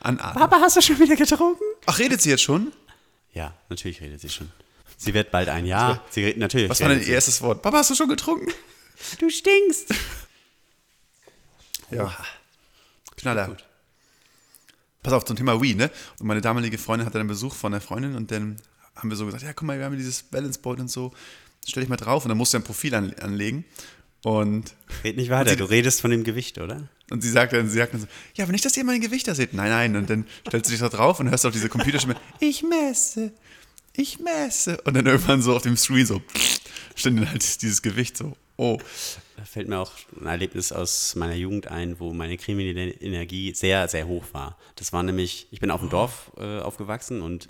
Anatmen. 0.00 0.42
Papa, 0.42 0.60
hast 0.60 0.76
du 0.76 0.80
schon 0.80 0.98
wieder 0.98 1.16
getrunken? 1.16 1.64
Ach, 1.86 1.98
redet 1.98 2.20
sie 2.22 2.30
jetzt 2.30 2.42
schon? 2.42 2.72
Ja, 3.34 3.52
natürlich 3.68 4.00
redet 4.00 4.20
sie 4.20 4.28
schon. 4.28 4.50
Sie 4.96 5.14
wird 5.14 5.30
bald 5.30 5.48
ein 5.48 5.66
Jahr. 5.66 6.02
Sie, 6.10 6.34
natürlich. 6.36 6.70
Was 6.70 6.80
war 6.80 6.88
dein 6.88 6.98
redet 6.98 7.06
sie. 7.06 7.12
erstes 7.12 7.42
Wort? 7.42 7.62
Papa, 7.62 7.78
hast 7.78 7.90
du 7.90 7.94
schon 7.94 8.08
getrunken? 8.08 8.50
Du 9.18 9.30
stinkst. 9.30 9.94
Ja. 11.90 12.16
Knaller. 13.16 13.56
Pass 15.02 15.12
auf, 15.12 15.24
zum 15.24 15.36
Thema 15.36 15.60
Wii, 15.60 15.74
ne? 15.74 15.90
Und 16.18 16.26
meine 16.26 16.40
damalige 16.40 16.78
Freundin 16.78 17.06
hatte 17.06 17.18
einen 17.18 17.28
Besuch 17.28 17.54
von 17.54 17.72
einer 17.72 17.80
Freundin 17.80 18.16
und 18.16 18.30
dann 18.30 18.56
haben 18.96 19.10
wir 19.10 19.16
so 19.16 19.24
gesagt, 19.26 19.42
ja, 19.42 19.52
guck 19.52 19.66
mal, 19.66 19.78
wir 19.78 19.84
haben 19.84 19.96
dieses 19.96 20.22
Balance 20.22 20.58
Board 20.58 20.80
und 20.80 20.90
so. 20.90 21.12
Stell 21.66 21.82
dich 21.82 21.90
mal 21.90 21.96
drauf 21.96 22.24
und 22.24 22.28
dann 22.28 22.38
musst 22.38 22.54
du 22.54 22.58
ein 22.58 22.64
Profil 22.64 22.94
an, 22.94 23.14
anlegen. 23.20 23.64
Und, 24.22 24.74
Red 25.04 25.16
nicht 25.16 25.30
weiter. 25.30 25.54
Du 25.56 25.64
redest 25.64 26.00
von 26.00 26.10
dem 26.10 26.24
Gewicht, 26.24 26.58
oder? 26.58 26.88
und 27.10 27.22
sie 27.22 27.30
sagt 27.30 27.52
dann, 27.52 27.68
sie 27.68 27.78
sagt 27.78 27.94
dann 27.94 28.02
so, 28.02 28.06
ja, 28.34 28.44
aber 28.44 28.52
nicht, 28.52 28.64
dass 28.64 28.76
ihr 28.76 28.84
mein 28.84 29.00
Gewicht 29.00 29.28
da 29.28 29.34
seht. 29.34 29.54
Nein, 29.54 29.70
nein. 29.70 29.96
Und 29.96 30.10
dann 30.10 30.26
stellst 30.46 30.68
du 30.68 30.72
dich 30.72 30.80
da 30.80 30.88
drauf 30.88 31.20
und 31.20 31.30
hörst 31.30 31.46
auf 31.46 31.52
diese 31.52 31.68
Computerstimme, 31.68 32.16
ich 32.40 32.62
messe, 32.62 33.32
ich 33.94 34.18
messe. 34.18 34.80
Und 34.82 34.94
dann 34.94 35.06
irgendwann 35.06 35.42
so 35.42 35.56
auf 35.56 35.62
dem 35.62 35.76
Screen 35.76 36.06
so, 36.06 36.22
stand 36.94 37.18
dann 37.18 37.30
halt 37.30 37.62
dieses 37.62 37.82
Gewicht 37.82 38.16
so, 38.16 38.36
oh. 38.58 38.78
Da 39.36 39.44
fällt 39.44 39.68
mir 39.68 39.78
auch 39.78 39.92
ein 40.20 40.26
Erlebnis 40.26 40.72
aus 40.72 41.14
meiner 41.14 41.34
Jugend 41.34 41.68
ein, 41.68 42.00
wo 42.00 42.12
meine 42.12 42.36
kriminelle 42.36 42.90
Energie 42.90 43.54
sehr, 43.54 43.88
sehr 43.88 44.06
hoch 44.06 44.24
war. 44.32 44.58
Das 44.74 44.92
war 44.92 45.02
nämlich, 45.02 45.46
ich 45.52 45.60
bin 45.60 45.70
auf 45.70 45.80
dem 45.80 45.88
Dorf 45.88 46.32
äh, 46.36 46.58
aufgewachsen 46.58 47.22
und 47.22 47.46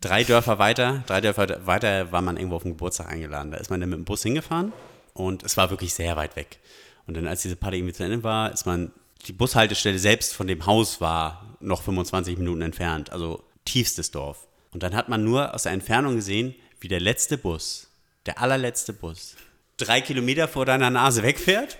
drei 0.00 0.24
Dörfer 0.24 0.58
weiter, 0.58 1.04
drei 1.06 1.20
Dörfer 1.20 1.66
weiter 1.66 2.12
war 2.12 2.22
man 2.22 2.36
irgendwo 2.36 2.56
auf 2.56 2.64
den 2.64 2.72
Geburtstag 2.72 3.08
eingeladen. 3.08 3.52
Da 3.52 3.58
ist 3.58 3.70
man 3.70 3.80
dann 3.80 3.90
mit 3.90 3.98
dem 3.98 4.04
Bus 4.04 4.22
hingefahren 4.24 4.72
und 5.14 5.44
es 5.44 5.56
war 5.56 5.70
wirklich 5.70 5.94
sehr 5.94 6.16
weit 6.16 6.36
weg. 6.36 6.58
Und 7.06 7.16
dann, 7.16 7.26
als 7.26 7.42
diese 7.42 7.56
Party 7.56 7.78
irgendwie 7.78 7.94
zu 7.94 8.02
Ende 8.02 8.22
war, 8.22 8.52
ist 8.52 8.66
man, 8.66 8.90
die 9.26 9.32
Bushaltestelle 9.32 9.98
selbst 9.98 10.34
von 10.34 10.46
dem 10.46 10.66
Haus 10.66 11.00
war 11.00 11.56
noch 11.60 11.82
25 11.82 12.36
Minuten 12.36 12.62
entfernt, 12.62 13.10
also 13.10 13.44
tiefstes 13.64 14.10
Dorf. 14.10 14.46
Und 14.72 14.82
dann 14.82 14.94
hat 14.94 15.08
man 15.08 15.24
nur 15.24 15.54
aus 15.54 15.62
der 15.62 15.72
Entfernung 15.72 16.16
gesehen, 16.16 16.54
wie 16.80 16.88
der 16.88 17.00
letzte 17.00 17.38
Bus, 17.38 17.88
der 18.26 18.40
allerletzte 18.40 18.92
Bus, 18.92 19.36
drei 19.78 20.00
Kilometer 20.00 20.46
vor 20.48 20.66
deiner 20.66 20.90
Nase 20.90 21.22
wegfährt 21.22 21.78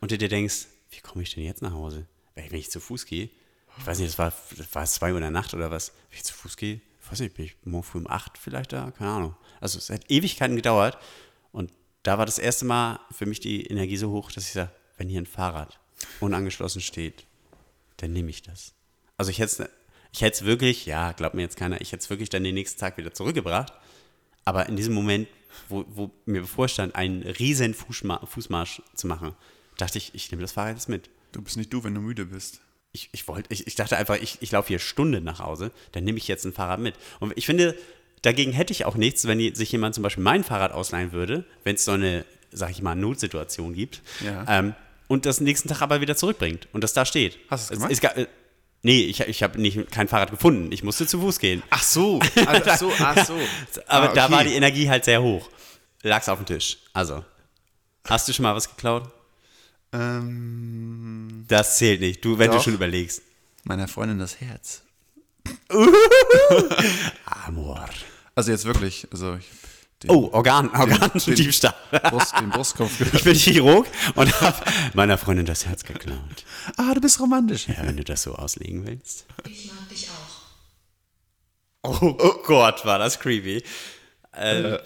und 0.00 0.10
du 0.10 0.18
dir 0.18 0.28
denkst, 0.28 0.66
wie 0.90 1.00
komme 1.00 1.22
ich 1.22 1.34
denn 1.34 1.44
jetzt 1.44 1.62
nach 1.62 1.72
Hause? 1.72 2.06
Wenn 2.34 2.52
ich 2.54 2.70
zu 2.70 2.80
Fuß 2.80 3.06
gehe, 3.06 3.28
ich 3.78 3.86
weiß 3.86 3.98
nicht, 3.98 4.08
das 4.10 4.18
war, 4.18 4.32
war 4.72 4.86
zwei 4.86 5.10
Uhr 5.10 5.18
in 5.18 5.22
der 5.22 5.30
Nacht 5.30 5.52
oder 5.52 5.70
was, 5.70 5.92
wenn 6.10 6.18
ich 6.18 6.24
zu 6.24 6.34
Fuß 6.34 6.56
gehe, 6.56 6.80
ich 7.02 7.10
weiß 7.10 7.20
nicht, 7.20 7.34
bin 7.34 7.44
ich 7.44 7.56
morgen 7.64 7.84
früh 7.84 7.98
um 7.98 8.08
acht 8.08 8.38
vielleicht 8.38 8.72
da? 8.72 8.90
Keine 8.92 9.10
Ahnung. 9.10 9.36
Also 9.60 9.78
es 9.78 9.90
hat 9.90 10.10
Ewigkeiten 10.10 10.56
gedauert 10.56 10.96
und 11.52 11.70
da 12.02 12.18
war 12.18 12.26
das 12.26 12.38
erste 12.38 12.64
Mal 12.64 13.00
für 13.10 13.26
mich 13.26 13.40
die 13.40 13.66
Energie 13.66 13.96
so 13.96 14.10
hoch, 14.10 14.32
dass 14.32 14.46
ich 14.46 14.52
sage, 14.52 14.72
wenn 14.96 15.08
hier 15.08 15.20
ein 15.20 15.26
Fahrrad 15.26 15.78
unangeschlossen 16.20 16.80
steht, 16.80 17.26
dann 17.98 18.12
nehme 18.12 18.30
ich 18.30 18.42
das. 18.42 18.72
Also 19.16 19.30
ich 19.30 19.38
hätte 19.38 19.62
es 19.62 19.70
ich 20.14 20.22
hätte 20.22 20.36
es 20.36 20.44
wirklich, 20.44 20.86
ja, 20.86 21.10
glaubt 21.10 21.34
mir 21.34 21.42
jetzt 21.42 21.56
keiner, 21.56 21.80
ich 21.80 21.90
hätte 21.90 22.02
es 22.02 22.10
wirklich 22.10 22.28
dann 22.28 22.44
den 22.44 22.54
nächsten 22.54 22.78
Tag 22.78 22.96
wieder 22.98 23.12
zurückgebracht. 23.12 23.72
Aber 24.44 24.66
in 24.68 24.76
diesem 24.76 24.94
Moment, 24.94 25.26
wo, 25.68 25.84
wo 25.88 26.10
mir 26.26 26.40
bevorstand, 26.42 26.94
einen 26.94 27.22
riesen 27.22 27.74
Fußma 27.74 28.24
Fußmarsch 28.26 28.82
zu 28.94 29.06
machen, 29.06 29.32
dachte 29.78 29.98
ich, 29.98 30.10
ich 30.14 30.30
nehme 30.30 30.42
das 30.42 30.52
Fahrrad 30.52 30.74
jetzt 30.76 30.88
mit. 30.88 31.10
Du 31.32 31.42
bist 31.42 31.56
nicht 31.56 31.72
du, 31.72 31.82
wenn 31.84 31.94
du 31.94 32.00
müde 32.00 32.26
bist. 32.26 32.60
Ich, 32.92 33.08
ich, 33.12 33.26
wollte, 33.26 33.52
ich, 33.52 33.66
ich 33.66 33.74
dachte 33.74 33.96
einfach, 33.96 34.16
ich, 34.20 34.38
ich 34.40 34.52
laufe 34.52 34.68
hier 34.68 34.78
Stunden 34.78 35.24
nach 35.24 35.40
Hause, 35.40 35.72
dann 35.92 36.04
nehme 36.04 36.18
ich 36.18 36.28
jetzt 36.28 36.44
ein 36.44 36.52
Fahrrad 36.52 36.78
mit. 36.78 36.94
Und 37.18 37.32
ich 37.36 37.44
finde, 37.46 37.76
dagegen 38.22 38.52
hätte 38.52 38.72
ich 38.72 38.84
auch 38.84 38.94
nichts, 38.94 39.26
wenn 39.26 39.54
sich 39.54 39.72
jemand 39.72 39.94
zum 39.96 40.02
Beispiel 40.02 40.22
mein 40.22 40.44
Fahrrad 40.44 40.70
ausleihen 40.72 41.10
würde, 41.12 41.44
wenn 41.64 41.74
es 41.74 41.84
so 41.84 41.90
eine, 41.92 42.24
sag 42.52 42.70
ich 42.70 42.82
mal, 42.82 42.94
Notsituation 42.94 43.74
gibt. 43.74 44.00
Ja. 44.24 44.44
Ähm, 44.48 44.74
und 45.08 45.26
das 45.26 45.40
nächsten 45.40 45.68
Tag 45.68 45.82
aber 45.82 46.00
wieder 46.00 46.16
zurückbringt 46.16 46.68
und 46.72 46.82
das 46.84 46.92
da 46.92 47.04
steht. 47.04 47.36
Hast 47.50 47.70
du 47.70 47.74
es 47.74 47.80
Es- 47.90 48.00
gemacht? 48.00 48.16
es 48.16 48.22
äh, 48.24 48.28
nee, 48.84 49.00
ich, 49.04 49.20
ich 49.20 49.42
habe 49.42 49.60
nicht 49.60 49.90
kein 49.90 50.06
Fahrrad 50.06 50.30
gefunden. 50.30 50.70
Ich 50.70 50.84
musste 50.84 51.06
zu 51.06 51.18
Fuß 51.20 51.40
gehen. 51.40 51.62
Ach 51.70 51.82
so, 51.82 52.20
ach 52.46 52.78
so, 52.78 52.92
ach 53.00 53.26
so. 53.26 53.34
Aber 53.88 54.10
Ah, 54.10 54.14
da 54.14 54.24
okay. 54.26 54.32
war 54.34 54.44
die 54.44 54.54
Energie 54.54 54.88
halt 54.88 55.04
sehr 55.04 55.20
hoch. 55.20 55.48
Lag's 56.02 56.28
auf 56.28 56.38
dem 56.38 56.46
Tisch. 56.46 56.78
Also, 56.92 57.24
hast 58.06 58.28
du 58.28 58.32
schon 58.32 58.44
mal 58.44 58.54
was 58.54 58.68
geklaut? 58.68 59.10
Ähm, 59.92 61.44
Das 61.48 61.78
zählt 61.78 62.00
nicht. 62.00 62.24
Du, 62.24 62.38
wenn 62.38 62.50
du 62.50 62.56
Doch. 62.58 62.62
schon 62.64 62.74
überlegst. 62.74 63.22
meiner 63.64 63.88
Freundin 63.88 64.18
das 64.18 64.40
Herz. 64.40 64.82
Amor. 67.46 67.88
Also 68.34 68.50
jetzt 68.50 68.64
wirklich, 68.64 69.06
also 69.12 69.36
ich 69.36 69.46
den, 70.04 70.10
Oh, 70.10 70.30
Organ, 70.32 70.70
Organdiebstahl. 70.74 71.74
Brust, 72.10 72.38
den 72.38 72.50
Brustkopf 72.50 73.00
Ich 73.14 73.24
bin 73.24 73.34
Chirurg 73.34 73.86
und 74.14 74.40
habe 74.40 74.62
meiner 74.94 75.18
Freundin 75.18 75.46
das 75.46 75.66
Herz 75.66 75.84
geklaut. 75.84 76.44
Ah, 76.76 76.94
du 76.94 77.00
bist 77.00 77.20
romantisch. 77.20 77.68
Ja, 77.68 77.86
wenn 77.86 77.96
du 77.96 78.04
das 78.04 78.22
so 78.22 78.34
auslegen 78.34 78.86
willst. 78.86 79.26
Ich 79.48 79.72
mag 79.72 79.88
dich 79.88 80.08
auch. 80.10 82.00
Oh, 82.02 82.16
oh 82.18 82.42
Gott, 82.44 82.84
war 82.86 82.98
das 82.98 83.18
creepy. 83.20 83.62
Äh, 84.32 84.78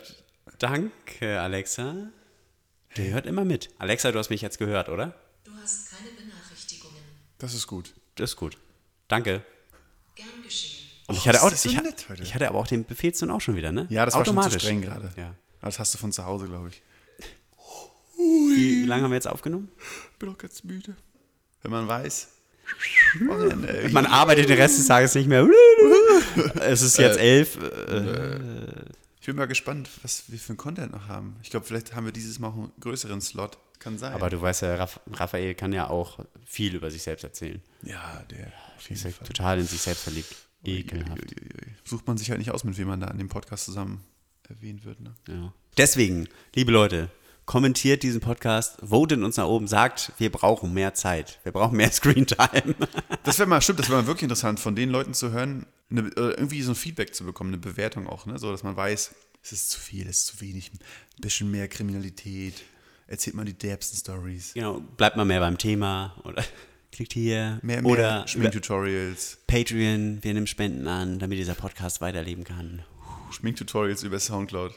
Danke, 0.59 1.41
Alexa. 1.41 1.95
Der 2.97 3.13
hört 3.13 3.27
immer 3.27 3.45
mit. 3.45 3.69
Alexa, 3.79 4.11
du 4.11 4.19
hast 4.19 4.31
mich 4.31 4.41
jetzt 4.41 4.59
gehört, 4.59 4.89
oder? 4.89 5.15
Du 5.45 5.53
hast 5.63 5.91
keine 5.91 6.11
Benachrichtigungen. 6.11 7.03
Das 7.39 7.55
ist 7.55 7.67
gut. 7.69 7.95
Das 8.17 8.31
ist 8.31 8.37
gut. 8.37 8.59
Danke. 9.07 9.45
Gern 10.17 10.43
geschehen. 10.43 10.78
Und 11.09 11.17
ich 11.17 11.27
hatte, 11.27 11.43
auch, 11.43 11.51
so 11.51 11.69
ich, 11.69 11.75
nett 11.83 12.07
ich 12.23 12.35
hatte 12.35 12.49
aber 12.49 12.59
auch 12.59 12.67
den 12.67 12.85
Befehlston 12.85 13.31
auch 13.31 13.41
schon 13.41 13.57
wieder, 13.57 13.73
ne? 13.73 13.87
Ja, 13.91 14.05
das 14.05 14.15
war 14.15 14.25
schon 14.25 14.35
zu 14.35 14.41
Automatisch. 14.41 14.63
streng 14.63 14.83
gerade. 14.83 15.11
Ja. 15.17 15.35
Das 15.63 15.79
hast 15.79 15.93
du 15.95 15.99
von 15.99 16.13
zu 16.13 16.25
Hause, 16.25 16.47
glaube 16.47 16.69
ich. 16.69 16.83
Wie 18.17 18.85
lange 18.85 19.05
haben 19.05 19.11
wir 19.11 19.17
jetzt 19.17 19.29
aufgenommen? 19.29 19.71
Bin 20.19 20.29
doch 20.29 20.39
ganz 20.39 20.65
müde. 20.65 20.97
Wenn 21.63 21.71
man 21.71 21.89
weiß. 21.89 22.29
Wochenende, 23.27 23.85
ey. 23.85 23.89
Man 23.91 24.07
arbeitet 24.07 24.49
den 24.49 24.59
Rest 24.59 24.79
des 24.79 24.87
Tages 24.87 25.15
nicht 25.15 25.27
mehr. 25.29 25.49
es 26.61 26.83
ist 26.83 26.99
jetzt 26.99 27.19
elf. 27.19 27.57
Äh, 27.57 28.39
Ich 29.21 29.27
bin 29.27 29.37
mal 29.37 29.47
gespannt, 29.47 29.89
was 30.03 30.25
wir 30.29 30.39
für 30.39 30.51
einen 30.51 30.57
Content 30.59 30.93
noch 30.93 31.09
haben. 31.09 31.37
Ich 31.43 31.51
glaube, 31.51 31.65
vielleicht 31.67 31.95
haben 31.95 32.05
wir 32.07 32.13
dieses 32.13 32.39
Mal 32.39 32.49
auch 32.49 32.55
einen 32.55 32.73
größeren 32.81 33.21
Slot. 33.21 33.57
Kann 33.79 33.97
sein. 33.97 34.13
aber 34.13 34.29
du 34.29 34.43
weißt 34.43 34.63
ja, 34.63 34.75
Raff- 34.75 34.99
Raphael 35.13 35.55
kann 35.55 35.73
ja 35.73 35.89
auch 35.89 36.19
viel 36.45 36.75
über 36.75 36.91
sich 36.91 37.01
selbst 37.05 37.23
erzählen. 37.23 37.63
ja, 37.83 38.25
der 38.29 38.53
auf 38.77 38.91
Ist 38.91 39.05
ja 39.05 39.11
total 39.25 39.61
in 39.61 39.67
sich 39.69 39.81
selbst 39.81 40.03
verliebt. 40.03 40.35
Ekelhaft. 40.65 41.23
Uiuiui. 41.23 41.75
Sucht 41.85 42.07
man 42.07 42.19
sich 42.19 42.31
halt 42.31 42.39
nicht 42.39 42.51
aus, 42.51 42.65
mit 42.65 42.77
wem 42.79 42.89
man 42.89 43.01
da 43.01 43.09
in 43.09 43.19
dem 43.19 43.29
Podcast 43.29 43.65
zusammen 43.65 44.05
erwähnt 44.49 44.85
wird. 44.85 45.01
Ne? 45.01 45.15
Ja. 45.29 45.53
Deswegen, 45.77 46.29
liebe 46.55 46.73
Leute, 46.73 47.11
kommentiert 47.49 48.03
diesen 48.03 48.21
Podcast, 48.21 48.79
votet 48.83 49.23
uns 49.23 49.39
nach 49.39 49.47
oben, 49.47 49.69
sagt, 49.69 50.13
wir 50.19 50.31
brauchen 50.31 50.75
mehr 50.75 50.93
Zeit, 50.95 51.41
wir 51.45 51.53
brauchen 51.53 51.77
mehr 51.77 51.91
Screentime. 51.93 52.75
Das 53.25 53.39
wäre 53.39 53.49
mal, 53.49 53.61
stimmt, 53.63 53.79
das 53.79 53.89
wäre 53.89 54.03
mal 54.03 54.07
wirklich 54.07 54.25
interessant, 54.25 54.61
von 54.61 54.77
den 54.77 54.91
Leuten 54.91 55.15
zu 55.15 55.31
hören, 55.31 55.67
eine, 55.91 56.03
äh, 56.03 56.33
irgendwie 56.33 56.61
so 56.63 56.73
ein 56.73 56.75
Feedback 56.75 57.15
zu 57.15 57.25
bekommen, 57.25 57.51
eine 57.51 57.59
Bewertung 57.59 58.07
auch, 58.07 58.27
ne? 58.27 58.39
so 58.39 58.51
dass 58.51 58.63
man 58.63 58.77
weiß, 58.77 59.15
es 59.43 59.53
ist 59.53 59.71
zu 59.71 59.81
viel, 59.81 60.07
es 60.09 60.19
ist 60.19 60.27
zu 60.27 60.41
wenig, 60.43 60.73
ein 60.73 60.79
bisschen 61.23 61.51
mehr 61.51 61.69
Kriminalität, 61.69 62.63
erzählt 63.07 63.35
man 63.35 63.47
die 63.47 63.55
derbsten 63.55 63.99
Stories, 63.99 64.53
genau, 64.53 64.81
bleibt 64.81 65.17
mal 65.17 65.25
mehr 65.25 65.41
beim 65.41 65.57
Thema 65.57 66.17
oder 66.25 66.45
klickt 66.93 67.13
hier 67.13 67.59
mehr, 67.63 67.83
mehr 67.83 67.91
oder 67.91 68.29
Schminktutorials, 68.29 69.39
Patreon, 69.47 70.19
wir 70.23 70.35
nehmen 70.35 70.47
Spenden 70.47 70.87
an, 70.87 71.19
damit 71.19 71.39
dieser 71.39 71.55
Podcast 71.55 72.01
weiterleben 72.01 72.45
kann. 72.45 72.83
Schminktutorials 73.31 74.03
über 74.03 74.19
Soundcloud. 74.19 74.75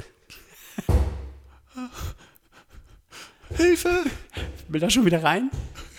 Hilfe! 3.56 4.04
Will 4.68 4.80
da 4.80 4.90
schon 4.90 5.06
wieder 5.06 5.24
rein? 5.24 5.50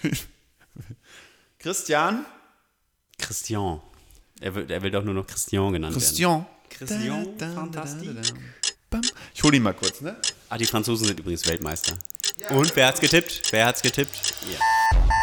Christian? 1.58 2.24
Christian. 3.18 3.80
Er 4.40 4.54
will, 4.54 4.70
er 4.70 4.82
will 4.82 4.90
doch 4.90 5.04
nur 5.04 5.14
noch 5.14 5.26
Christian 5.26 5.72
genannt 5.72 5.94
werden. 5.94 6.02
Christian. 6.02 6.46
Christian. 6.68 7.36
Bam. 8.90 9.02
Ich 9.34 9.42
hole 9.42 9.56
ihn 9.56 9.62
mal 9.62 9.74
kurz, 9.74 10.00
ne? 10.00 10.16
Ah, 10.48 10.58
die 10.58 10.66
Franzosen 10.66 11.06
sind 11.06 11.20
übrigens 11.20 11.46
Weltmeister. 11.46 11.96
Und 12.50 12.74
wer 12.76 12.88
hat's 12.88 13.00
getippt? 13.00 13.52
Wer 13.52 13.66
hat's 13.66 13.82
getippt? 13.82 14.34
Ja. 14.50 14.58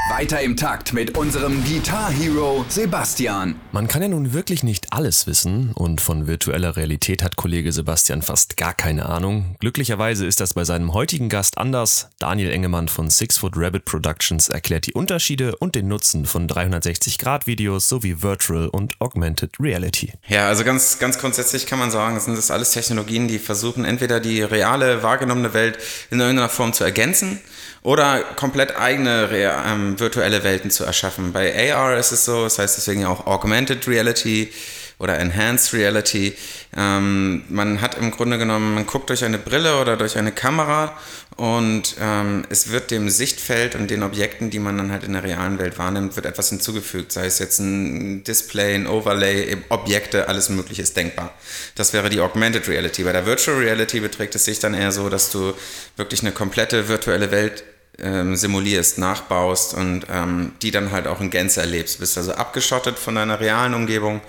Weiter 0.10 0.42
im 0.42 0.58
Takt 0.58 0.92
mit 0.92 1.16
unserem 1.16 1.64
Guitar 1.64 2.12
Hero 2.12 2.66
Sebastian. 2.68 3.54
Man 3.72 3.88
kann 3.88 4.02
ja 4.02 4.08
nun 4.08 4.34
wirklich 4.34 4.64
nicht 4.64 4.92
alles 4.92 5.28
wissen 5.28 5.72
und 5.74 6.02
von 6.02 6.26
virtueller 6.26 6.76
Realität 6.76 7.22
hat 7.22 7.36
Kollege 7.36 7.72
Sebastian 7.72 8.24
fast 8.24 8.58
gar 8.58 8.74
keine 8.74 9.06
Ahnung. 9.06 9.56
Glücklicherweise 9.60 10.26
ist 10.26 10.40
das 10.40 10.56
bei 10.56 10.64
seinem 10.64 10.94
heutigen 10.94 11.30
Gast 11.30 11.60
anders. 11.60 12.10
Daniel 12.18 12.50
Engemann 12.50 12.88
von 12.88 13.12
Six 13.12 13.38
Foot 13.38 13.54
Rabbit 13.56 13.86
Productions 13.86 14.50
erklärt 14.50 14.88
die 14.88 14.94
Unterschiede 14.94 15.56
und 15.58 15.76
den 15.76 15.88
Nutzen 15.88 16.26
von 16.26 16.48
360-Grad-Videos 16.48 17.88
sowie 17.88 18.24
Virtual 18.24 18.68
und 18.68 19.00
Augmented 19.00 19.52
Reality. 19.60 20.14
Ja, 20.28 20.48
also 20.48 20.64
ganz, 20.64 20.98
ganz 20.98 21.20
grundsätzlich 21.20 21.68
kann 21.68 21.78
man 21.78 21.92
sagen, 21.92 22.18
es 22.18 22.26
sind 22.26 22.36
das 22.36 22.50
alles 22.50 22.72
Technologien, 22.72 23.28
die 23.28 23.38
versuchen, 23.38 23.86
entweder 23.86 24.20
die 24.20 24.42
reale, 24.42 25.04
wahrgenommene 25.04 25.54
Welt 25.54 25.78
in 26.10 26.20
irgendeiner 26.20 26.50
Form 26.50 26.74
zu 26.74 26.84
ergänzen 26.84 27.40
oder 27.82 28.20
komplett 28.36 28.78
eigene 28.78 29.30
ähm, 29.32 30.00
virtuelle 30.00 30.44
Welten 30.44 30.72
zu 30.72 30.84
erschaffen. 30.84 31.32
Bei 31.32 31.74
AR 31.74 31.98
ist 31.98 32.12
es 32.12 32.26
so, 32.26 32.44
das 32.44 32.60
heißt 32.60 32.78
deswegen 32.78 33.06
auch 33.06 33.26
Augmented 33.26 33.88
Reality, 33.88 34.52
oder 35.00 35.18
Enhanced 35.18 35.74
Reality. 35.74 36.36
Ähm, 36.78 37.44
man 37.50 37.82
hat 37.82 37.98
im 37.98 38.12
Grunde 38.12 38.38
genommen, 38.38 38.76
man 38.76 38.86
guckt 38.86 39.10
durch 39.10 39.24
eine 39.24 39.38
Brille 39.38 39.82
oder 39.82 39.98
durch 39.98 40.18
eine 40.18 40.32
Kamera 40.32 40.96
und 41.38 41.96
ähm, 42.02 42.46
es 42.50 42.70
wird 42.70 42.92
dem 42.92 43.10
Sichtfeld 43.10 43.76
und 43.76 43.90
den 43.90 44.04
Objekten, 44.04 44.50
die 44.50 44.60
man 44.60 44.78
dann 44.78 44.92
halt 44.92 45.06
in 45.06 45.14
der 45.14 45.24
realen 45.24 45.58
Welt 45.58 45.80
wahrnimmt, 45.80 46.18
wird 46.18 46.26
etwas 46.26 46.50
hinzugefügt. 46.50 47.14
Sei 47.14 47.26
es 47.26 47.40
jetzt 47.40 47.60
ein 47.60 48.26
Display, 48.26 48.76
ein 48.76 48.88
Overlay, 48.88 49.58
Objekte, 49.70 50.28
alles 50.28 50.50
Mögliche 50.50 50.82
ist 50.82 50.98
denkbar. 50.98 51.34
Das 51.76 51.94
wäre 51.94 52.10
die 52.10 52.20
Augmented 52.20 52.68
Reality. 52.68 53.04
Bei 53.04 53.14
der 53.14 53.26
Virtual 53.26 53.58
Reality 53.58 54.02
beträgt 54.02 54.36
es 54.36 54.44
sich 54.44 54.60
dann 54.60 54.74
eher 54.74 54.92
so, 54.92 55.08
dass 55.08 55.32
du 55.32 55.54
wirklich 55.96 56.22
eine 56.22 56.34
komplette 56.34 56.90
virtuelle 56.90 57.32
Welt 57.32 57.64
ähm, 58.00 58.36
simulierst, 58.36 58.98
nachbaust 58.98 59.74
und 59.74 60.08
ähm, 60.10 60.54
die 60.62 60.72
dann 60.72 60.92
halt 60.92 61.08
auch 61.08 61.22
in 61.22 61.30
Gänze 61.30 61.62
erlebst. 61.62 61.96
Du 61.96 62.00
bist 62.02 62.18
also 62.18 62.34
abgeschottet 62.34 63.00
von 63.00 63.16
deiner 63.16 63.40
realen 63.40 63.74
Umgebung 63.74 64.20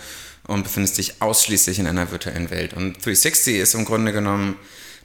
und 0.47 0.63
befindest 0.63 0.99
dich 0.99 1.23
ausschließlich 1.23 1.79
in 1.79 1.87
einer 1.87 2.11
virtuellen 2.11 2.51
Welt. 2.51 2.75
Und 2.75 2.95
360 3.05 3.57
ist 3.57 3.75
im 3.75 3.85
Grunde 3.85 4.13
genommen 4.13 4.57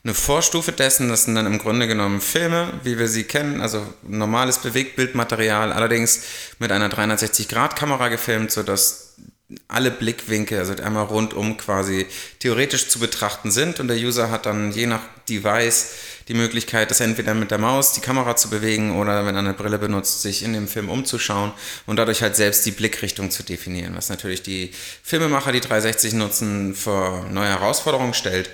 eine 0.04 0.14
Vorstufe 0.14 0.72
dessen, 0.72 1.10
das 1.10 1.24
sind 1.24 1.34
dann 1.34 1.48
im 1.48 1.58
Grunde 1.58 1.88
genommen 1.88 2.22
Filme, 2.22 2.80
wie 2.84 3.00
wir 3.00 3.08
sie 3.08 3.24
kennen, 3.24 3.62
also 3.62 3.86
normales 4.04 4.60
Bewegtbildmaterial, 4.60 5.74
allerdings 5.74 6.22
mit 6.60 6.72
einer 6.72 6.90
360-Grad-Kamera 6.90 8.10
gefilmt, 8.10 8.52
sodass 8.52 9.16
alle 9.68 9.91
Blickwinkel, 9.91 10.58
also 10.58 10.74
einmal 10.82 11.06
rundum 11.06 11.58
quasi 11.58 12.08
theoretisch 12.39 12.88
zu 12.88 12.98
betrachten 12.98 13.52
sind 13.52 13.80
und 13.80 13.88
der 13.88 13.98
User 13.98 14.32
hat 14.32 14.48
dann 14.48 14.72
je 14.72 14.88
nach 14.88 15.02
Device 15.30 15.93
die 16.28 16.34
Möglichkeit, 16.34 16.89
das 16.89 17.00
entweder 17.00 17.36
mit 17.36 17.52
der 17.52 17.60
Maus 17.60 17.93
die 17.93 18.02
Kamera 18.02 18.36
zu 18.36 18.50
bewegen 18.50 18.98
oder 18.98 19.24
wenn 19.26 19.36
er 19.36 19.39
eine 19.39 19.54
Brille 19.54 19.78
benutzt, 19.78 20.24
sich 20.24 20.41
in 20.41 20.54
dem 20.54 20.68
Film 20.68 20.89
umzuschauen 20.89 21.52
und 21.86 21.98
dadurch 21.98 22.24
halt 22.24 22.36
selbst 22.36 22.66
die 22.66 22.72
Blickrichtung 22.72 23.30
zu 23.30 23.43
definieren, 23.43 23.96
was 23.96 24.10
natürlich 24.10 24.41
die 24.41 24.72
Filmemacher, 25.04 25.52
die 25.52 25.62
360 25.62 26.14
nutzen, 26.14 26.74
vor 26.74 27.28
neue 27.30 27.50
Herausforderungen 27.50 28.16
stellt. 28.16 28.50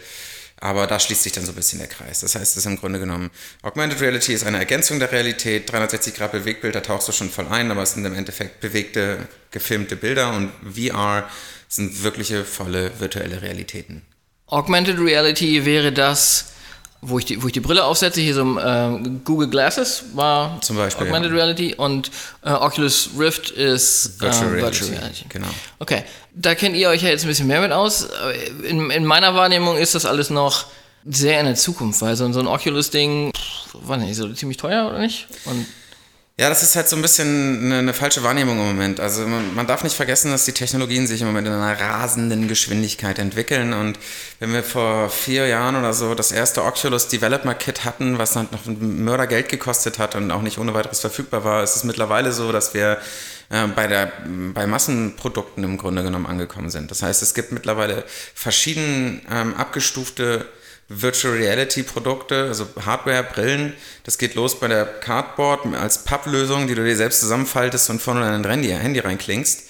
Aber 0.63 0.85
da 0.85 0.99
schließt 0.99 1.23
sich 1.23 1.33
dann 1.33 1.43
so 1.43 1.51
ein 1.51 1.55
bisschen 1.55 1.79
der 1.79 1.87
Kreis. 1.87 2.19
Das 2.19 2.35
heißt, 2.35 2.51
es 2.51 2.57
ist 2.57 2.65
im 2.67 2.77
Grunde 2.77 2.99
genommen, 2.99 3.31
Augmented 3.63 3.99
Reality 3.99 4.33
ist 4.33 4.45
eine 4.45 4.59
Ergänzung 4.59 4.99
der 4.99 5.11
Realität. 5.11 5.71
360 5.71 6.13
Grad 6.13 6.31
Bewegtbild, 6.31 6.75
da 6.75 6.81
tauchst 6.81 7.07
du 7.07 7.11
schon 7.11 7.31
voll 7.31 7.47
ein, 7.47 7.71
aber 7.71 7.81
es 7.81 7.93
sind 7.93 8.05
im 8.05 8.13
Endeffekt 8.13 8.61
bewegte, 8.61 9.27
gefilmte 9.49 9.95
Bilder 9.95 10.33
und 10.33 10.51
VR 10.63 11.27
sind 11.67 12.03
wirkliche, 12.03 12.45
volle 12.45 12.91
virtuelle 12.99 13.41
Realitäten. 13.41 14.03
Augmented 14.45 14.99
Reality 14.99 15.65
wäre 15.65 15.91
das, 15.91 16.53
wo 17.01 17.17
ich 17.17 17.25
die, 17.25 17.41
wo 17.41 17.47
ich 17.47 17.53
die 17.53 17.59
Brille 17.59 17.83
aufsetze, 17.83 18.21
hier 18.21 18.35
so 18.35 18.59
äh, 18.59 18.99
Google 19.25 19.49
Glasses 19.49 20.03
war 20.13 20.61
Zum 20.61 20.77
Beispiel, 20.77 21.07
Augmented 21.07 21.31
ja. 21.31 21.37
Reality 21.37 21.73
und 21.75 22.11
äh, 22.43 22.51
Oculus 22.51 23.09
Rift 23.17 23.49
ist 23.49 24.21
Virtual 24.21 24.49
äh, 24.49 24.53
Reality, 24.53 24.81
Virtual 24.81 24.99
Reality. 24.99 25.25
genau. 25.29 25.47
Okay, 25.79 26.03
da 26.35 26.53
kennt 26.53 26.75
ihr 26.75 26.89
euch 26.89 27.01
ja 27.01 27.09
jetzt 27.09 27.23
ein 27.23 27.27
bisschen 27.27 27.47
mehr 27.47 27.61
mit 27.61 27.71
aus. 27.71 28.07
In, 28.67 28.91
in 28.91 29.05
meiner 29.05 29.33
Wahrnehmung 29.33 29.77
ist 29.77 29.95
das 29.95 30.05
alles 30.05 30.29
noch 30.29 30.65
sehr 31.05 31.39
in 31.39 31.47
der 31.47 31.55
Zukunft, 31.55 32.01
weil 32.01 32.15
so, 32.15 32.31
so 32.31 32.39
ein 32.39 32.47
Oculus-Ding, 32.47 33.31
war 33.73 33.97
nicht 33.97 34.15
so 34.15 34.31
ziemlich 34.33 34.57
teuer 34.57 34.87
oder 34.87 34.99
nicht? 34.99 35.27
Und 35.45 35.65
Ja, 36.39 36.49
das 36.49 36.63
ist 36.63 36.75
halt 36.75 36.87
so 36.87 36.95
ein 36.95 37.01
bisschen 37.01 37.65
eine, 37.65 37.79
eine 37.79 37.93
falsche 37.93 38.23
Wahrnehmung 38.23 38.57
im 38.57 38.65
Moment. 38.67 38.99
Also 38.99 39.27
man, 39.27 39.53
man 39.53 39.67
darf 39.67 39.83
nicht 39.83 39.95
vergessen, 39.95 40.31
dass 40.31 40.45
die 40.45 40.53
Technologien 40.53 41.05
sich 41.05 41.21
im 41.21 41.27
Moment 41.27 41.45
in 41.47 41.53
einer 41.53 41.79
rasenden 41.79 42.47
Geschwindigkeit 42.47 43.19
entwickeln. 43.19 43.73
Und 43.73 43.99
wenn 44.39 44.53
wir 44.53 44.63
vor 44.63 45.09
vier 45.09 45.45
Jahren 45.47 45.75
oder 45.75 45.93
so 45.93 46.15
das 46.15 46.31
erste 46.31 46.63
Oculus 46.63 47.09
Developer 47.09 47.53
Kit 47.53 47.83
hatten, 47.83 48.17
was 48.17 48.35
halt 48.35 48.51
noch 48.53 48.65
Mördergeld 48.65 49.49
gekostet 49.49 49.99
hat 49.99 50.15
und 50.15 50.31
auch 50.31 50.41
nicht 50.41 50.57
ohne 50.57 50.73
weiteres 50.73 51.01
verfügbar 51.01 51.43
war, 51.43 51.63
ist 51.63 51.75
es 51.75 51.83
mittlerweile 51.83 52.31
so, 52.31 52.51
dass 52.51 52.73
wir 52.73 52.97
äh, 53.49 53.67
bei, 53.67 53.87
der, 53.87 54.11
bei 54.53 54.65
Massenprodukten 54.65 55.63
im 55.63 55.77
Grunde 55.77 56.01
genommen 56.01 56.25
angekommen 56.25 56.69
sind. 56.69 56.89
Das 56.89 57.03
heißt, 57.03 57.21
es 57.21 57.33
gibt 57.33 57.51
mittlerweile 57.51 58.03
verschieden 58.33 59.21
ähm, 59.29 59.53
abgestufte 59.55 60.47
Virtual 60.93 61.33
Reality 61.33 61.83
Produkte, 61.83 62.45
also 62.47 62.67
Hardware, 62.85 63.23
Brillen. 63.23 63.73
Das 64.03 64.17
geht 64.17 64.35
los 64.35 64.59
bei 64.59 64.67
der 64.67 64.85
Cardboard 64.85 65.73
als 65.75 66.03
Papplösung, 66.03 66.67
die 66.67 66.75
du 66.75 66.83
dir 66.83 66.95
selbst 66.95 67.21
zusammenfaltest 67.21 67.89
und 67.89 68.01
vorne 68.01 68.35
in 68.35 68.43
dein 68.43 68.61
Handy, 68.61 68.99
reinklingst. 68.99 69.69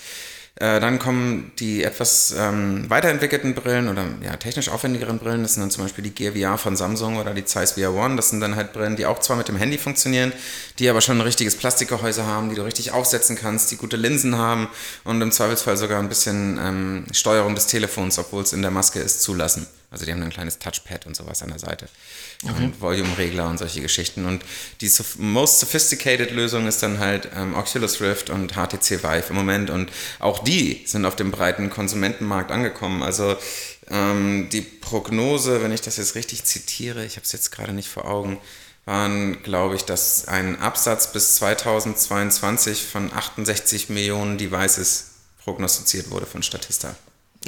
Äh, 0.55 0.79
dann 0.79 0.99
kommen 0.99 1.51
die 1.59 1.83
etwas 1.83 2.35
ähm, 2.37 2.89
weiterentwickelten 2.89 3.55
Brillen 3.55 3.87
oder 3.87 4.05
ja, 4.23 4.35
technisch 4.35 4.69
aufwendigeren 4.69 5.17
Brillen. 5.17 5.43
Das 5.43 5.53
sind 5.53 5.61
dann 5.61 5.71
zum 5.71 5.83
Beispiel 5.83 6.03
die 6.03 6.11
Gear 6.11 6.33
VR 6.33 6.57
von 6.57 6.75
Samsung 6.75 7.17
oder 7.17 7.33
die 7.33 7.45
Zeiss 7.45 7.73
VR 7.73 7.93
One. 7.93 8.15
Das 8.15 8.29
sind 8.29 8.41
dann 8.41 8.55
halt 8.55 8.73
Brillen, 8.73 8.95
die 8.95 9.05
auch 9.05 9.19
zwar 9.19 9.37
mit 9.37 9.47
dem 9.47 9.55
Handy 9.55 9.77
funktionieren, 9.77 10.33
die 10.77 10.89
aber 10.89 11.01
schon 11.01 11.17
ein 11.17 11.21
richtiges 11.21 11.55
Plastikgehäuse 11.55 12.25
haben, 12.25 12.49
die 12.49 12.55
du 12.55 12.63
richtig 12.63 12.91
aufsetzen 12.91 13.37
kannst, 13.37 13.71
die 13.71 13.77
gute 13.77 13.95
Linsen 13.95 14.37
haben 14.37 14.67
und 15.03 15.21
im 15.21 15.31
Zweifelsfall 15.31 15.77
sogar 15.77 15.99
ein 15.99 16.09
bisschen 16.09 16.59
ähm, 16.61 17.05
Steuerung 17.11 17.55
des 17.55 17.67
Telefons, 17.67 18.19
obwohl 18.19 18.43
es 18.43 18.53
in 18.53 18.61
der 18.61 18.71
Maske 18.71 18.99
ist, 18.99 19.21
zulassen. 19.21 19.67
Also 19.91 20.05
die 20.05 20.11
haben 20.13 20.23
ein 20.23 20.29
kleines 20.29 20.57
Touchpad 20.57 21.05
und 21.05 21.15
sowas 21.17 21.41
an 21.43 21.49
der 21.49 21.59
Seite. 21.59 21.87
Und 22.43 22.79
Volume-Regler 22.81 23.47
und 23.49 23.57
solche 23.57 23.81
Geschichten. 23.81 24.25
Und 24.25 24.43
die 24.79 24.87
sof- 24.87 25.17
most 25.17 25.59
sophisticated 25.59 26.31
Lösung 26.31 26.65
ist 26.65 26.81
dann 26.81 26.97
halt 26.99 27.27
ähm, 27.35 27.53
Oculus 27.55 27.99
Rift 27.99 28.29
und 28.29 28.53
HTC 28.53 29.03
Vive 29.03 29.25
im 29.29 29.35
Moment. 29.35 29.69
Und 29.69 29.91
auch 30.19 30.39
die 30.39 30.81
sind 30.85 31.05
auf 31.05 31.17
dem 31.17 31.29
breiten 31.31 31.69
Konsumentenmarkt 31.69 32.51
angekommen. 32.51 33.03
Also 33.03 33.35
ähm, 33.89 34.47
die 34.49 34.61
Prognose, 34.61 35.61
wenn 35.61 35.73
ich 35.73 35.81
das 35.81 35.97
jetzt 35.97 36.15
richtig 36.15 36.45
zitiere, 36.45 37.05
ich 37.05 37.17
habe 37.17 37.25
es 37.25 37.33
jetzt 37.33 37.51
gerade 37.51 37.73
nicht 37.73 37.89
vor 37.89 38.05
Augen, 38.05 38.39
waren, 38.85 39.43
glaube 39.43 39.75
ich, 39.75 39.83
dass 39.83 40.27
ein 40.27 40.59
Absatz 40.59 41.11
bis 41.11 41.35
2022 41.35 42.81
von 42.83 43.11
68 43.13 43.89
Millionen 43.89 44.37
Devices 44.37 45.07
prognostiziert 45.43 46.09
wurde 46.11 46.25
von 46.25 46.43
Statista. 46.43 46.95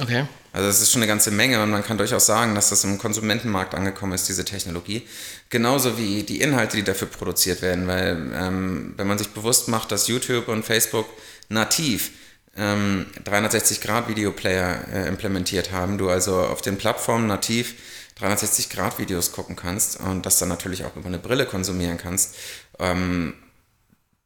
Okay. 0.02 0.26
Also 0.54 0.68
das 0.68 0.82
ist 0.82 0.92
schon 0.92 1.02
eine 1.02 1.08
ganze 1.08 1.32
Menge 1.32 1.62
und 1.64 1.72
man 1.72 1.84
kann 1.84 1.98
durchaus 1.98 2.28
sagen, 2.28 2.54
dass 2.54 2.70
das 2.70 2.84
im 2.84 3.00
Konsumentenmarkt 3.00 3.74
angekommen 3.74 4.14
ist, 4.14 4.30
diese 4.30 4.46
Technologie. 4.46 5.08
Genauso 5.50 5.98
wie 5.98 6.22
die 6.22 6.42
Inhalte, 6.42 6.78
die 6.78 6.84
dafür 6.84 7.08
produziert 7.08 7.64
werden, 7.64 7.88
weil 7.88 8.32
ähm, 8.36 8.94
wenn 8.98 9.08
man 9.08 9.18
sich 9.18 9.30
bewusst 9.30 9.68
macht, 9.68 9.92
dass 9.92 10.08
YouTube 10.08 10.48
und 10.50 10.64
Facebook 10.64 11.08
nativ 11.50 12.12
ähm, 12.56 13.08
360-Grad-Videoplayer 13.26 14.88
äh, 14.94 15.08
implementiert 15.08 15.72
haben, 15.72 15.98
du 15.98 16.10
also 16.10 16.40
auf 16.42 16.62
den 16.62 16.78
Plattformen 16.78 17.26
nativ 17.26 17.74
360-Grad-Videos 18.20 19.32
gucken 19.32 19.56
kannst 19.56 20.00
und 20.00 20.26
das 20.26 20.38
dann 20.38 20.50
natürlich 20.50 20.86
auch 20.86 20.96
über 20.96 21.08
eine 21.08 21.18
Brille 21.18 21.48
konsumieren 21.48 21.98
kannst, 21.98 22.36
ähm, 22.78 23.34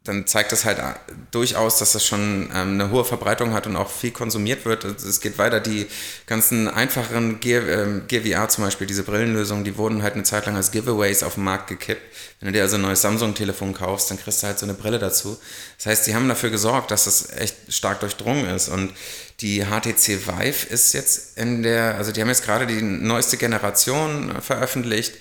dann 0.07 0.25
zeigt 0.25 0.51
das 0.51 0.65
halt 0.65 0.79
äh, 0.79 0.93
durchaus, 1.31 1.77
dass 1.79 1.91
das 1.91 2.05
schon 2.05 2.49
ähm, 2.53 2.73
eine 2.73 2.91
hohe 2.91 3.03
Verbreitung 3.03 3.53
hat 3.53 3.67
und 3.67 3.75
auch 3.75 3.91
viel 3.91 4.11
konsumiert 4.11 4.65
wird. 4.65 4.83
Es 4.85 5.19
geht 5.19 5.37
weiter, 5.37 5.59
die 5.59 5.87
ganzen 6.25 6.67
einfacheren 6.67 7.39
Gear, 7.39 7.67
ähm, 7.67 8.03
VR 8.09 8.49
zum 8.49 8.63
Beispiel, 8.63 8.87
diese 8.87 9.03
Brillenlösungen, 9.03 9.63
die 9.63 9.77
wurden 9.77 10.03
halt 10.03 10.13
eine 10.13 10.23
Zeit 10.23 10.45
lang 10.45 10.55
als 10.55 10.71
Giveaways 10.71 11.23
auf 11.23 11.35
den 11.35 11.43
Markt 11.43 11.67
gekippt. 11.67 12.01
Wenn 12.39 12.47
du 12.47 12.53
dir 12.53 12.61
also 12.63 12.75
ein 12.75 12.81
neues 12.81 13.01
Samsung-Telefon 13.01 13.73
kaufst, 13.73 14.09
dann 14.09 14.19
kriegst 14.19 14.43
du 14.43 14.47
halt 14.47 14.59
so 14.59 14.65
eine 14.65 14.73
Brille 14.73 14.99
dazu. 14.99 15.37
Das 15.77 15.87
heißt, 15.87 16.07
die 16.07 16.15
haben 16.15 16.29
dafür 16.29 16.49
gesorgt, 16.49 16.91
dass 16.91 17.05
das 17.05 17.31
echt 17.37 17.55
stark 17.69 17.99
durchdrungen 17.99 18.47
ist 18.47 18.69
und 18.69 18.93
die 19.41 19.65
HTC 19.65 20.25
Vive 20.25 20.67
ist 20.69 20.93
jetzt 20.93 21.37
in 21.37 21.61
der, 21.61 21.95
also 21.95 22.11
die 22.11 22.21
haben 22.21 22.29
jetzt 22.29 22.43
gerade 22.43 22.65
die 22.65 22.81
neueste 22.81 23.37
Generation 23.37 24.41
veröffentlicht. 24.41 25.13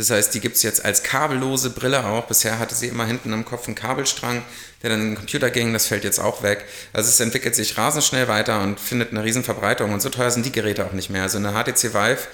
Das 0.00 0.08
heißt, 0.08 0.32
die 0.32 0.40
gibt 0.40 0.56
es 0.56 0.62
jetzt 0.62 0.82
als 0.82 1.02
kabellose 1.02 1.68
Brille 1.68 2.06
auch. 2.06 2.24
Bisher 2.24 2.58
hatte 2.58 2.74
sie 2.74 2.86
immer 2.86 3.04
hinten 3.04 3.34
am 3.34 3.44
Kopf 3.44 3.66
einen 3.66 3.74
Kabelstrang, 3.74 4.40
der 4.82 4.88
dann 4.88 5.00
in 5.02 5.06
den 5.08 5.16
Computer 5.16 5.50
ging. 5.50 5.74
Das 5.74 5.88
fällt 5.88 6.04
jetzt 6.04 6.18
auch 6.18 6.42
weg. 6.42 6.64
Also 6.94 7.10
es 7.10 7.20
entwickelt 7.20 7.54
sich 7.54 7.76
rasend 7.76 8.02
schnell 8.02 8.26
weiter 8.26 8.62
und 8.62 8.80
findet 8.80 9.10
eine 9.10 9.22
riesen 9.22 9.44
Verbreitung. 9.44 9.92
Und 9.92 10.00
so 10.00 10.08
teuer 10.08 10.30
sind 10.30 10.46
die 10.46 10.52
Geräte 10.52 10.86
auch 10.86 10.92
nicht 10.92 11.10
mehr. 11.10 11.20
Also 11.24 11.36
eine 11.36 11.52
HTC 11.52 11.92
Vive 11.92 12.28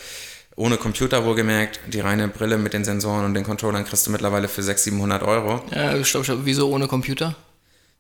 ohne 0.55 0.77
Computer 0.77 1.25
wohlgemerkt, 1.25 1.81
die 1.89 1.99
reine 1.99 2.29
Brille 2.29 2.57
mit 2.57 2.73
den 2.73 2.85
Sensoren 2.85 3.25
und 3.25 3.35
den 3.35 3.43
Controllern 3.43 3.85
kriegst 3.85 4.07
du 4.07 4.13
mittlerweile 4.13 4.47
für 4.47 4.63
600, 4.63 4.85
700 4.85 5.23
Euro. 5.25 5.63
Ja, 5.73 6.05
stopp, 6.05 6.23
stopp. 6.23 6.39
Wieso 6.45 6.71
ohne 6.71 6.87
Computer? 6.87 7.35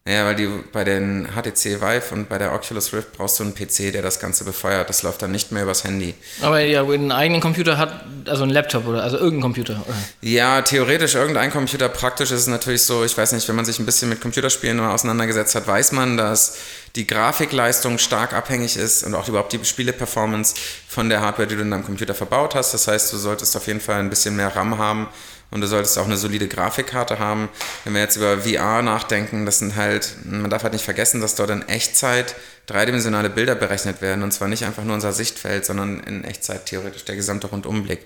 Naja, 0.07 0.25
weil 0.25 0.37
die 0.37 0.49
bei 0.73 0.85
den 0.85 1.27
HTC 1.35 1.81
Vive 1.81 2.15
und 2.15 2.29
bei 2.29 2.39
der 2.39 2.55
Oculus 2.55 2.93
Rift 2.93 3.15
brauchst 3.15 3.41
du 3.41 3.43
einen 3.43 3.57
PC, 3.57 3.93
der 3.93 4.03
das 4.03 4.21
Ganze 4.21 4.45
befeuert. 4.45 4.89
Das 4.89 5.03
läuft 5.03 5.21
dann 5.21 5.33
nicht 5.33 5.51
mehr 5.51 5.65
übers 5.65 5.83
Handy. 5.83 6.15
Aber 6.43 6.61
ja, 6.61 6.85
einen 6.85 7.11
eigenen 7.11 7.41
Computer 7.41 7.77
hat, 7.77 8.05
also 8.27 8.45
ein 8.45 8.51
Laptop 8.51 8.87
oder 8.87 9.03
also 9.03 9.17
irgendein 9.17 9.43
Computer. 9.43 9.83
Oder? 9.85 9.97
Ja, 10.21 10.63
theoretisch 10.63 11.17
irgendein 11.17 11.51
Computer. 11.51 11.89
Praktisch 11.89 12.31
ist 12.31 12.43
es 12.43 12.47
natürlich 12.47 12.83
so, 12.83 13.05
ich 13.05 13.19
weiß 13.19 13.33
nicht, 13.33 13.49
wenn 13.49 13.57
man 13.57 13.65
sich 13.65 13.81
ein 13.81 13.85
bisschen 13.85 14.09
mit 14.09 14.21
Computerspielen 14.21 14.77
mal 14.77 14.95
auseinandergesetzt 14.95 15.57
hat, 15.57 15.67
weiß 15.67 15.91
man, 15.91 16.17
dass 16.17 16.57
die 16.95 17.09
Grafikleistung 17.09 17.99
stark 17.99 18.33
abhängig 18.33 18.77
ist 18.77 19.03
und 19.03 19.17
auch 19.17 19.27
überhaupt 19.27 19.53
die 19.53 19.65
Spieleperformance 19.65 20.55
von 20.87 21.09
der 21.09 21.21
Hardware, 21.21 21.49
die 21.49 21.57
du 21.57 21.63
in 21.63 21.71
deinem 21.73 21.85
Computer 21.85 22.15
verbaut 22.15 22.55
hast. 22.55 22.73
Das 22.73 22.87
heißt, 22.87 23.13
du 23.13 23.17
solltest 23.17 23.57
auf 23.57 23.67
jeden 23.67 23.81
Fall 23.81 23.99
ein 23.99 24.09
bisschen 24.09 24.37
mehr 24.37 24.55
RAM 24.55 24.79
haben 24.79 25.09
und 25.51 25.61
du 25.61 25.67
solltest 25.67 25.99
auch 25.99 26.07
eine 26.07 26.17
solide 26.17 26.49
Grafikkarte 26.49 27.19
haben. 27.19 27.49
Wenn 27.85 27.95
wir 27.95 28.01
jetzt 28.01 28.17
über 28.17 28.39
VR 28.39 28.83
nachdenken, 28.83 29.47
das 29.47 29.59
sind 29.61 29.77
halt, 29.77 30.17
man 30.25 30.51
darf 30.51 30.63
halt 30.63 30.73
nicht 30.73 30.85
vergessen, 30.85 31.21
dass 31.21 31.35
dort 31.35 31.51
in 31.51 31.67
Echtzeit 31.69 32.35
dreidimensionale 32.67 33.31
Bilder 33.31 33.55
berechnet 33.55 34.03
werden 34.03 34.25
und 34.25 34.33
zwar 34.33 34.49
nicht 34.49 34.65
einfach 34.65 34.83
nur 34.83 34.95
unser 34.95 35.13
Sichtfeld, 35.13 35.65
sondern 35.65 36.01
in 36.01 36.25
Echtzeit 36.25 36.67
theoretisch 36.67 37.05
der 37.05 37.15
gesamte 37.15 37.47
Rundumblick. 37.47 38.01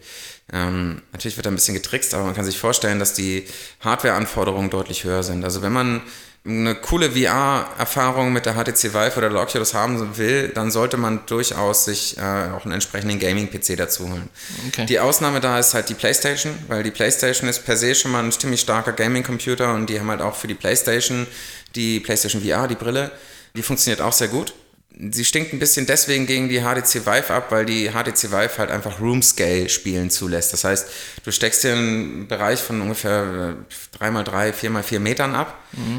Ähm, 0.53 1.03
natürlich 1.13 1.37
wird 1.37 1.47
da 1.47 1.51
ein 1.51 1.55
bisschen 1.55 1.75
getrickst, 1.75 2.13
aber 2.15 2.25
man 2.25 2.35
kann 2.35 2.45
sich 2.45 2.59
vorstellen, 2.59 2.99
dass 2.99 3.15
die 3.15 3.47
Hardware-Anforderungen 3.81 4.69
deutlich 4.69 5.05
höher 5.05 5.23
sind. 5.23 5.45
Also 5.45 5.63
wenn 5.63 5.73
man 5.73 6.03
eine 6.43 6.75
coole 6.75 7.11
VR-Erfahrung 7.11 8.33
mit 8.33 8.47
der 8.47 8.55
HTC 8.55 8.95
Vive 8.95 9.13
oder 9.19 9.29
der 9.29 9.41
Oculus 9.41 9.75
haben 9.75 10.17
will, 10.17 10.49
dann 10.49 10.71
sollte 10.71 10.97
man 10.97 11.27
durchaus 11.27 11.85
sich 11.85 12.17
äh, 12.17 12.21
auch 12.21 12.65
einen 12.65 12.73
entsprechenden 12.73 13.19
Gaming-PC 13.19 13.77
dazu 13.77 14.09
holen. 14.09 14.31
Okay. 14.69 14.87
Die 14.87 14.99
Ausnahme 15.01 15.41
da 15.41 15.59
ist 15.59 15.75
halt 15.75 15.91
die 15.91 15.95
PlayStation, 15.95 16.55
weil 16.69 16.83
die 16.83 16.91
PlayStation 16.91 17.49
ist 17.49 17.67
per 17.67 17.77
se 17.77 17.95
schon 17.95 18.13
mal 18.13 18.25
ein 18.25 18.33
ziemlich 18.33 18.63
starker 18.63 18.93
Gaming-Computer 18.93 19.75
und 19.75 19.91
die 19.91 20.01
haben 20.01 20.09
halt 20.09 20.23
auch 20.23 20.35
für 20.35 20.49
die 20.49 20.55
PlayStation 20.55 21.27
die 21.75 22.01
PlayStation 22.01 22.43
VR, 22.43 22.67
die 22.67 22.75
Brille, 22.75 23.11
die 23.55 23.63
funktioniert 23.63 24.01
auch 24.01 24.13
sehr 24.13 24.29
gut. 24.29 24.55
Sie 24.99 25.25
stinkt 25.25 25.53
ein 25.53 25.59
bisschen 25.59 25.87
deswegen 25.87 26.27
gegen 26.27 26.49
die 26.49 26.61
HTC 26.61 27.07
Vive 27.07 27.31
ab, 27.31 27.47
weil 27.51 27.65
die 27.65 27.91
HTC 27.91 28.33
Vive 28.33 28.59
halt 28.59 28.71
einfach 28.71 29.01
Room 29.01 29.23
Scale 29.23 29.69
spielen 29.69 30.11
zulässt. 30.11 30.53
Das 30.53 30.65
heißt, 30.65 30.89
du 31.25 31.31
steckst 31.31 31.65
dir 31.65 31.73
einen 31.73 32.27
Bereich 32.29 32.59
von 32.61 32.81
ungefähr 32.81 33.55
3x3, 33.99 34.53
4x4 34.53 34.99
Metern 34.99 35.35
ab, 35.35 35.57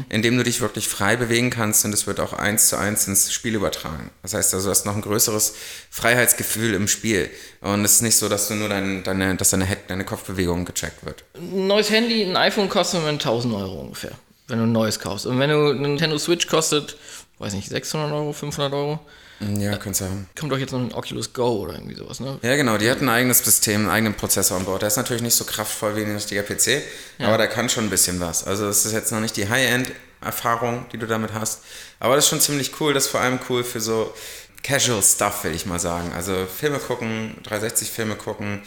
in 0.08 0.22
dem 0.22 0.36
du 0.36 0.44
dich 0.44 0.60
wirklich 0.60 0.88
frei 0.88 1.16
bewegen 1.16 1.50
kannst 1.50 1.84
und 1.84 1.92
es 1.92 2.06
wird 2.06 2.20
auch 2.20 2.34
eins 2.34 2.68
zu 2.68 2.76
eins 2.76 3.08
ins 3.08 3.32
Spiel 3.32 3.54
übertragen. 3.54 4.10
Das 4.22 4.34
heißt 4.34 4.54
also, 4.54 4.66
du 4.66 4.70
hast 4.70 4.84
noch 4.84 4.94
ein 4.94 5.02
größeres 5.02 5.54
Freiheitsgefühl 5.90 6.74
im 6.74 6.86
Spiel. 6.86 7.30
Und 7.60 7.84
es 7.84 7.94
ist 7.94 8.02
nicht 8.02 8.16
so, 8.16 8.28
dass 8.28 8.48
du 8.48 8.54
nur 8.54 8.68
dein, 8.68 9.02
deine, 9.04 9.34
dass 9.36 9.50
deine, 9.50 9.64
Head, 9.64 9.78
deine 9.88 10.04
Kopfbewegung 10.04 10.64
gecheckt 10.64 11.04
wird. 11.04 11.24
Ein 11.34 11.66
neues 11.66 11.90
Handy, 11.90 12.22
ein 12.24 12.36
iPhone 12.36 12.68
kostet 12.68 12.98
im 12.98 13.06
Moment 13.06 13.22
1000 13.22 13.54
Euro 13.54 13.80
ungefähr, 13.80 14.12
wenn 14.48 14.58
du 14.58 14.64
ein 14.64 14.72
neues 14.72 15.00
kaufst. 15.00 15.26
Und 15.26 15.38
wenn 15.38 15.50
du 15.50 15.70
ein 15.70 15.80
Nintendo 15.80 16.18
Switch 16.18 16.46
kostet, 16.46 16.96
weiß 17.42 17.52
nicht, 17.54 17.68
600 17.68 18.10
Euro, 18.12 18.32
500 18.32 18.72
Euro, 18.72 18.98
Ja, 19.40 19.76
könntest 19.76 20.00
du 20.02 20.04
haben. 20.06 20.28
kommt 20.38 20.52
doch 20.52 20.58
jetzt 20.58 20.72
noch 20.72 20.80
ein 20.80 20.92
Oculus 20.94 21.32
Go 21.32 21.60
oder 21.62 21.74
irgendwie 21.74 21.94
sowas, 21.96 22.20
ne? 22.20 22.38
Ja, 22.42 22.54
genau, 22.56 22.78
die 22.78 22.88
hat 22.90 23.00
ein 23.02 23.08
eigenes 23.08 23.40
System, 23.40 23.82
einen 23.82 23.90
eigenen 23.90 24.14
Prozessor 24.14 24.56
an 24.56 24.64
Bord. 24.64 24.82
Der 24.82 24.86
ist 24.88 24.96
natürlich 24.96 25.22
nicht 25.22 25.34
so 25.34 25.44
kraftvoll 25.44 25.96
wie 25.96 26.02
ein 26.04 26.14
richtiger 26.14 26.42
PC, 26.42 26.82
aber 27.18 27.36
der 27.38 27.48
kann 27.48 27.68
schon 27.68 27.84
ein 27.84 27.90
bisschen 27.90 28.20
was. 28.20 28.44
Also 28.46 28.66
es 28.68 28.86
ist 28.86 28.92
jetzt 28.92 29.10
noch 29.12 29.20
nicht 29.20 29.36
die 29.36 29.48
High-End-Erfahrung, 29.48 30.86
die 30.92 30.98
du 30.98 31.06
damit 31.06 31.32
hast, 31.34 31.62
aber 32.00 32.14
das 32.16 32.24
ist 32.24 32.30
schon 32.30 32.40
ziemlich 32.40 32.80
cool. 32.80 32.94
Das 32.94 33.04
ist 33.06 33.10
vor 33.10 33.20
allem 33.20 33.38
cool 33.48 33.64
für 33.64 33.80
so 33.80 34.14
Casual 34.62 35.02
Stuff, 35.02 35.42
will 35.44 35.54
ich 35.54 35.66
mal 35.66 35.80
sagen. 35.80 36.12
Also 36.14 36.46
Filme 36.46 36.78
gucken, 36.78 37.36
360-Filme 37.44 38.14
gucken, 38.14 38.62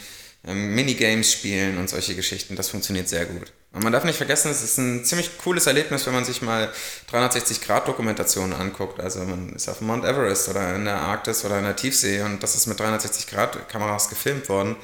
ähm, 0.46 0.74
Minigames 0.74 1.32
spielen 1.32 1.78
und 1.78 1.88
solche 1.88 2.14
Geschichten, 2.14 2.54
das 2.54 2.68
funktioniert 2.68 3.08
sehr 3.08 3.24
gut. 3.24 3.52
Und 3.76 3.82
man 3.82 3.92
darf 3.92 4.04
nicht 4.04 4.16
vergessen, 4.16 4.50
es 4.50 4.62
ist 4.62 4.78
ein 4.78 5.04
ziemlich 5.04 5.36
cooles 5.36 5.66
Erlebnis, 5.66 6.06
wenn 6.06 6.14
man 6.14 6.24
sich 6.24 6.40
mal 6.40 6.72
360-Grad-Dokumentationen 7.12 8.54
anguckt. 8.54 9.00
Also 9.00 9.18
man 9.20 9.50
ist 9.50 9.68
auf 9.68 9.82
Mount 9.82 10.02
Everest 10.02 10.48
oder 10.48 10.74
in 10.74 10.86
der 10.86 10.96
Arktis 10.96 11.44
oder 11.44 11.58
in 11.58 11.64
der 11.64 11.76
Tiefsee 11.76 12.22
und 12.22 12.42
das 12.42 12.54
ist 12.54 12.66
mit 12.68 12.80
360-Grad-Kameras 12.80 14.08
gefilmt 14.08 14.48
worden. 14.48 14.76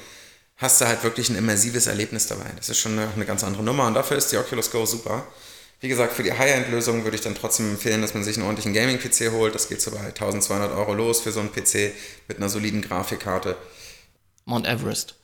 Hast 0.57 0.79
du 0.79 0.85
halt 0.85 1.03
wirklich 1.03 1.29
ein 1.29 1.35
immersives 1.35 1.87
Erlebnis 1.87 2.27
dabei. 2.27 2.45
Das 2.55 2.69
ist 2.69 2.77
schon 2.77 2.91
eine, 2.91 3.11
eine 3.15 3.25
ganz 3.25 3.43
andere 3.43 3.63
Nummer 3.63 3.87
und 3.87 3.95
dafür 3.95 4.15
ist 4.15 4.31
die 4.31 4.37
Oculus 4.37 4.69
Go 4.69 4.85
super. 4.85 5.25
Wie 5.79 5.87
gesagt, 5.87 6.13
für 6.13 6.21
die 6.21 6.33
High-End-Lösung 6.33 7.03
würde 7.03 7.15
ich 7.15 7.23
dann 7.23 7.33
trotzdem 7.33 7.71
empfehlen, 7.71 8.03
dass 8.03 8.13
man 8.13 8.23
sich 8.23 8.37
einen 8.37 8.45
ordentlichen 8.45 8.73
Gaming-PC 8.73 9.31
holt. 9.31 9.55
Das 9.55 9.69
geht 9.69 9.81
so 9.81 9.89
bei 9.89 10.01
1200 10.01 10.71
Euro 10.71 10.93
los 10.93 11.21
für 11.21 11.31
so 11.31 11.39
einen 11.39 11.51
PC 11.51 11.93
mit 12.27 12.37
einer 12.37 12.47
soliden 12.47 12.83
Grafikkarte. 12.83 13.57
Mount 14.45 14.67
Everest. 14.67 15.15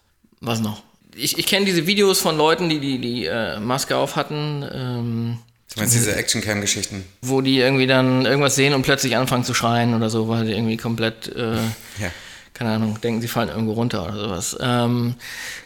Was 0.42 0.60
noch? 0.60 0.89
Ich, 1.20 1.38
ich 1.38 1.46
kenne 1.48 1.66
diese 1.66 1.86
Videos 1.88 2.20
von 2.20 2.38
Leuten, 2.38 2.70
die 2.70 2.80
die, 2.80 3.00
die 3.00 3.26
äh, 3.26 3.60
Maske 3.60 3.96
auf 3.98 4.16
hatten, 4.16 4.64
ähm, 4.74 5.38
Du 5.74 5.82
meinst 5.82 5.94
diese 5.94 6.16
Action-Cam-Geschichten? 6.16 7.06
wo 7.22 7.42
die 7.42 7.60
irgendwie 7.60 7.86
dann 7.86 8.26
irgendwas 8.26 8.56
sehen 8.56 8.74
und 8.74 8.82
plötzlich 8.82 9.16
anfangen 9.16 9.44
zu 9.44 9.54
schreien 9.54 9.94
oder 9.94 10.10
so, 10.10 10.28
weil 10.28 10.46
sie 10.46 10.54
irgendwie 10.54 10.78
komplett, 10.78 11.28
äh, 11.36 11.58
Ja. 11.58 12.12
keine 12.56 12.72
Ahnung, 12.72 13.00
denken, 13.02 13.22
sie 13.22 13.28
fallen 13.28 13.50
irgendwo 13.50 13.74
runter 13.74 14.04
oder 14.04 14.20
sowas. 14.20 14.58
Ähm, 14.60 15.14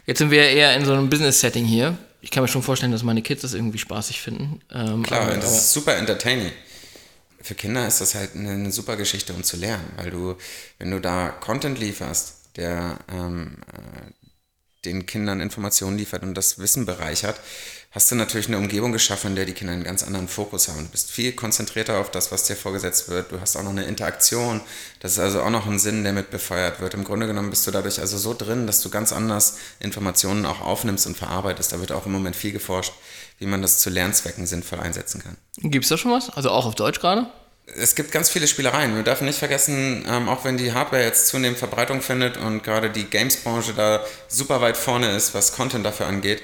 jetzt 0.06 0.18
sind 0.18 0.30
wir 0.30 0.44
eher 0.50 0.76
in 0.76 0.84
so 0.84 0.92
einem 0.92 1.10
Business-Setting 1.10 1.64
hier. 1.64 1.98
Ich 2.20 2.32
kann 2.32 2.44
mir 2.44 2.50
schon 2.50 2.64
vorstellen, 2.64 2.92
dass 2.92 3.04
meine 3.04 3.22
Kids 3.22 3.44
das 3.44 3.54
irgendwie 3.54 3.78
spaßig 3.78 4.20
finden. 4.20 4.60
Ähm, 4.74 5.04
Klar, 5.04 5.22
aber, 5.22 5.36
das 5.36 5.46
aber, 5.46 5.56
ist 5.56 5.72
super 5.74 5.96
entertaining. 5.96 6.52
Für 7.42 7.56
Kinder 7.56 7.88
ist 7.88 8.02
das 8.02 8.14
halt 8.16 8.36
eine, 8.36 8.72
super 8.72 8.98
Geschichte, 8.98 9.34
um 9.34 9.44
zu 9.44 9.56
lernen, 9.58 9.86
weil 9.98 10.12
du, 10.12 10.36
wenn 10.80 10.92
du 10.92 11.00
da 11.00 11.30
Content 11.30 11.80
lieferst, 11.80 12.36
der 12.58 12.98
ähm, 13.10 13.58
äh, 13.74 14.23
den 14.86 15.06
Kindern 15.06 15.40
Informationen 15.40 15.98
liefert 15.98 16.24
und 16.24 16.34
das 16.36 16.60
Wissen 16.60 16.86
bereichert, 16.86 17.40
hast 17.92 18.10
du 18.10 18.16
natürlich 18.16 18.48
eine 18.48 18.58
Umgebung 18.58 18.92
geschaffen, 18.92 19.28
in 19.28 19.36
der 19.36 19.46
die 19.46 19.54
Kinder 19.54 19.74
einen 19.74 19.84
ganz 19.84 20.04
anderen 20.04 20.28
Fokus 20.28 20.68
haben. 20.68 20.80
Du 20.80 20.90
bist 20.90 21.12
viel 21.12 21.32
konzentrierter 21.34 22.00
auf 22.00 22.10
das, 22.10 22.32
was 22.32 22.44
dir 22.46 22.56
vorgesetzt 22.56 23.08
wird. 23.08 23.32
Du 23.32 23.40
hast 23.40 23.56
auch 23.56 23.64
noch 23.64 23.70
eine 23.70 23.86
Interaktion. 23.86 24.62
Das 25.00 25.14
ist 25.14 25.20
also 25.20 25.42
auch 25.42 25.52
noch 25.52 25.68
ein 25.68 25.78
Sinn, 25.78 26.04
der 26.04 26.14
mit 26.14 26.32
befeuert 26.32 26.82
wird. 26.82 26.96
Im 26.96 27.04
Grunde 27.04 27.28
genommen 27.28 27.52
bist 27.52 27.68
du 27.68 27.72
dadurch 27.72 28.00
also 28.00 28.18
so 28.18 28.34
drin, 28.34 28.66
dass 28.66 28.82
du 28.82 28.90
ganz 28.90 29.14
anders 29.14 29.58
Informationen 29.80 30.46
auch 30.46 30.62
aufnimmst 30.62 31.06
und 31.06 31.16
verarbeitest. 31.16 31.72
Da 31.72 31.80
wird 31.80 31.92
auch 31.92 32.08
im 32.08 32.12
Moment 32.12 32.36
viel 32.36 32.52
geforscht, 32.52 32.94
wie 33.38 33.46
man 33.46 33.62
das 33.62 33.80
zu 33.80 33.92
Lernzwecken 33.92 34.48
sinnvoll 34.48 34.80
einsetzen 34.80 35.22
kann. 35.22 35.38
Gibt's 35.58 35.90
da 35.90 35.98
schon 35.98 36.12
was? 36.12 36.32
Also 36.32 36.50
auch 36.50 36.66
auf 36.66 36.76
Deutsch 36.76 37.00
gerade? 37.00 37.28
Es 37.66 37.96
gibt 37.96 38.12
ganz 38.12 38.30
viele 38.30 38.48
Spielereien. 38.48 38.96
Wir 38.96 39.04
dürfen 39.04 39.26
nicht 39.26 39.40
vergessen, 39.40 40.06
ähm, 40.08 40.28
auch 40.28 40.44
wenn 40.44 40.58
die 40.58 40.74
Hardware 40.74 41.04
jetzt 41.04 41.28
zunehmend 41.28 41.58
Verbreitung 41.58 42.02
findet 42.02 42.38
und 42.38 42.64
gerade 42.64 42.90
die 42.90 43.06
Games-Branche 43.06 43.74
da 43.74 44.06
super 44.28 44.60
weit 44.62 44.76
vorne 44.76 45.16
ist, 45.16 45.34
was 45.34 45.56
Content 45.56 45.86
dafür 45.86 46.08
angeht, 46.08 46.42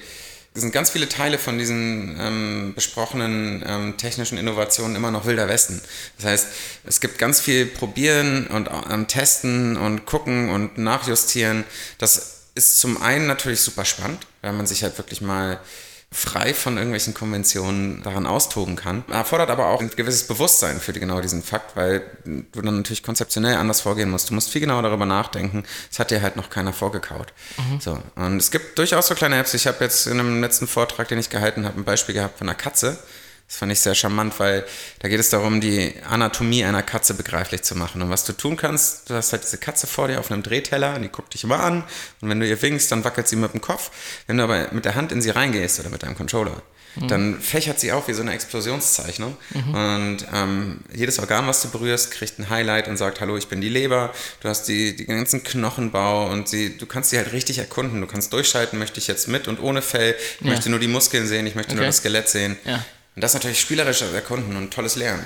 sind 0.54 0.72
ganz 0.72 0.90
viele 0.90 1.08
Teile 1.08 1.38
von 1.38 1.58
diesen 1.58 2.18
ähm, 2.20 2.74
besprochenen 2.74 3.64
ähm, 3.68 3.98
technischen 3.98 4.38
Innovationen 4.38 4.96
immer 4.96 5.12
noch 5.12 5.26
wilder 5.26 5.48
Westen. 5.48 5.82
Das 6.18 6.26
heißt, 6.26 6.48
es 6.86 7.02
gibt 7.02 7.18
ganz 7.18 7.40
viel 7.40 7.66
Probieren 7.66 8.48
und 8.48 8.70
ähm, 8.90 9.08
Testen 9.08 9.78
und 9.78 10.06
Gucken 10.06 10.50
und 10.50 10.78
Nachjustieren. 10.78 11.66
Das 11.98 12.46
ist 12.56 12.80
zum 12.80 13.02
einen 13.02 13.28
natürlich 13.28 13.62
super 13.62 13.86
spannend, 13.86 14.26
weil 14.42 14.54
man 14.54 14.66
sich 14.66 14.84
halt 14.84 14.98
wirklich 14.98 15.22
mal 15.22 15.60
frei 16.12 16.56
von 16.56 16.76
irgendwelchen 16.78 17.14
Konventionen 17.14 18.02
daran 18.02 18.26
austoben 18.26 18.76
kann. 18.76 19.04
Erfordert 19.10 19.52
aber 19.52 19.68
auch 19.68 19.80
ein 19.80 19.92
gewisses 19.92 20.26
Bewusstsein 20.26 20.80
für 20.80 20.92
genau 20.92 21.22
diesen 21.22 21.44
Fakt, 21.44 21.76
weil 21.76 22.02
du 22.26 22.62
dann 22.62 22.78
natürlich 22.78 23.04
konzeptionell 23.04 23.56
anders 23.56 23.82
vorgehen 23.82 24.10
musst. 24.10 24.30
Du 24.30 24.34
musst 24.34 24.50
viel 24.50 24.62
genauer 24.62 24.82
darüber 24.82 25.06
nachdenken. 25.06 25.64
Das 25.90 26.00
hat 26.00 26.10
dir 26.10 26.22
halt 26.22 26.36
noch 26.36 26.50
keiner 26.50 26.74
vorgekaut. 26.74 27.32
So. 27.80 28.02
Und 28.16 28.38
es 28.38 28.50
gibt 28.50 28.78
durchaus 28.80 29.08
so 29.08 29.14
kleine 29.14 29.38
Apps. 29.38 29.54
Ich 29.54 29.68
habe 29.68 29.84
jetzt 29.84 30.08
in 30.08 30.20
einem 30.20 30.42
letzten 30.42 30.68
Vortrag, 30.68 31.08
den 31.10 31.20
ich 31.20 31.30
gehalten 31.30 31.66
habe, 31.66 31.80
ein 31.80 31.84
Beispiel 31.84 32.16
gehabt 32.16 32.40
von 32.40 32.50
einer 32.50 32.58
Katze. 32.58 32.98
Das 33.50 33.58
fand 33.58 33.72
ich 33.72 33.80
sehr 33.80 33.96
charmant, 33.96 34.40
weil 34.40 34.64
da 35.00 35.08
geht 35.10 35.20
es 35.20 35.32
darum, 35.32 35.60
die 35.60 35.96
Anatomie 36.08 36.64
einer 36.64 36.84
Katze 36.84 37.16
begreiflich 37.16 37.64
zu 37.64 37.76
machen. 37.76 38.02
Und 38.04 38.12
was 38.12 38.24
du 38.24 38.34
tun 38.34 38.56
kannst, 38.56 39.10
du 39.10 39.16
hast 39.16 39.32
halt 39.32 39.44
diese 39.44 39.58
Katze 39.58 39.88
vor 39.88 40.08
dir 40.08 40.20
auf 40.20 40.32
einem 40.32 40.44
Drehteller 40.44 40.96
und 40.96 41.02
die 41.02 41.10
guckt 41.10 41.34
dich 41.34 41.44
immer 41.44 41.60
an. 41.60 41.84
Und 42.22 42.30
wenn 42.30 42.40
du 42.40 42.46
ihr 42.48 42.62
winkst, 42.62 42.92
dann 42.92 43.04
wackelt 43.04 43.28
sie 43.28 43.36
mit 43.36 43.52
dem 43.54 43.60
Kopf. 43.62 43.90
Wenn 44.28 44.38
du 44.38 44.44
aber 44.44 44.68
mit 44.72 44.86
der 44.86 44.94
Hand 44.94 45.12
in 45.12 45.22
sie 45.24 45.32
reingehst 45.32 45.80
oder 45.80 45.90
mit 45.90 46.04
deinem 46.04 46.16
Controller, 46.16 46.62
dann 47.08 47.40
fächert 47.40 47.80
sie 47.80 47.92
auf 47.92 48.08
wie 48.08 48.14
so 48.14 48.22
eine 48.22 48.34
Explosionszeichnung. 48.34 49.36
Und 49.56 50.18
ähm, 50.32 50.82
jedes 50.94 51.18
Organ, 51.18 51.48
was 51.48 51.62
du 51.64 51.70
berührst, 51.70 52.12
kriegt 52.12 52.38
ein 52.40 52.50
Highlight 52.52 52.88
und 52.88 52.98
sagt, 52.98 53.20
hallo, 53.20 53.36
ich 53.38 53.48
bin 53.48 53.62
die 53.62 53.70
Leber. 53.70 54.14
Du 54.42 54.50
hast 54.50 54.68
die, 54.68 54.96
die 54.96 55.06
ganzen 55.06 55.44
Knochenbau 55.44 56.30
und 56.30 56.48
sie, 56.50 56.78
du 56.78 56.86
kannst 56.86 57.10
sie 57.12 57.18
halt 57.18 57.32
richtig 57.32 57.58
erkunden. 57.58 58.00
Du 58.02 58.08
kannst 58.08 58.32
durchschalten, 58.34 58.78
möchte 58.78 59.00
ich 59.00 59.08
jetzt 59.08 59.28
mit 59.28 59.48
und 59.48 59.60
ohne 59.60 59.82
Fell. 59.82 60.16
Ich 60.40 60.46
Ja. 60.46 60.52
möchte 60.52 60.70
nur 60.70 60.80
die 60.80 60.88
Muskeln 60.88 61.26
sehen, 61.28 61.48
ich 61.48 61.56
möchte 61.56 61.74
nur 61.74 61.82
Okay. 61.82 61.90
das 61.90 61.98
Skelett 61.98 62.30
sehen. 62.30 62.58
Ja. 62.66 62.84
Und 63.20 63.24
das 63.24 63.32
ist 63.32 63.36
natürlich 63.36 63.60
spielerisches 63.60 64.14
Erkunden 64.14 64.56
und 64.56 64.74
tolles 64.74 64.96
Lernen. 64.96 65.26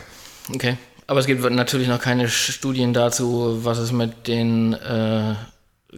Okay. 0.51 0.77
Aber 1.05 1.19
es 1.19 1.27
gibt 1.27 1.47
natürlich 1.47 1.87
noch 1.87 2.01
keine 2.01 2.27
Studien 2.27 2.91
dazu, 2.91 3.59
was 3.61 3.77
es 3.77 3.91
mit 3.91 4.25
den 4.27 4.73
äh, 4.73 5.33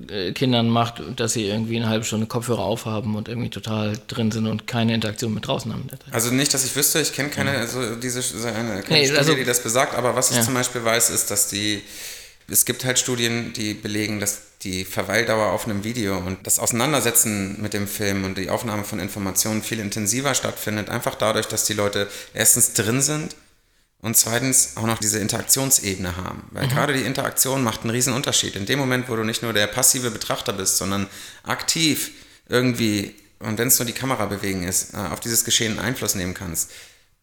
äh, 0.10 0.34
Kindern 0.34 0.68
macht, 0.68 1.02
dass 1.16 1.32
sie 1.32 1.46
irgendwie 1.48 1.78
eine 1.78 1.88
halbe 1.88 2.04
Stunde 2.04 2.26
Kopfhörer 2.26 2.60
aufhaben 2.66 3.16
und 3.16 3.30
irgendwie 3.30 3.50
total 3.50 3.94
drin 4.10 4.30
sind 4.30 4.46
und 4.48 4.68
keine 4.68 4.94
Interaktion 4.94 5.34
mit 5.34 5.48
draußen 5.48 5.72
haben. 5.72 5.88
Also 6.12 6.34
nicht, 6.34 6.54
dass 6.54 6.66
ich 6.66 6.76
wüsste, 6.76 7.00
ich 7.00 7.14
kenne 7.14 7.30
keine, 7.30 7.52
also 7.52 7.96
diese 7.96 8.20
keine 8.44 8.82
Nee, 8.90 9.06
Studie, 9.06 9.18
also- 9.18 9.36
die 9.36 9.46
das 9.46 9.64
besagt, 9.64 9.96
aber 9.96 10.18
was 10.18 10.32
ich 10.32 10.36
Ja. 10.36 10.44
zum 10.44 10.54
Beispiel 10.54 10.84
weiß, 10.84 11.12
ist, 11.12 11.32
dass 11.32 11.48
die, 11.48 11.82
es 12.48 12.66
gibt 12.66 12.86
halt 12.86 13.00
Studien, 13.00 13.54
die 13.54 13.74
belegen, 13.74 14.20
dass 14.20 14.42
die 14.62 14.86
Verweildauer 14.86 15.52
auf 15.52 15.66
einem 15.66 15.84
Video 15.84 16.18
und 16.18 16.46
das 16.46 16.60
Auseinandersetzen 16.60 17.62
mit 17.62 17.74
dem 17.74 17.88
Film 17.88 18.24
und 18.24 18.38
die 18.38 18.50
Aufnahme 18.50 18.84
von 18.84 19.00
Informationen 19.00 19.62
viel 19.62 19.80
intensiver 19.80 20.34
stattfindet, 20.34 20.90
einfach 20.90 21.16
dadurch, 21.16 21.48
dass 21.48 21.66
die 21.66 21.74
Leute 21.74 22.10
erstens 22.34 22.74
drin 22.74 23.02
sind 23.02 23.36
und 24.02 24.16
zweitens 24.18 24.78
auch 24.78 24.86
noch 24.86 25.00
diese 25.00 25.20
Interaktionsebene 25.20 26.18
haben. 26.18 26.48
Weil 26.52 26.68
gerade 26.68 26.94
die 26.94 27.04
Interaktion 27.04 27.64
macht 27.64 27.82
einen 27.82 27.90
riesen 27.92 28.14
Unterschied. 28.14 28.56
In 28.56 28.66
dem 28.66 28.80
Moment, 28.80 29.10
wo 29.10 29.16
du 29.16 29.24
nicht 29.24 29.42
nur 29.42 29.54
der 29.54 29.68
passive 29.68 30.12
Betrachter 30.12 30.54
bist, 30.54 30.78
sondern 30.78 31.08
aktiv 31.44 32.12
irgendwie, 32.48 33.16
und 33.40 33.58
wenn 33.58 33.68
es 33.68 33.80
nur 33.80 33.86
die 33.86 33.94
Kamera 33.94 34.26
bewegen 34.26 34.64
ist, 34.64 34.94
äh, 34.94 34.98
auf 34.98 35.20
dieses 35.20 35.44
Geschehen 35.44 35.80
Einfluss 35.80 36.16
nehmen 36.16 36.36
kannst, 36.36 36.72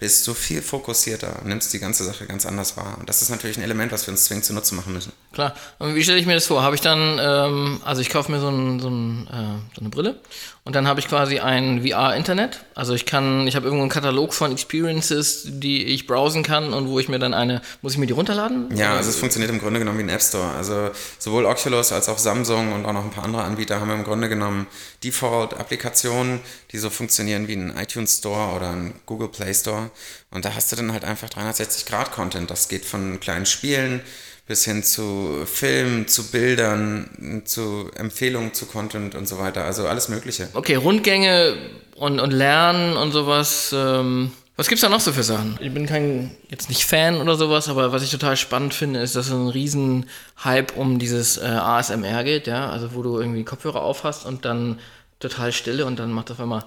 bist 0.03 0.27
du 0.27 0.35
viel 0.35 0.63
fokussierter 0.63 1.43
nimmst 1.45 1.73
die 1.73 1.79
ganze 1.79 2.03
Sache 2.03 2.27
ganz 2.27 2.45
anders 2.45 2.77
wahr. 2.77 2.97
Und 2.99 3.09
das 3.09 3.23
ist 3.23 3.29
natürlich 3.29 3.57
ein 3.57 3.63
Element, 3.63 3.93
was 3.93 4.05
wir 4.05 4.11
uns 4.11 4.25
zwingend 4.25 4.45
zunutze 4.45 4.75
machen 4.75 4.93
müssen. 4.93 5.13
Klar. 5.33 5.55
Und 5.79 5.95
wie 5.95 6.03
stelle 6.03 6.19
ich 6.19 6.27
mir 6.27 6.35
das 6.35 6.47
vor? 6.47 6.65
Habe 6.65 6.75
ich 6.75 6.81
dann, 6.81 7.21
ähm, 7.23 7.81
also 7.85 8.01
ich 8.01 8.11
kaufe 8.11 8.33
mir 8.33 8.41
so, 8.41 8.49
ein, 8.49 8.81
so, 8.81 8.89
ein, 8.89 9.29
äh, 9.29 9.77
so 9.77 9.81
eine 9.81 9.91
Brille 9.91 10.21
Und 10.65 10.77
dann 10.77 10.87
habe 10.87 11.01
ich 11.01 11.09
quasi 11.09 11.41
ein 11.41 11.85
VR-Internet. 11.85 12.65
Also 12.77 12.95
ich 12.95 13.05
kann, 13.05 13.49
ich 13.49 13.57
habe 13.57 13.67
irgendwo 13.67 13.83
einen 13.83 13.91
Katalog 13.91 14.33
von 14.33 14.53
Experiences, 14.53 15.43
die 15.47 15.85
ich 15.87 16.07
browsen 16.07 16.45
kann 16.45 16.73
und 16.73 16.89
wo 16.89 17.01
ich 17.01 17.09
mir 17.09 17.19
dann 17.19 17.35
eine, 17.35 17.63
muss 17.81 17.95
ich 17.95 17.99
mir 17.99 18.07
die 18.07 18.13
runterladen? 18.13 18.69
Ja, 18.77 18.95
also 18.95 19.11
es 19.11 19.17
funktioniert 19.17 19.51
im 19.51 19.59
Grunde 19.59 19.81
genommen 19.81 19.99
wie 19.99 20.05
ein 20.05 20.09
App 20.09 20.23
Store. 20.23 20.53
Also 20.53 20.91
sowohl 21.19 21.47
Oculus 21.47 21.91
als 21.91 22.09
auch 22.09 22.19
Samsung 22.19 22.73
und 22.73 22.87
auch 22.87 22.93
noch 22.93 23.03
ein 23.03 23.11
paar 23.11 23.25
andere 23.25 23.43
Anbieter 23.43 23.81
haben 23.81 23.91
im 23.91 24.05
Grunde 24.05 24.29
genommen 24.29 24.69
Default-Applikationen, 25.03 26.39
die 26.71 26.79
so 26.79 26.91
funktionieren 26.91 27.49
wie 27.49 27.55
ein 27.55 27.77
iTunes 27.77 28.19
Store 28.19 28.55
oder 28.55 28.71
ein 28.71 28.95
Google 29.05 29.29
Play 29.29 29.53
Store. 29.53 29.91
Und 30.31 30.45
da 30.45 30.55
hast 30.55 30.71
du 30.71 30.77
dann 30.77 30.93
halt 30.93 31.05
einfach 31.05 31.29
360-Grad-Content. 31.29 32.49
Das 32.49 32.69
geht 32.69 32.85
von 32.85 33.19
kleinen 33.19 33.47
Spielen 33.47 34.01
bis 34.47 34.65
hin 34.65 34.83
zu 34.83 35.45
Filmen, 35.47 36.09
zu 36.09 36.31
Bildern, 36.31 37.43
zu 37.45 37.91
Empfehlungen 37.95 38.55
zu 38.55 38.67
Content 38.67 39.15
und 39.15 39.27
so 39.27 39.39
weiter. 39.39 39.65
Also 39.65 39.87
alles 39.87 40.09
Mögliche. 40.09 40.49
Okay, 40.55 40.75
Rundgänge 40.75 41.57
und, 41.97 42.21
und 42.21 42.33
Lernen 42.33 42.97
und 42.97 43.13
sowas. 43.13 43.75
Ähm, 43.77 44.33
was 44.57 44.69
gibt's 44.69 44.83
da 44.83 44.89
noch 44.89 45.01
so 45.01 45.13
für 45.13 45.23
Sachen? 45.23 45.59
Ich 45.61 45.73
bin 45.73 45.87
kein, 45.87 46.33
jetzt 46.51 46.69
nicht 46.69 46.85
Fan 46.85 47.21
oder 47.21 47.37
sowas, 47.37 47.69
aber 47.69 47.93
was 47.93 48.03
ich 48.03 48.11
total 48.11 48.37
spannend 48.37 48.75
finde, 48.75 49.01
ist, 49.01 49.17
dass 49.17 49.27
es 49.27 49.33
ein 49.33 49.49
riesen 49.49 50.07
Hype 50.45 50.77
um 50.77 50.99
dieses 50.99 51.39
äh, 51.39 51.47
ASMR 51.47 52.23
geht, 52.25 52.47
ja. 52.47 52.69
Also 52.71 52.95
wo 52.95 53.03
du 53.03 53.19
irgendwie 53.19 53.45
Kopfhörer 53.45 53.81
aufhast 53.81 54.27
und 54.27 54.45
dann 54.45 54.79
total 55.21 55.53
stille 55.53 55.87
und 55.87 55.99
dann 55.99 56.13
macht 56.13 56.31
auf 56.31 56.41
einmal 56.41 56.65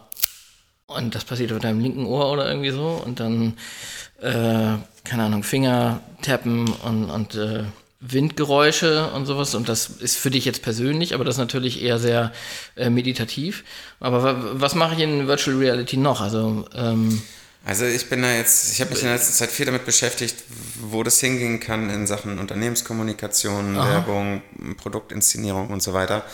und 0.87 1.13
das 1.13 1.25
passiert 1.25 1.51
auf 1.51 1.59
deinem 1.59 1.79
linken 1.79 2.05
Ohr 2.05 2.31
oder 2.31 2.47
irgendwie 2.47 2.71
so 2.71 3.01
und 3.03 3.19
dann 3.19 3.57
äh, 4.21 4.77
keine 5.05 5.23
Ahnung, 5.23 5.43
Finger 5.43 6.01
tappen 6.21 6.67
und, 6.83 7.09
und 7.09 7.35
äh, 7.35 7.63
Windgeräusche 8.01 9.11
und 9.11 9.25
sowas. 9.25 9.55
Und 9.55 9.69
das 9.69 9.87
ist 9.87 10.17
für 10.17 10.29
dich 10.29 10.45
jetzt 10.45 10.61
persönlich, 10.61 11.13
aber 11.13 11.23
das 11.23 11.35
ist 11.35 11.39
natürlich 11.39 11.81
eher 11.81 11.99
sehr 11.99 12.31
äh, 12.75 12.89
meditativ. 12.89 13.63
Aber 13.99 14.59
was 14.59 14.75
mache 14.75 14.95
ich 14.95 15.01
in 15.01 15.27
Virtual 15.27 15.57
Reality 15.57 15.97
noch? 15.97 16.21
Also, 16.21 16.65
ähm, 16.75 17.21
also 17.65 17.85
ich 17.85 18.09
bin 18.09 18.21
da 18.21 18.31
jetzt, 18.31 18.73
ich 18.73 18.81
habe 18.81 18.91
mich 18.91 18.99
in 18.99 19.07
der 19.07 19.15
letzten 19.15 19.33
Zeit 19.33 19.49
viel 19.49 19.65
damit 19.65 19.85
beschäftigt, 19.85 20.35
wo 20.81 21.01
das 21.01 21.19
hingehen 21.19 21.59
kann 21.59 21.89
in 21.89 22.05
Sachen 22.05 22.37
Unternehmenskommunikation, 22.37 23.77
Aha. 23.77 23.89
Werbung, 23.89 24.43
Produktinszenierung 24.77 25.69
und 25.69 25.81
so 25.81 25.93
weiter. 25.93 26.25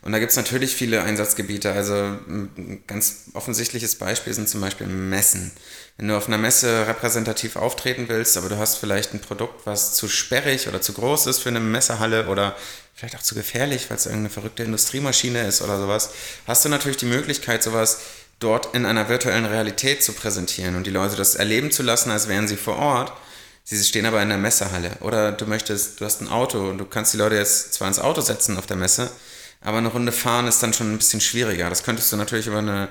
Und 0.00 0.12
da 0.12 0.20
gibt 0.20 0.30
es 0.30 0.36
natürlich 0.36 0.74
viele 0.74 1.02
Einsatzgebiete. 1.02 1.72
Also 1.72 1.92
ein 1.92 2.82
ganz 2.86 3.24
offensichtliches 3.34 3.96
Beispiel 3.96 4.32
sind 4.32 4.48
zum 4.48 4.60
Beispiel 4.60 4.86
Messen. 4.86 5.50
Wenn 5.98 6.06
du 6.06 6.16
auf 6.16 6.28
einer 6.28 6.38
Messe 6.38 6.86
repräsentativ 6.86 7.56
auftreten 7.56 8.08
willst, 8.08 8.36
aber 8.36 8.48
du 8.48 8.56
hast 8.56 8.76
vielleicht 8.76 9.14
ein 9.14 9.20
Produkt, 9.20 9.66
was 9.66 9.94
zu 9.94 10.06
sperrig 10.06 10.68
oder 10.68 10.80
zu 10.80 10.92
groß 10.92 11.26
ist 11.26 11.40
für 11.40 11.48
eine 11.48 11.58
Messehalle 11.58 12.28
oder 12.28 12.54
vielleicht 12.94 13.16
auch 13.16 13.22
zu 13.22 13.34
gefährlich, 13.34 13.90
weil 13.90 13.96
es 13.96 14.06
irgendeine 14.06 14.30
verrückte 14.30 14.62
Industriemaschine 14.62 15.44
ist 15.44 15.60
oder 15.60 15.76
sowas, 15.76 16.10
hast 16.46 16.64
du 16.64 16.68
natürlich 16.68 16.98
die 16.98 17.06
Möglichkeit, 17.06 17.64
sowas 17.64 17.98
dort 18.38 18.76
in 18.76 18.86
einer 18.86 19.08
virtuellen 19.08 19.44
Realität 19.44 20.04
zu 20.04 20.12
präsentieren 20.12 20.76
und 20.76 20.86
die 20.86 20.92
Leute 20.92 21.16
das 21.16 21.34
erleben 21.34 21.72
zu 21.72 21.82
lassen, 21.82 22.12
als 22.12 22.28
wären 22.28 22.46
sie 22.46 22.56
vor 22.56 22.76
Ort. 22.76 23.12
Sie 23.64 23.82
stehen 23.82 24.06
aber 24.06 24.22
in 24.22 24.28
der 24.28 24.38
Messehalle. 24.38 24.92
Oder 25.00 25.32
du 25.32 25.46
möchtest, 25.46 26.00
du 26.00 26.04
hast 26.04 26.20
ein 26.20 26.28
Auto 26.28 26.70
und 26.70 26.78
du 26.78 26.84
kannst 26.84 27.12
die 27.12 27.18
Leute 27.18 27.34
jetzt 27.34 27.74
zwar 27.74 27.88
ins 27.88 27.98
Auto 27.98 28.20
setzen 28.20 28.56
auf 28.56 28.66
der 28.66 28.76
Messe, 28.76 29.10
aber 29.62 29.78
eine 29.78 29.88
Runde 29.88 30.12
fahren 30.12 30.46
ist 30.46 30.62
dann 30.62 30.72
schon 30.72 30.92
ein 30.92 30.98
bisschen 30.98 31.20
schwieriger. 31.20 31.68
Das 31.68 31.82
könntest 31.82 32.12
du 32.12 32.16
natürlich 32.16 32.46
über 32.46 32.58
eine 32.58 32.88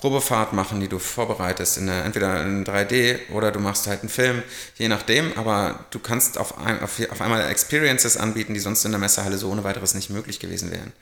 Probefahrt 0.00 0.54
machen, 0.54 0.80
die 0.80 0.88
du 0.88 0.98
vorbereitest, 0.98 1.76
in 1.76 1.88
eine, 1.88 2.04
entweder 2.04 2.42
in 2.42 2.64
3D 2.64 3.18
oder 3.32 3.52
du 3.52 3.60
machst 3.60 3.86
halt 3.86 4.00
einen 4.00 4.08
Film, 4.08 4.42
je 4.76 4.88
nachdem, 4.88 5.36
aber 5.36 5.84
du 5.90 5.98
kannst 5.98 6.38
auf, 6.38 6.58
ein, 6.58 6.82
auf, 6.82 6.98
auf 7.10 7.20
einmal 7.20 7.50
Experiences 7.50 8.16
anbieten, 8.16 8.54
die 8.54 8.60
sonst 8.60 8.84
in 8.86 8.92
der 8.92 8.98
Messehalle 8.98 9.36
so 9.36 9.50
ohne 9.50 9.62
weiteres 9.62 9.92
nicht 9.92 10.08
möglich 10.08 10.40
gewesen 10.40 10.70
wären. 10.70 10.92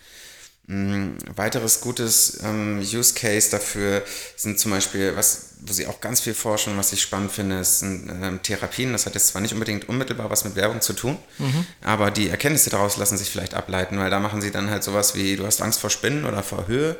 Ein 0.68 1.12
mm, 1.12 1.18
weiteres 1.36 1.80
gutes 1.80 2.40
ähm, 2.42 2.80
Use 2.80 3.14
Case 3.14 3.50
dafür 3.50 4.02
sind 4.36 4.58
zum 4.58 4.72
Beispiel, 4.72 5.14
was, 5.14 5.54
wo 5.60 5.72
sie 5.72 5.86
auch 5.86 6.00
ganz 6.00 6.20
viel 6.20 6.34
forschen, 6.34 6.76
was 6.76 6.92
ich 6.92 7.00
spannend 7.00 7.30
finde, 7.30 7.62
sind 7.62 8.10
ähm, 8.10 8.42
Therapien. 8.42 8.92
Das 8.92 9.06
hat 9.06 9.14
jetzt 9.14 9.28
zwar 9.28 9.40
nicht 9.40 9.54
unbedingt 9.54 9.88
unmittelbar 9.88 10.28
was 10.28 10.44
mit 10.44 10.56
Werbung 10.56 10.80
zu 10.80 10.92
tun, 10.92 11.16
mhm. 11.38 11.66
aber 11.82 12.10
die 12.10 12.28
Erkenntnisse 12.28 12.68
daraus 12.68 12.96
lassen 12.96 13.16
sich 13.16 13.30
vielleicht 13.30 13.54
ableiten, 13.54 13.96
weil 13.98 14.10
da 14.10 14.18
machen 14.18 14.42
sie 14.42 14.50
dann 14.50 14.68
halt 14.68 14.82
sowas 14.82 15.14
wie, 15.14 15.36
du 15.36 15.46
hast 15.46 15.62
Angst 15.62 15.78
vor 15.78 15.88
Spinnen 15.88 16.24
oder 16.24 16.42
vor 16.42 16.66
Höhe 16.66 16.98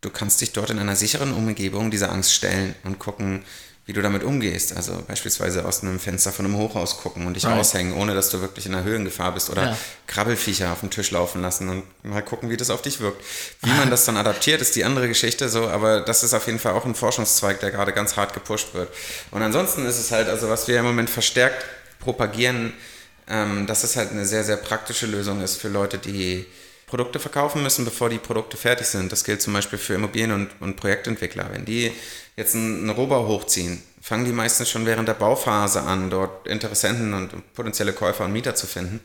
du 0.00 0.10
kannst 0.10 0.40
dich 0.40 0.52
dort 0.52 0.70
in 0.70 0.78
einer 0.78 0.96
sicheren 0.96 1.32
Umgebung 1.32 1.90
dieser 1.90 2.12
Angst 2.12 2.34
stellen 2.34 2.74
und 2.84 2.98
gucken, 2.98 3.44
wie 3.86 3.92
du 3.92 4.02
damit 4.02 4.22
umgehst. 4.22 4.76
Also 4.76 5.02
beispielsweise 5.08 5.64
aus 5.64 5.82
einem 5.82 5.98
Fenster 5.98 6.30
von 6.30 6.44
einem 6.44 6.56
Hochhaus 6.56 6.98
gucken 6.98 7.26
und 7.26 7.34
dich 7.34 7.44
right. 7.44 7.58
raushängen, 7.58 7.94
ohne 7.94 8.14
dass 8.14 8.30
du 8.30 8.40
wirklich 8.40 8.66
in 8.66 8.74
einer 8.74 8.84
Höhengefahr 8.84 9.32
bist 9.34 9.50
oder 9.50 9.64
ja. 9.64 9.76
Krabbelfiecher 10.06 10.72
auf 10.72 10.80
dem 10.80 10.90
Tisch 10.90 11.10
laufen 11.10 11.42
lassen 11.42 11.68
und 11.68 12.04
mal 12.04 12.22
gucken, 12.22 12.50
wie 12.50 12.56
das 12.56 12.70
auf 12.70 12.82
dich 12.82 13.00
wirkt. 13.00 13.24
Wie 13.62 13.70
man 13.70 13.90
das 13.90 14.04
dann 14.04 14.16
adaptiert, 14.16 14.60
ist 14.60 14.76
die 14.76 14.84
andere 14.84 15.08
Geschichte 15.08 15.48
so, 15.48 15.66
aber 15.66 16.00
das 16.00 16.22
ist 16.22 16.34
auf 16.34 16.46
jeden 16.46 16.60
Fall 16.60 16.74
auch 16.74 16.84
ein 16.84 16.94
Forschungszweig, 16.94 17.58
der 17.60 17.72
gerade 17.72 17.92
ganz 17.92 18.16
hart 18.16 18.32
gepusht 18.32 18.74
wird. 18.74 18.94
Und 19.32 19.42
ansonsten 19.42 19.84
ist 19.86 19.98
es 19.98 20.12
halt, 20.12 20.28
also 20.28 20.48
was 20.48 20.68
wir 20.68 20.78
im 20.78 20.84
Moment 20.84 21.10
verstärkt 21.10 21.64
propagieren, 21.98 22.72
ähm, 23.28 23.66
dass 23.66 23.82
es 23.82 23.96
halt 23.96 24.12
eine 24.12 24.24
sehr, 24.24 24.44
sehr 24.44 24.56
praktische 24.56 25.06
Lösung 25.06 25.42
ist 25.42 25.56
für 25.56 25.68
Leute, 25.68 25.98
die 25.98 26.46
Produkte 26.90 27.20
verkaufen 27.20 27.62
müssen, 27.62 27.84
bevor 27.84 28.10
die 28.10 28.18
Produkte 28.18 28.56
fertig 28.56 28.88
sind. 28.88 29.12
Das 29.12 29.22
gilt 29.24 29.40
zum 29.40 29.52
Beispiel 29.52 29.78
für 29.78 29.94
Immobilien- 29.94 30.32
und, 30.32 30.50
und 30.60 30.76
Projektentwickler. 30.76 31.48
Wenn 31.52 31.64
die 31.64 31.92
jetzt 32.36 32.56
einen, 32.56 32.80
einen 32.80 32.90
Rohbau 32.90 33.28
hochziehen, 33.28 33.80
fangen 34.02 34.24
die 34.24 34.32
meistens 34.32 34.68
schon 34.68 34.86
während 34.86 35.08
der 35.08 35.14
Bauphase 35.14 35.82
an, 35.82 36.10
dort 36.10 36.48
Interessenten 36.48 37.14
und 37.14 37.54
potenzielle 37.54 37.92
Käufer 37.92 38.24
und 38.24 38.32
Mieter 38.32 38.56
zu 38.56 38.66
finden. 38.66 39.00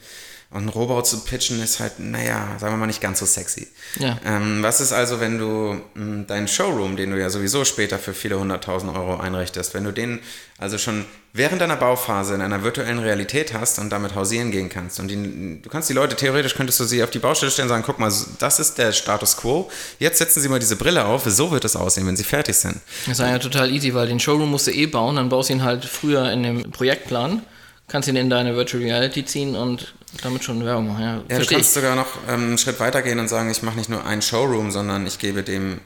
Und 0.56 0.68
ein 0.68 0.70
Rohbau 0.70 1.01
zu 1.01 1.20
pitchen 1.20 1.62
ist 1.62 1.82
halt, 1.82 1.99
naja, 1.99 2.56
sagen 2.60 2.72
wir 2.72 2.78
mal 2.78 2.86
nicht 2.86 3.01
ganz 3.01 3.20
so 3.20 3.26
sexy. 3.26 3.68
Ja. 3.99 4.18
Ähm, 4.26 4.64
was 4.64 4.80
ist 4.80 4.93
also, 4.93 5.20
wenn 5.20 5.38
du 5.38 5.74
mh, 5.74 5.82
hm, 5.95 6.28
deinen 6.28 6.47
Showroom, 6.47 6.95
den 6.95 7.12
du 7.12 7.20
ja 7.20 7.30
sowieso 7.30 7.66
später 7.66 7.99
für 7.99 8.14
viele 8.14 8.39
hunderttausend 8.39 8.95
Euro 8.95 9.18
einrichtest, 9.18 9.74
wenn 9.74 9.84
du 9.84 9.91
den 9.91 10.22
also 10.58 10.78
schon 10.78 11.03
während 11.34 11.60
deiner 11.60 11.76
Bauphase 11.76 12.36
in 12.36 12.41
einer 12.41 12.64
virtuellen 12.64 12.99
Realität 12.99 13.53
hast 13.53 13.80
und 13.80 13.89
damit 13.89 14.16
hausieren 14.16 14.51
gehen 14.51 14.70
kannst. 14.70 14.97
Und 15.01 15.10
die, 15.10 15.62
du 15.62 15.70
kannst 15.70 15.89
die 15.89 15.93
Leute, 15.93 16.16
theoretisch 16.16 16.56
könntest 16.56 16.80
du 16.80 16.86
sie 16.86 17.03
auf 17.03 17.10
die 17.10 17.20
Baustelle 17.20 17.51
stellen 17.51 17.66
und 17.66 17.74
sagen, 17.74 17.84
guck 17.86 17.99
mal, 17.99 18.14
das 18.39 18.60
ist 18.62 18.78
der 18.78 18.93
Status 18.93 19.36
quo. 19.36 19.70
Jetzt 19.99 20.20
setzen 20.20 20.39
sie 20.39 20.47
mal 20.47 20.60
diese 20.60 20.78
Brille 20.78 21.03
auf, 21.03 21.26
so 21.26 21.51
wird 21.51 21.66
es 21.66 21.76
aussehen, 21.76 22.08
wenn 22.08 22.16
sie 22.16 22.24
fertig 22.24 22.56
sind. 22.56 22.80
Das 23.08 23.20
ist 23.20 23.26
ja 23.26 23.38
total 23.39 23.70
easy, 23.72 23.93
weil 23.93 24.08
den 24.08 24.22
Showroom 24.22 24.51
musst 24.51 24.68
du 24.68 24.72
eh 24.72 24.86
bauen, 24.86 25.18
dann 25.18 25.28
baust 25.28 25.49
du 25.49 25.53
ihn 25.56 25.64
halt 25.64 25.84
früher 25.84 26.32
in 26.32 26.43
dem 26.43 26.72
Projektplan 26.72 27.41
kannst 27.88 28.10
ihn 28.10 28.16
in 28.16 28.30
deine 28.30 28.56
Virtual 28.56 28.84
Reality 28.84 29.26
ziehen 29.26 29.56
und 29.56 29.94
damit 30.22 30.44
schon 30.44 30.64
Werbung 30.66 30.88
machen. 30.88 31.04
Ja, 31.04 31.24
ja 31.30 31.40
du 31.40 31.46
kannst 31.46 31.74
sogar 31.74 31.96
noch 31.96 32.18
ähm, 32.28 32.48
einen 32.48 32.58
Schritt 32.58 32.80
weiter 32.80 33.02
gehen 33.02 33.20
und 33.20 33.28
sagen, 33.28 33.50
ich 33.50 33.62
mache 33.62 33.78
nicht 33.78 33.90
nur 33.90 34.06
einen 34.06 34.22
Showroom, 34.22 34.72
sondern 34.72 35.06
ich 35.06 35.20
gebe 35.20 35.44
dem 35.44 35.82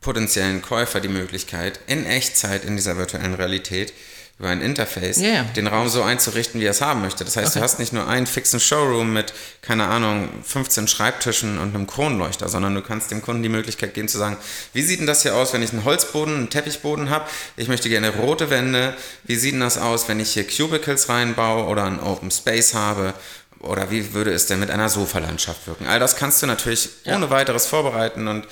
potenziellen 0.00 0.62
Käufer 0.62 1.00
die 1.00 1.08
Möglichkeit, 1.08 1.80
in 1.86 2.06
Echtzeit 2.06 2.64
in 2.64 2.76
dieser 2.76 2.96
virtuellen 2.96 3.34
Realität 3.34 3.92
über 4.40 4.48
ein 4.48 4.62
Interface 4.62 5.18
yeah. 5.18 5.44
den 5.54 5.66
Raum 5.66 5.90
so 5.90 6.02
einzurichten, 6.02 6.62
wie 6.62 6.64
er 6.64 6.70
es 6.70 6.80
haben 6.80 7.02
möchte. 7.02 7.26
Das 7.26 7.36
heißt, 7.36 7.48
okay. 7.48 7.58
du 7.58 7.62
hast 7.62 7.78
nicht 7.78 7.92
nur 7.92 8.08
einen 8.08 8.26
fixen 8.26 8.58
Showroom 8.58 9.12
mit, 9.12 9.34
keine 9.60 9.86
Ahnung, 9.86 10.30
15 10.42 10.88
Schreibtischen 10.88 11.58
und 11.58 11.74
einem 11.74 11.86
Kronleuchter, 11.86 12.48
sondern 12.48 12.74
du 12.74 12.80
kannst 12.80 13.10
dem 13.10 13.20
Kunden 13.20 13.42
die 13.42 13.50
Möglichkeit 13.50 13.92
geben 13.92 14.08
zu 14.08 14.16
sagen, 14.16 14.38
wie 14.72 14.80
sieht 14.80 15.00
denn 15.00 15.06
das 15.06 15.22
hier 15.22 15.34
aus, 15.34 15.52
wenn 15.52 15.62
ich 15.62 15.72
einen 15.72 15.84
Holzboden, 15.84 16.34
einen 16.36 16.50
Teppichboden 16.50 17.10
habe? 17.10 17.26
Ich 17.58 17.68
möchte 17.68 17.90
gerne 17.90 18.16
rote 18.16 18.48
Wände. 18.48 18.96
Wie 19.24 19.36
sieht 19.36 19.52
denn 19.52 19.60
das 19.60 19.76
aus, 19.76 20.08
wenn 20.08 20.18
ich 20.20 20.32
hier 20.32 20.46
Cubicles 20.46 21.10
reinbaue 21.10 21.66
oder 21.66 21.84
einen 21.84 22.00
Open 22.00 22.30
Space 22.30 22.72
habe? 22.72 23.12
Oder 23.60 23.90
wie 23.90 24.14
würde 24.14 24.32
es 24.32 24.46
denn 24.46 24.58
mit 24.58 24.70
einer 24.70 24.88
Sofalandschaft 24.88 25.66
wirken? 25.66 25.86
All 25.86 26.00
das 26.00 26.16
kannst 26.16 26.42
du 26.42 26.46
natürlich 26.46 26.88
ja. 27.04 27.16
ohne 27.16 27.28
weiteres 27.28 27.66
vorbereiten 27.66 28.26
und 28.26 28.46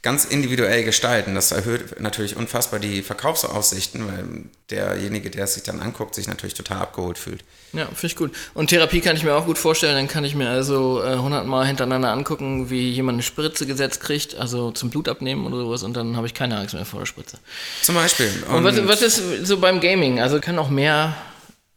ganz 0.00 0.24
individuell 0.24 0.84
gestalten. 0.84 1.34
Das 1.34 1.52
erhöht 1.52 2.00
natürlich 2.00 2.36
unfassbar 2.36 2.80
die 2.80 3.02
Verkaufsaussichten, 3.02 4.06
weil 4.06 4.24
derjenige, 4.70 5.28
der 5.30 5.44
es 5.44 5.54
sich 5.54 5.64
dann 5.64 5.80
anguckt, 5.80 6.14
sich 6.14 6.28
natürlich 6.28 6.54
total 6.54 6.78
abgeholt 6.78 7.18
fühlt. 7.18 7.44
Ja, 7.74 7.86
finde 7.86 8.06
ich 8.06 8.16
gut. 8.16 8.32
Und 8.54 8.68
Therapie 8.68 9.00
kann 9.00 9.16
ich 9.16 9.24
mir 9.24 9.34
auch 9.34 9.44
gut 9.44 9.58
vorstellen. 9.58 9.96
Dann 9.96 10.08
kann 10.08 10.24
ich 10.24 10.34
mir 10.34 10.48
also 10.48 11.02
äh, 11.02 11.16
hundertmal 11.16 11.64
äh, 11.64 11.66
hintereinander 11.66 12.10
angucken, 12.10 12.70
wie 12.70 12.90
jemand 12.90 13.16
eine 13.16 13.22
Spritze 13.22 13.66
gesetzt 13.66 14.00
kriegt, 14.00 14.34
also 14.34 14.70
zum 14.70 14.88
Blut 14.88 15.08
abnehmen 15.10 15.46
oder 15.46 15.56
sowas, 15.56 15.82
und 15.82 15.94
dann 15.94 16.16
habe 16.16 16.26
ich 16.26 16.34
keine 16.34 16.56
Angst 16.56 16.74
mehr 16.74 16.86
vor 16.86 17.00
der 17.00 17.06
Spritze. 17.06 17.38
Zum 17.82 17.96
Beispiel. 17.96 18.30
Und, 18.48 18.56
und 18.56 18.64
was, 18.64 18.86
was 18.86 19.02
ist 19.02 19.46
so 19.46 19.58
beim 19.58 19.80
Gaming? 19.80 20.20
Also 20.20 20.40
können 20.40 20.58
auch 20.58 20.70
mehr 20.70 21.16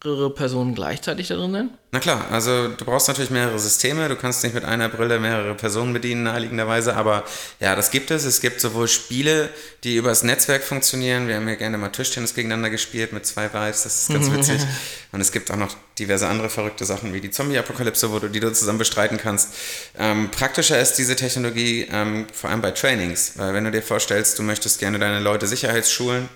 mehrere 0.03 0.29
Personen 0.29 0.75
gleichzeitig 0.75 1.27
da 1.27 1.35
drin 1.35 1.51
sein? 1.51 1.69
Na 1.91 1.99
klar, 1.99 2.25
also 2.31 2.67
du 2.67 2.85
brauchst 2.85 3.07
natürlich 3.07 3.31
mehrere 3.31 3.57
Systeme. 3.57 4.09
Du 4.09 4.15
kannst 4.15 4.43
nicht 4.43 4.53
mit 4.53 4.63
einer 4.63 4.89
Brille 4.89 5.19
mehrere 5.19 5.55
Personen 5.55 5.93
bedienen, 5.93 6.23
naheliegenderweise. 6.23 6.95
Aber 6.95 7.23
ja, 7.59 7.75
das 7.75 7.91
gibt 7.91 8.11
es. 8.11 8.23
Es 8.23 8.41
gibt 8.41 8.61
sowohl 8.61 8.87
Spiele, 8.87 9.49
die 9.83 9.95
übers 9.95 10.23
Netzwerk 10.23 10.63
funktionieren. 10.63 11.27
Wir 11.27 11.35
haben 11.35 11.47
ja 11.47 11.55
gerne 11.55 11.77
mal 11.77 11.89
Tischtennis 11.89 12.35
gegeneinander 12.35 12.69
gespielt 12.69 13.13
mit 13.13 13.25
zwei 13.25 13.51
Vibes. 13.51 13.83
Das 13.83 14.01
ist 14.01 14.09
ganz 14.09 14.31
witzig. 14.31 14.61
Und 15.11 15.21
es 15.21 15.31
gibt 15.31 15.49
auch 15.49 15.55
noch 15.55 15.75
diverse 15.97 16.27
andere 16.27 16.49
verrückte 16.49 16.85
Sachen 16.85 17.13
wie 17.13 17.21
die 17.21 17.31
Zombie-Apokalypse, 17.31 18.11
wo 18.11 18.19
du 18.19 18.29
die 18.29 18.39
du 18.39 18.51
zusammen 18.53 18.77
bestreiten 18.77 19.17
kannst. 19.17 19.53
Ähm, 19.97 20.29
praktischer 20.29 20.79
ist 20.79 20.95
diese 20.95 21.15
Technologie 21.15 21.87
ähm, 21.91 22.27
vor 22.31 22.49
allem 22.49 22.61
bei 22.61 22.71
Trainings. 22.71 23.33
Weil 23.35 23.53
wenn 23.53 23.63
du 23.63 23.71
dir 23.71 23.81
vorstellst, 23.81 24.37
du 24.37 24.43
möchtest 24.43 24.79
gerne 24.79 24.99
deine 24.99 25.19
Leute 25.21 25.47
Sicherheitsschulen, 25.47 26.29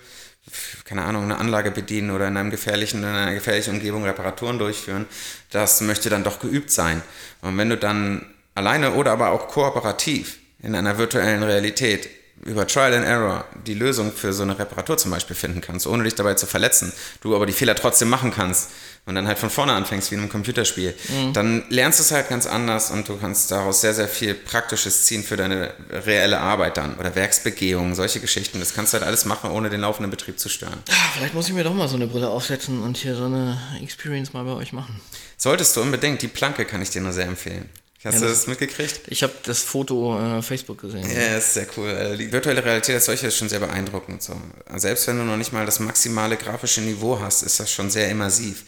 keine 0.86 1.04
Ahnung, 1.04 1.24
eine 1.24 1.38
Anlage 1.38 1.72
bedienen 1.72 2.12
oder 2.12 2.28
in, 2.28 2.38
einem 2.38 2.50
gefährlichen, 2.50 3.04
in 3.04 3.10
einer 3.10 3.34
gefährlichen 3.34 3.76
Umgebung 3.76 4.04
Reparaturen 4.04 4.58
durchführen, 4.58 5.06
das 5.50 5.82
möchte 5.82 6.10
dann 6.10 6.24
doch 6.24 6.40
geübt 6.40 6.72
sein. 6.72 7.02
Und 7.42 7.58
wenn 7.58 7.70
du 7.70 7.78
dann 7.78 8.26
alleine 8.56 8.94
oder 8.94 9.12
aber 9.12 9.32
auch 9.32 9.48
kooperativ 9.48 10.40
in 10.62 10.76
einer 10.76 10.98
virtuellen 10.98 11.44
Realität 11.44 12.10
über 12.46 12.66
Trial 12.68 12.94
and 12.94 13.06
Error 13.06 13.46
die 13.68 13.74
Lösung 13.74 14.12
für 14.12 14.34
so 14.34 14.44
eine 14.44 14.58
Reparatur 14.58 14.98
zum 14.98 15.12
Beispiel 15.12 15.36
finden 15.36 15.62
kannst, 15.62 15.86
ohne 15.88 16.04
dich 16.04 16.16
dabei 16.16 16.34
zu 16.34 16.46
verletzen, 16.48 16.92
du 17.22 17.36
aber 17.36 17.46
die 17.46 17.54
Fehler 17.54 17.76
trotzdem 17.76 18.10
machen 18.10 18.32
kannst 18.34 18.70
und 19.06 19.16
dann 19.16 19.28
halt 19.28 19.40
von 19.40 19.50
vorne 19.50 19.74
anfängst 19.74 20.12
wie 20.12 20.16
in 20.16 20.22
einem 20.22 20.30
Computerspiel, 20.30 20.94
dann 21.34 21.64
lernst 21.70 22.00
du 22.00 22.04
es 22.04 22.12
halt 22.12 22.30
ganz 22.30 22.46
anders 22.48 22.92
und 22.92 23.08
du 23.10 23.18
kannst 23.18 23.52
daraus 23.52 23.82
sehr, 23.82 23.94
sehr 23.94 24.08
viel 24.08 24.34
Praktisches 24.34 25.06
ziehen 25.06 25.24
für 25.24 25.38
deine 25.38 25.74
reelle 25.90 26.40
Arbeit 26.40 26.78
dann 26.78 26.96
oder 26.98 27.16
Werksbegehungen, 27.16 27.96
solche 27.96 28.20
Geschichten. 28.20 28.60
Das 28.60 28.74
kannst 28.74 28.94
du 28.94 28.98
halt 28.98 29.08
alles 29.08 29.26
machen, 29.26 29.52
ohne 29.52 29.70
den 29.70 29.82
laufenden 29.82 30.12
Betrieb 30.12 30.40
zu 30.40 30.50
stören. 30.50 30.78
Ah, 30.90 30.94
Vielleicht 31.14 31.34
muss 31.34 31.48
ich 31.48 31.54
mir 31.54 31.64
doch 31.64 31.74
mal 31.74 31.88
so 31.88 31.96
eine 31.96 32.08
Brille 32.08 32.30
aufsetzen 32.30 32.82
und 32.84 32.98
hier 32.98 33.16
so 33.16 33.26
eine 33.26 33.60
Experience 33.82 34.34
mal 34.34 34.44
bei 34.44 34.54
euch 34.54 34.72
machen. 34.74 35.00
Solltest 35.38 35.76
du 35.76 35.82
unbedingt, 35.82 36.22
die 36.22 36.28
Planke 36.28 36.66
kann 36.66 36.82
ich 36.82 36.90
dir 36.92 37.02
nur 37.02 37.14
sehr 37.14 37.26
empfehlen. 37.26 37.70
Hast 38.04 38.16
Ja, 38.16 38.20
du 38.22 38.26
das- 38.28 38.40
das 38.40 38.48
mitgekriegt? 38.48 39.02
Ich 39.08 39.22
habe 39.24 39.34
das 39.44 39.60
Foto 39.60 40.18
äh, 40.18 40.38
auf 40.40 40.46
Facebook 40.48 40.80
gesehen. 40.82 41.08
Ja, 41.14 41.38
ist 41.38 41.54
sehr 41.54 41.68
cool. 41.78 41.90
Also 41.90 42.18
Die 42.18 42.32
virtuelle 42.32 42.64
Realität 42.66 42.96
als 42.96 43.06
solche 43.06 43.28
ist 43.28 43.38
schon 43.38 43.50
sehr 43.50 43.60
beeindruckend. 43.60 44.24
So. 44.24 44.36
Selbst 44.76 45.06
wenn 45.08 45.18
du 45.18 45.24
noch 45.24 45.38
nicht 45.38 45.54
mal 45.54 45.66
das 45.66 45.80
maximale 45.80 46.36
grafische 46.38 46.82
Niveau 46.82 47.20
hast, 47.20 47.44
ist 47.44 47.60
das 47.60 47.72
schon 47.72 47.90
sehr 47.92 48.10
immersiv. 48.10 48.64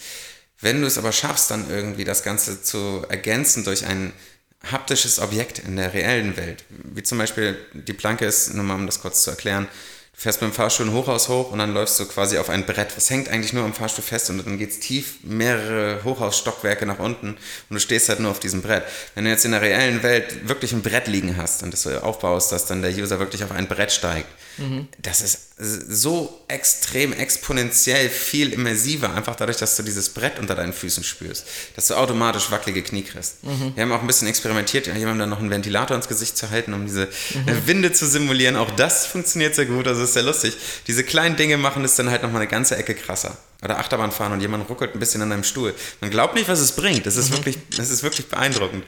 Wenn 0.61 0.81
du 0.81 0.87
es 0.87 0.97
aber 0.97 1.11
schaffst, 1.11 1.49
dann 1.51 1.69
irgendwie 1.69 2.03
das 2.03 2.23
Ganze 2.23 2.61
zu 2.61 3.03
ergänzen 3.09 3.63
durch 3.63 3.85
ein 3.85 4.13
haptisches 4.71 5.19
Objekt 5.19 5.59
in 5.59 5.75
der 5.75 5.93
reellen 5.93 6.37
Welt, 6.37 6.63
wie 6.69 7.03
zum 7.03 7.17
Beispiel 7.17 7.57
die 7.73 7.91
Planke 7.93 8.25
ist, 8.25 8.53
nur 8.53 8.63
mal 8.63 8.75
um 8.75 8.85
das 8.85 9.01
kurz 9.01 9.23
zu 9.23 9.31
erklären, 9.31 9.67
fährst 10.23 10.41
mit 10.41 10.51
dem 10.51 10.55
Fahrstuhl 10.55 10.85
ein 10.85 10.93
Hochhaus 10.93 11.27
hoch 11.27 11.51
und 11.51 11.59
dann 11.59 11.73
läufst 11.73 11.99
du 11.99 12.05
quasi 12.05 12.37
auf 12.37 12.49
ein 12.49 12.65
Brett. 12.65 12.95
Das 12.95 13.09
hängt 13.09 13.27
eigentlich 13.27 13.51
nur 13.51 13.65
am 13.65 13.73
Fahrstuhl 13.73 14.05
fest 14.05 14.29
und 14.29 14.45
dann 14.45 14.57
geht's 14.57 14.79
tief 14.79 15.15
mehrere 15.21 16.01
Hochhausstockwerke 16.05 16.85
nach 16.85 16.99
unten 16.99 17.31
und 17.31 17.37
du 17.69 17.79
stehst 17.79 18.07
halt 18.07 18.21
nur 18.21 18.31
auf 18.31 18.39
diesem 18.39 18.61
Brett. 18.61 18.83
Wenn 19.15 19.25
du 19.25 19.29
jetzt 19.29 19.43
in 19.43 19.51
der 19.51 19.61
reellen 19.61 20.01
Welt 20.01 20.47
wirklich 20.47 20.71
ein 20.71 20.81
Brett 20.81 21.07
liegen 21.07 21.35
hast 21.35 21.61
und 21.61 21.73
das 21.73 21.81
so 21.81 21.89
aufbaust, 21.97 22.53
dass 22.53 22.65
dann 22.65 22.81
der 22.81 22.91
User 22.91 23.19
wirklich 23.19 23.43
auf 23.43 23.51
ein 23.51 23.67
Brett 23.67 23.91
steigt, 23.91 24.29
das 25.01 25.21
ist 25.21 25.39
so 25.57 26.41
extrem 26.47 27.13
exponentiell 27.13 28.09
viel 28.09 28.53
immersiver, 28.53 29.13
einfach 29.13 29.35
dadurch, 29.35 29.57
dass 29.57 29.75
du 29.75 29.83
dieses 29.83 30.09
Brett 30.09 30.39
unter 30.39 30.55
deinen 30.55 30.73
Füßen 30.73 31.03
spürst, 31.03 31.45
dass 31.75 31.87
du 31.87 31.95
automatisch 31.95 32.51
wackelige 32.51 32.83
Knie 32.83 33.03
kriegst. 33.03 33.37
Wir 33.75 33.83
haben 33.83 33.91
auch 33.91 34.01
ein 34.01 34.07
bisschen 34.07 34.27
experimentiert, 34.27 34.87
jemandem 34.87 35.19
dann 35.19 35.29
noch 35.29 35.39
einen 35.39 35.49
Ventilator 35.49 35.95
ins 35.95 36.07
Gesicht 36.07 36.37
zu 36.37 36.49
halten, 36.49 36.73
um 36.73 36.85
diese 36.85 37.03
äh, 37.03 37.09
Winde 37.65 37.93
zu 37.93 38.05
simulieren. 38.07 38.55
Auch 38.55 38.71
das 38.71 39.05
funktioniert 39.05 39.55
sehr 39.55 39.65
gut, 39.65 39.87
also 39.87 40.03
ist 40.03 40.13
sehr 40.13 40.23
lustig. 40.23 40.55
Diese 40.87 41.03
kleinen 41.03 41.35
Dinge 41.35 41.57
machen 41.57 41.83
es 41.83 41.95
dann 41.95 42.09
halt 42.09 42.23
nochmal 42.23 42.41
eine 42.41 42.49
ganze 42.49 42.75
Ecke 42.75 42.93
krasser. 42.93 43.37
Oder 43.63 43.79
Achterbahn 43.79 44.11
fahren 44.11 44.33
und 44.33 44.41
jemand 44.41 44.69
ruckelt 44.69 44.93
ein 44.93 44.99
bisschen 44.99 45.21
an 45.21 45.29
deinem 45.29 45.45
Stuhl. 45.45 45.73
Man 46.01 46.11
glaubt 46.11 46.35
nicht, 46.35 46.49
was 46.49 46.59
es 46.59 46.73
bringt. 46.73 47.05
Das 47.05 47.15
ist, 47.15 47.31
wirklich, 47.31 47.57
das 47.77 47.89
ist 47.89 48.03
wirklich 48.03 48.27
beeindruckend. 48.27 48.83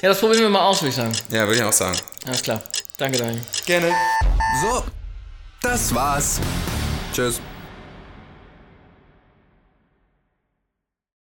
Ja, 0.00 0.08
das 0.08 0.18
probieren 0.18 0.42
wir 0.42 0.48
mal 0.48 0.66
aus, 0.66 0.80
würde 0.80 0.90
ich 0.90 0.96
sagen. 0.96 1.12
Ja, 1.30 1.46
würde 1.46 1.56
ich 1.56 1.62
auch 1.62 1.72
sagen. 1.72 1.98
Alles 2.24 2.42
klar. 2.42 2.62
Danke, 2.96 3.18
Daniel. 3.18 3.42
Gerne. 3.66 3.92
So, 4.62 4.84
das 5.64 5.94
war's. 5.94 6.40
Tschüss. 7.12 7.40